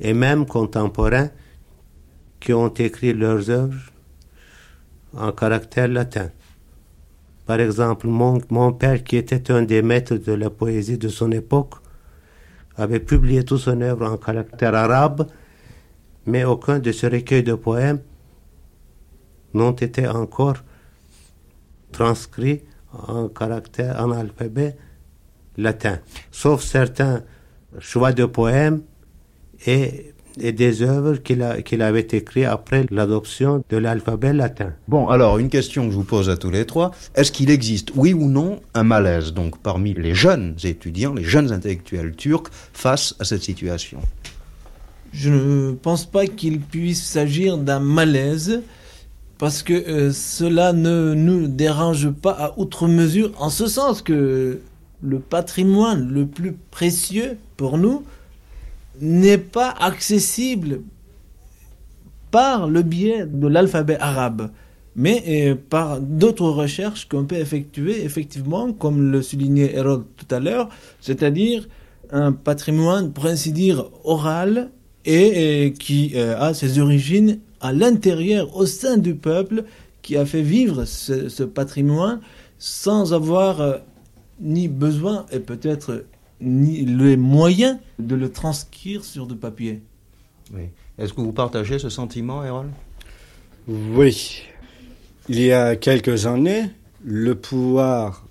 et 0.00 0.14
même 0.14 0.46
contemporains 0.46 1.30
qui 2.40 2.52
ont 2.52 2.68
écrit 2.68 3.12
leurs 3.12 3.50
œuvres 3.50 3.92
en 5.16 5.32
caractère 5.32 5.88
latin. 5.88 6.30
Par 7.46 7.60
exemple, 7.60 8.06
mon, 8.06 8.72
père, 8.72 9.02
qui 9.02 9.16
était 9.16 9.50
un 9.50 9.62
des 9.62 9.82
maîtres 9.82 10.16
de 10.16 10.32
la 10.32 10.50
poésie 10.50 10.98
de 10.98 11.08
son 11.08 11.30
époque, 11.32 11.74
avait 12.76 13.00
publié 13.00 13.44
toute 13.44 13.60
son 13.60 13.80
œuvre 13.80 14.06
en 14.06 14.16
caractère 14.16 14.74
arabe, 14.74 15.26
mais 16.26 16.44
aucun 16.44 16.78
de 16.78 16.92
ses 16.92 17.08
recueils 17.08 17.42
de 17.42 17.54
poèmes 17.54 18.00
n'ont 19.52 19.72
été 19.72 20.06
encore 20.06 20.58
transcrits 21.92 22.62
en 22.92 23.28
caractère, 23.28 24.00
en 24.00 24.12
alphabet 24.12 24.76
latin, 25.56 25.98
sauf 26.30 26.62
certains 26.62 27.22
choix 27.78 28.12
de 28.12 28.24
poèmes 28.24 28.82
et, 29.66 30.14
et 30.38 30.52
des 30.52 30.82
œuvres 30.82 31.16
qu'il 31.16 31.44
qu'il 31.64 31.82
avait 31.82 32.06
écrites 32.12 32.44
après 32.44 32.86
l'adoption 32.90 33.64
de 33.68 33.76
l'alphabet 33.76 34.32
latin. 34.32 34.72
Bon, 34.88 35.08
alors 35.08 35.38
une 35.38 35.48
question 35.48 35.86
que 35.86 35.90
je 35.90 35.96
vous 35.96 36.04
pose 36.04 36.30
à 36.30 36.36
tous 36.36 36.50
les 36.50 36.64
trois. 36.64 36.92
Est-ce 37.14 37.32
qu'il 37.32 37.50
existe, 37.50 37.90
oui 37.94 38.12
ou 38.12 38.28
non, 38.28 38.60
un 38.74 38.84
malaise 38.84 39.32
donc 39.32 39.58
parmi 39.58 39.94
les 39.94 40.14
jeunes 40.14 40.56
étudiants, 40.64 41.14
les 41.14 41.24
jeunes 41.24 41.52
intellectuels 41.52 42.14
turcs 42.16 42.50
face 42.72 43.14
à 43.18 43.24
cette 43.24 43.42
situation? 43.42 44.00
Je 45.12 45.30
ne 45.30 45.72
pense 45.72 46.06
pas 46.06 46.26
qu'il 46.26 46.60
puisse 46.60 47.02
s'agir 47.02 47.58
d'un 47.58 47.80
malaise 47.80 48.62
parce 49.38 49.62
que 49.62 49.72
euh, 49.72 50.12
cela 50.12 50.72
ne 50.72 51.14
nous 51.14 51.48
dérange 51.48 52.10
pas 52.10 52.32
à 52.32 52.58
outre 52.58 52.86
mesure 52.86 53.32
en 53.38 53.48
ce 53.48 53.66
sens 53.66 54.02
que 54.02 54.60
le 55.02 55.18
patrimoine 55.18 56.10
le 56.12 56.26
plus 56.26 56.52
précieux 56.70 57.38
pour 57.56 57.78
nous, 57.78 58.04
n'est 59.00 59.38
pas 59.38 59.70
accessible 59.70 60.82
par 62.30 62.68
le 62.68 62.82
biais 62.82 63.26
de 63.26 63.46
l'alphabet 63.48 63.96
arabe, 63.98 64.50
mais 64.94 65.22
euh, 65.28 65.54
par 65.68 66.00
d'autres 66.00 66.48
recherches 66.48 67.08
qu'on 67.08 67.24
peut 67.24 67.36
effectuer, 67.36 68.04
effectivement, 68.04 68.72
comme 68.72 69.10
le 69.10 69.22
soulignait 69.22 69.74
Hérode 69.74 70.04
tout 70.16 70.32
à 70.34 70.40
l'heure, 70.40 70.68
c'est-à-dire 71.00 71.68
un 72.12 72.32
patrimoine, 72.32 73.12
pour 73.12 73.26
ainsi 73.26 73.52
dire, 73.52 73.86
oral 74.04 74.70
et, 75.04 75.64
et 75.64 75.72
qui 75.72 76.12
euh, 76.14 76.38
a 76.38 76.54
ses 76.54 76.78
origines 76.78 77.38
à 77.60 77.72
l'intérieur, 77.72 78.56
au 78.56 78.66
sein 78.66 78.96
du 78.96 79.14
peuple, 79.14 79.64
qui 80.02 80.16
a 80.16 80.24
fait 80.24 80.42
vivre 80.42 80.84
ce, 80.84 81.42
patrimoine 81.44 82.20
sans 82.58 83.12
avoir 83.12 83.60
euh, 83.60 83.76
ni 84.40 84.68
besoin 84.68 85.26
et 85.30 85.40
peut-être 85.40 86.04
ni 86.40 86.84
les 86.84 87.16
moyens 87.16 87.78
de 87.98 88.14
le 88.14 88.30
transcrire 88.30 89.04
sur 89.04 89.26
du 89.26 89.36
papier. 89.36 89.82
Oui. 90.52 90.68
Est-ce 90.98 91.12
que 91.12 91.20
vous 91.20 91.32
partagez 91.32 91.78
ce 91.78 91.88
sentiment, 91.88 92.44
Erol? 92.44 92.68
Oui. 93.68 94.42
Il 95.28 95.40
y 95.40 95.52
a 95.52 95.76
quelques 95.76 96.26
années, 96.26 96.70
le 97.04 97.34
pouvoir, 97.34 98.26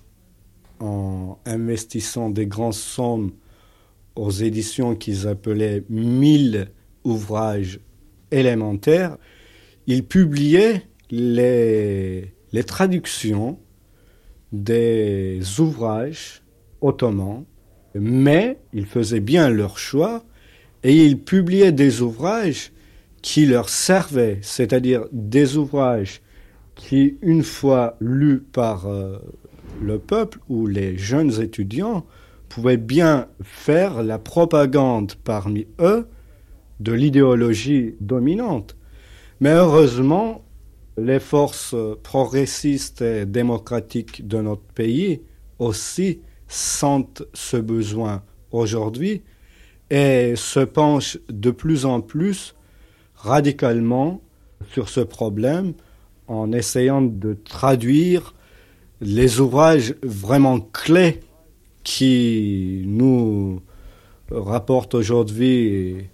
en 0.80 1.38
investissant 1.46 2.30
des 2.30 2.46
grandes 2.46 2.74
sommes 2.74 3.32
aux 4.16 4.30
éditions 4.30 4.96
qu'ils 4.96 5.28
appelaient 5.28 5.84
mille 5.88 6.70
ouvrages 7.04 7.80
élémentaires, 8.30 9.16
il 9.86 10.04
publiait 10.04 10.86
les, 11.10 12.34
les 12.52 12.64
traductions 12.64 13.58
des 14.52 15.40
ouvrages 15.58 16.42
ottomans 16.80 17.44
mais 17.94 18.58
ils 18.72 18.86
faisaient 18.86 19.20
bien 19.20 19.48
leur 19.50 19.78
choix 19.78 20.24
et 20.82 20.94
ils 20.94 21.18
publiaient 21.18 21.72
des 21.72 22.02
ouvrages 22.02 22.72
qui 23.22 23.46
leur 23.46 23.68
servaient, 23.68 24.38
c'est-à-dire 24.42 25.04
des 25.12 25.56
ouvrages 25.56 26.22
qui, 26.74 27.18
une 27.20 27.42
fois 27.42 27.96
lus 28.00 28.42
par 28.52 28.86
euh, 28.86 29.18
le 29.82 29.98
peuple 29.98 30.38
ou 30.48 30.66
les 30.66 30.96
jeunes 30.96 31.40
étudiants, 31.40 32.06
pouvaient 32.48 32.78
bien 32.78 33.28
faire 33.42 34.02
la 34.02 34.18
propagande 34.18 35.14
parmi 35.22 35.66
eux 35.78 36.08
de 36.80 36.92
l'idéologie 36.92 37.94
dominante. 38.00 38.76
Mais 39.40 39.50
heureusement, 39.50 40.42
les 40.96 41.20
forces 41.20 41.74
progressistes 42.02 43.02
et 43.02 43.26
démocratiques 43.26 44.26
de 44.26 44.40
notre 44.40 44.62
pays 44.62 45.20
aussi 45.58 46.20
sentent 46.50 47.22
ce 47.32 47.56
besoin 47.56 48.22
aujourd'hui 48.50 49.22
et 49.88 50.34
se 50.36 50.60
penchent 50.60 51.18
de 51.28 51.50
plus 51.50 51.86
en 51.86 52.00
plus 52.00 52.54
radicalement 53.14 54.20
sur 54.72 54.88
ce 54.88 55.00
problème 55.00 55.72
en 56.26 56.52
essayant 56.52 57.02
de 57.02 57.34
traduire 57.34 58.34
les 59.00 59.40
ouvrages 59.40 59.94
vraiment 60.02 60.60
clés 60.60 61.20
qui 61.82 62.82
nous 62.86 63.62
rapportent 64.30 64.94
aujourd'hui 64.94 66.08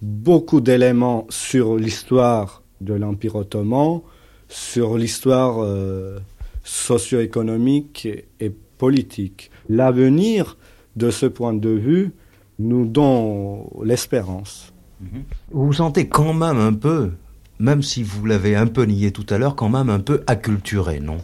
beaucoup 0.00 0.60
d'éléments 0.60 1.26
sur 1.30 1.76
l'histoire 1.76 2.62
de 2.80 2.94
l'Empire 2.94 3.36
ottoman, 3.36 4.00
sur 4.48 4.98
l'histoire 4.98 5.62
euh, 5.62 6.18
socio-économique 6.64 8.08
et 8.40 8.52
politique. 8.82 9.52
L'avenir, 9.68 10.56
de 10.96 11.12
ce 11.12 11.26
point 11.26 11.54
de 11.54 11.68
vue, 11.68 12.10
nous 12.58 12.84
donne 12.84 13.60
l'espérance. 13.84 14.72
Mhm. 15.00 15.22
Vous 15.52 15.66
vous 15.66 15.72
sentez 15.84 16.08
quand 16.08 16.34
même 16.34 16.58
un 16.58 16.72
peu, 16.72 17.12
même 17.60 17.80
si 17.80 18.02
vous 18.02 18.26
l'avez 18.26 18.56
un 18.56 18.66
peu 18.66 18.82
nié 18.82 19.12
tout 19.12 19.28
à 19.30 19.38
l'heure, 19.38 19.54
quand 19.54 19.68
même 19.68 19.88
un 19.88 20.00
peu 20.00 20.24
acculturé, 20.26 20.98
non? 20.98 21.18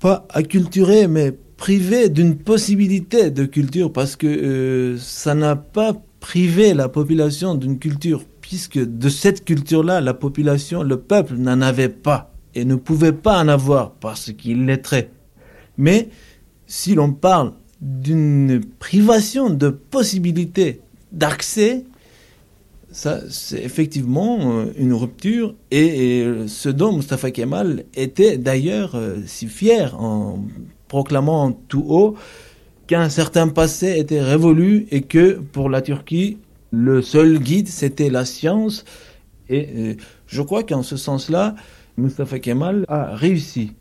Pas 0.00 0.26
acculturé, 0.30 1.06
mais 1.06 1.30
privé 1.56 2.08
d'une 2.08 2.34
possibilité 2.36 3.30
de 3.30 3.44
culture, 3.44 3.92
parce 3.92 4.16
que 4.16 4.26
euh, 4.26 4.98
ça 4.98 5.36
n'a 5.36 5.54
pas 5.54 5.92
privé 6.18 6.74
la 6.74 6.88
population 6.88 7.54
d'une 7.54 7.78
culture, 7.78 8.24
puisque 8.40 8.80
de 8.80 9.08
cette 9.08 9.44
culture-là, 9.44 10.00
la 10.00 10.14
population, 10.14 10.82
le 10.82 10.96
peuple 10.96 11.34
n'en 11.36 11.60
avait 11.60 11.94
pas 12.08 12.32
et 12.56 12.64
ne 12.64 12.74
pouvait 12.74 13.12
pas 13.26 13.38
en 13.40 13.46
avoir 13.46 13.92
parce 13.92 14.32
qu'il 14.32 14.66
l'être. 14.66 14.96
Mais 15.78 16.08
si 16.70 16.94
l'on 16.94 17.12
parle 17.12 17.52
d'une 17.80 18.62
privation 18.78 19.50
de 19.50 19.70
possibilités 19.70 20.80
d'accès, 21.10 21.84
ça, 22.92 23.20
c'est 23.28 23.60
effectivement 23.60 24.64
une 24.76 24.92
rupture. 24.92 25.56
Et, 25.72 26.24
ce 26.46 26.68
dont 26.68 26.92
Mustafa 26.92 27.32
Kemal 27.32 27.84
était 27.94 28.38
d'ailleurs 28.38 28.96
si 29.26 29.48
fier 29.48 30.00
en 30.00 30.44
proclamant 30.86 31.50
tout 31.50 31.84
haut 31.88 32.14
qu'un 32.86 33.08
certain 33.08 33.48
passé 33.48 33.98
était 33.98 34.22
révolu 34.22 34.86
et 34.92 35.02
que 35.02 35.40
pour 35.52 35.70
la 35.70 35.82
Turquie, 35.82 36.38
le 36.70 37.02
seul 37.02 37.40
guide, 37.40 37.66
c'était 37.66 38.10
la 38.10 38.24
science. 38.24 38.84
Et 39.48 39.68
euh, 39.74 39.94
je 40.28 40.40
crois 40.42 40.62
qu'en 40.62 40.84
ce 40.84 40.96
sens-là, 40.96 41.56
Mustafa 41.96 42.38
Kemal 42.38 42.84
a 42.86 43.16
réussi. 43.16 43.72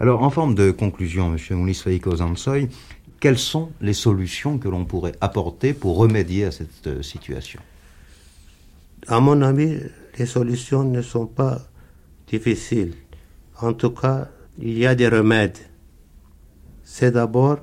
En 0.00 0.30
forme 0.30 0.54
de 0.54 0.70
conclusion, 0.70 1.34
M. 1.34 1.56
Moulis 1.56 1.82
Zansoy, 2.16 2.68
quelles 3.20 3.38
sont 3.38 3.70
les 3.80 3.94
solutions 3.94 4.58
que 4.58 4.68
l'on 4.68 4.84
pourrait 4.84 5.14
apporter 5.20 5.74
pour 5.74 5.96
remédier 5.96 6.44
à 6.44 6.52
cette 6.52 6.86
euh, 6.86 7.02
situation? 7.02 7.60
À 9.08 9.20
mon 9.20 9.42
avis, 9.42 9.80
les 10.18 10.26
solutions 10.26 10.84
ne 10.84 11.02
sont 11.02 11.26
pas 11.26 11.58
difficiles. 12.28 12.94
En 13.60 13.72
tout 13.72 13.90
cas, 13.90 14.28
il 14.58 14.78
y 14.78 14.86
a 14.86 14.94
des 14.94 15.08
remèdes. 15.08 15.58
C'est 16.84 17.12
d'abord 17.12 17.58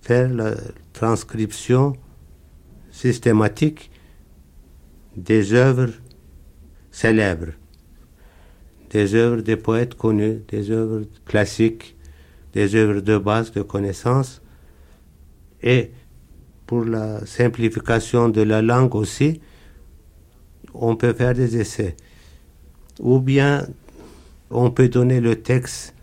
faire 0.00 0.32
la 0.32 0.54
transcription 0.92 1.94
systématique 2.90 3.90
des 5.16 5.52
œuvres 5.52 5.90
célèbres 6.90 7.52
des 8.90 9.14
œuvres 9.14 9.42
des 9.42 9.56
poètes 9.56 9.94
connus, 9.94 10.42
des 10.48 10.70
œuvres 10.70 11.02
classiques, 11.24 11.96
des 12.52 12.74
œuvres 12.74 13.00
de 13.00 13.18
base 13.18 13.52
de 13.52 13.62
connaissances. 13.62 14.42
Et 15.62 15.90
pour 16.66 16.84
la 16.84 17.24
simplification 17.26 18.28
de 18.28 18.42
la 18.42 18.62
langue 18.62 18.94
aussi, 18.94 19.40
on 20.74 20.96
peut 20.96 21.12
faire 21.12 21.34
des 21.34 21.56
essais. 21.56 21.96
Ou 23.00 23.20
bien 23.20 23.66
on 24.50 24.70
peut 24.70 24.88
donner 24.88 25.20
le 25.20 25.36
texte 25.36 25.94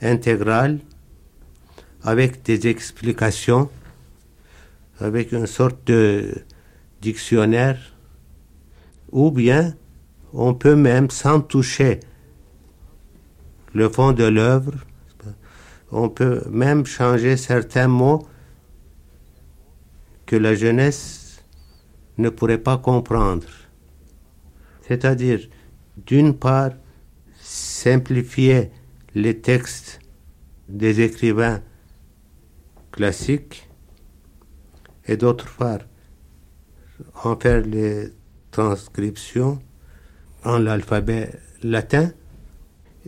intégral 0.00 0.78
avec 2.02 2.42
des 2.42 2.66
explications, 2.66 3.70
avec 5.00 5.32
une 5.32 5.46
sorte 5.46 5.86
de 5.86 6.34
dictionnaire, 7.00 7.78
ou 9.10 9.30
bien 9.30 9.74
on 10.32 10.54
peut 10.54 10.76
même, 10.76 11.10
sans 11.10 11.40
toucher 11.40 12.00
le 13.74 13.88
fond 13.88 14.12
de 14.12 14.24
l'œuvre. 14.24 14.72
On 15.90 16.08
peut 16.08 16.42
même 16.50 16.86
changer 16.86 17.36
certains 17.36 17.88
mots 17.88 18.26
que 20.26 20.36
la 20.36 20.54
jeunesse 20.54 21.44
ne 22.16 22.30
pourrait 22.30 22.58
pas 22.58 22.78
comprendre. 22.78 23.46
C'est-à-dire, 24.86 25.40
d'une 26.06 26.34
part, 26.34 26.70
simplifier 27.40 28.70
les 29.14 29.40
textes 29.40 30.00
des 30.68 31.00
écrivains 31.00 31.60
classiques 32.90 33.68
et 35.06 35.16
d'autre 35.16 35.54
part, 35.56 35.80
en 37.24 37.36
faire 37.36 37.60
les 37.60 38.12
transcriptions 38.50 39.60
en 40.44 40.58
l'alphabet 40.58 41.32
latin 41.62 42.10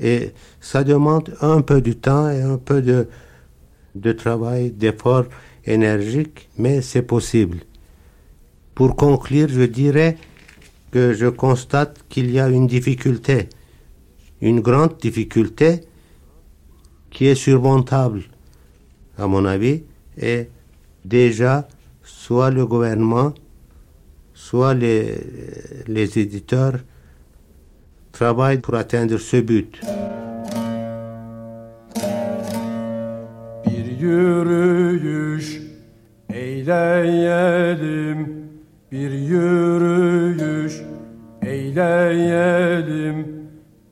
et 0.01 0.32
ça 0.61 0.84
demande 0.84 1.36
un 1.40 1.62
peu 1.62 1.80
de 1.80 1.92
temps 1.92 2.28
et 2.28 2.42
un 2.42 2.59
peu 2.59 2.82
de, 2.82 3.09
de 3.94 4.12
travail, 4.12 4.70
d'effort 4.70 5.24
énergique, 5.64 6.49
mais 6.59 6.82
c'est 6.82 7.03
possible. 7.03 7.59
Pour 8.74 8.94
conclure, 8.97 9.49
je 9.49 9.62
dirais 9.62 10.16
que 10.90 11.12
je 11.12 11.26
constate 11.26 12.05
qu'il 12.09 12.30
y 12.30 12.38
a 12.38 12.49
une 12.49 12.66
difficulté, 12.66 13.49
une 14.40 14.61
grande 14.61 14.99
difficulté 14.99 15.80
qui 17.11 17.26
est 17.26 17.34
surmontable, 17.34 18.22
à 19.16 19.26
mon 19.26 19.44
avis, 19.47 19.82
et 20.18 20.49
déjà, 21.05 21.66
soit 22.03 22.51
le 22.51 22.66
gouvernement, 22.66 23.32
soit 24.34 24.74
les, 24.74 25.14
les 25.86 26.18
éditeurs 26.18 26.78
travaille 28.17 28.59
pour 28.59 28.75
atteindre 28.75 29.19
ce 29.19 29.37
but. 29.37 29.79
Bir 33.67 33.87
yürüyüş 34.01 35.62
eyleyelim, 36.31 38.19
bir 38.93 39.11
yürüyüş 39.11 40.83
eyleyelim. 41.43 43.27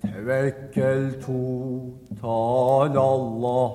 Tevekkel 0.02 1.20
tutal 1.20 2.96
Allah, 2.96 3.72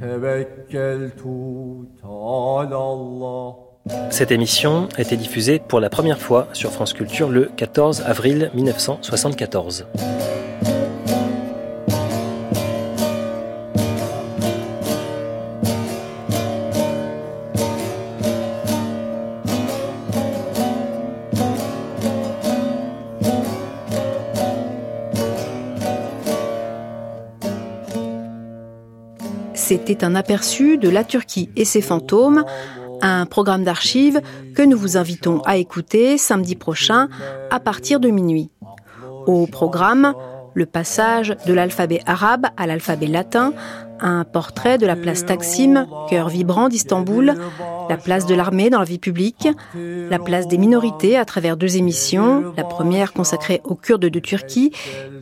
tevekkel 0.00 1.10
tutal 1.10 2.72
Allah. 2.72 3.67
Cette 4.10 4.30
émission 4.30 4.88
a 4.96 5.02
été 5.02 5.16
diffusée 5.16 5.60
pour 5.60 5.80
la 5.80 5.90
première 5.90 6.20
fois 6.20 6.48
sur 6.52 6.72
France 6.72 6.92
Culture 6.92 7.28
le 7.28 7.50
14 7.56 8.02
avril 8.06 8.50
1974. 8.54 9.86
C'était 29.54 30.02
un 30.02 30.14
aperçu 30.14 30.78
de 30.78 30.88
la 30.88 31.04
Turquie 31.04 31.50
et 31.54 31.66
ses 31.66 31.82
fantômes 31.82 32.44
un 33.00 33.26
programme 33.26 33.64
d'archives 33.64 34.20
que 34.54 34.62
nous 34.62 34.76
vous 34.76 34.96
invitons 34.96 35.40
à 35.44 35.56
écouter 35.56 36.18
samedi 36.18 36.56
prochain 36.56 37.08
à 37.50 37.60
partir 37.60 38.00
de 38.00 38.08
minuit. 38.08 38.50
Au 39.26 39.46
programme, 39.46 40.14
le 40.54 40.66
passage 40.66 41.36
de 41.46 41.52
l'alphabet 41.52 42.00
arabe 42.06 42.46
à 42.56 42.66
l'alphabet 42.66 43.06
latin, 43.06 43.52
un 44.00 44.24
portrait 44.24 44.78
de 44.78 44.86
la 44.86 44.96
place 44.96 45.26
Taksim, 45.26 45.86
cœur 46.08 46.28
vibrant 46.28 46.68
d'Istanbul, 46.68 47.34
la 47.88 47.96
place 47.96 48.26
de 48.26 48.34
l'armée 48.34 48.70
dans 48.70 48.78
la 48.78 48.84
vie 48.84 48.98
publique, 48.98 49.48
la 49.74 50.18
place 50.18 50.48
des 50.48 50.58
minorités 50.58 51.16
à 51.16 51.24
travers 51.24 51.56
deux 51.56 51.76
émissions, 51.76 52.52
la 52.56 52.64
première 52.64 53.12
consacrée 53.12 53.60
aux 53.64 53.74
Kurdes 53.74 54.06
de 54.06 54.18
Turquie 54.18 54.72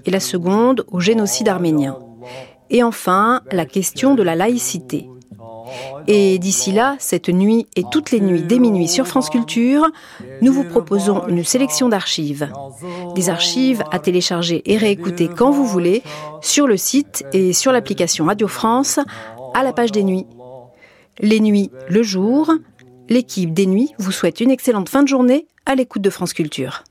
et 0.05 0.11
la 0.11 0.21
seconde 0.21 0.85
au 0.91 1.01
génocide 1.01 1.49
arménien. 1.49 1.99
Et 2.71 2.83
enfin, 2.83 3.43
la 3.53 3.65
question 3.65 4.15
de 4.15 4.23
la 4.23 4.35
laïcité. 4.35 5.09
Et 6.07 6.39
d'ici 6.39 6.73
là, 6.73 6.97
cette 6.99 7.29
nuit 7.29 7.67
et 7.77 7.85
toutes 7.91 8.11
les 8.11 8.21
nuits 8.21 8.43
dès 8.43 8.59
minuit 8.59 8.89
sur 8.89 9.07
France 9.07 9.31
Culture, 9.31 9.87
nous 10.43 10.53
vous 10.53 10.65
proposons 10.65 11.27
une 11.29 11.45
sélection 11.45 11.89
d'archives. 11.89 12.51
Des 13.15 13.29
archives 13.29 13.83
à 13.91 13.99
télécharger 13.99 14.63
et 14.67 14.77
réécouter 14.77 15.29
quand 15.29 15.51
vous 15.51 15.67
voulez 15.67 16.03
sur 16.41 16.67
le 16.67 16.77
site 16.77 17.25
et 17.33 17.53
sur 17.53 17.73
l'application 17.73 18.27
Radio 18.27 18.49
France 18.49 19.01
à 19.55 19.63
la 19.63 19.73
page 19.73 19.93
des 19.93 20.05
nuits. 20.05 20.27
Les 21.21 21.41
nuits 21.41 21.71
le 21.89 22.03
jour, 22.03 22.53
l'équipe 23.09 23.53
des 23.53 23.67
nuits 23.67 23.95
vous 23.99 24.13
souhaite 24.13 24.41
une 24.41 24.51
excellente 24.51 24.89
fin 24.89 25.03
de 25.03 25.09
journée 25.09 25.47
à 25.65 25.75
l'écoute 25.75 26.03
de 26.03 26.11
France 26.11 26.33
Culture. 26.33 26.85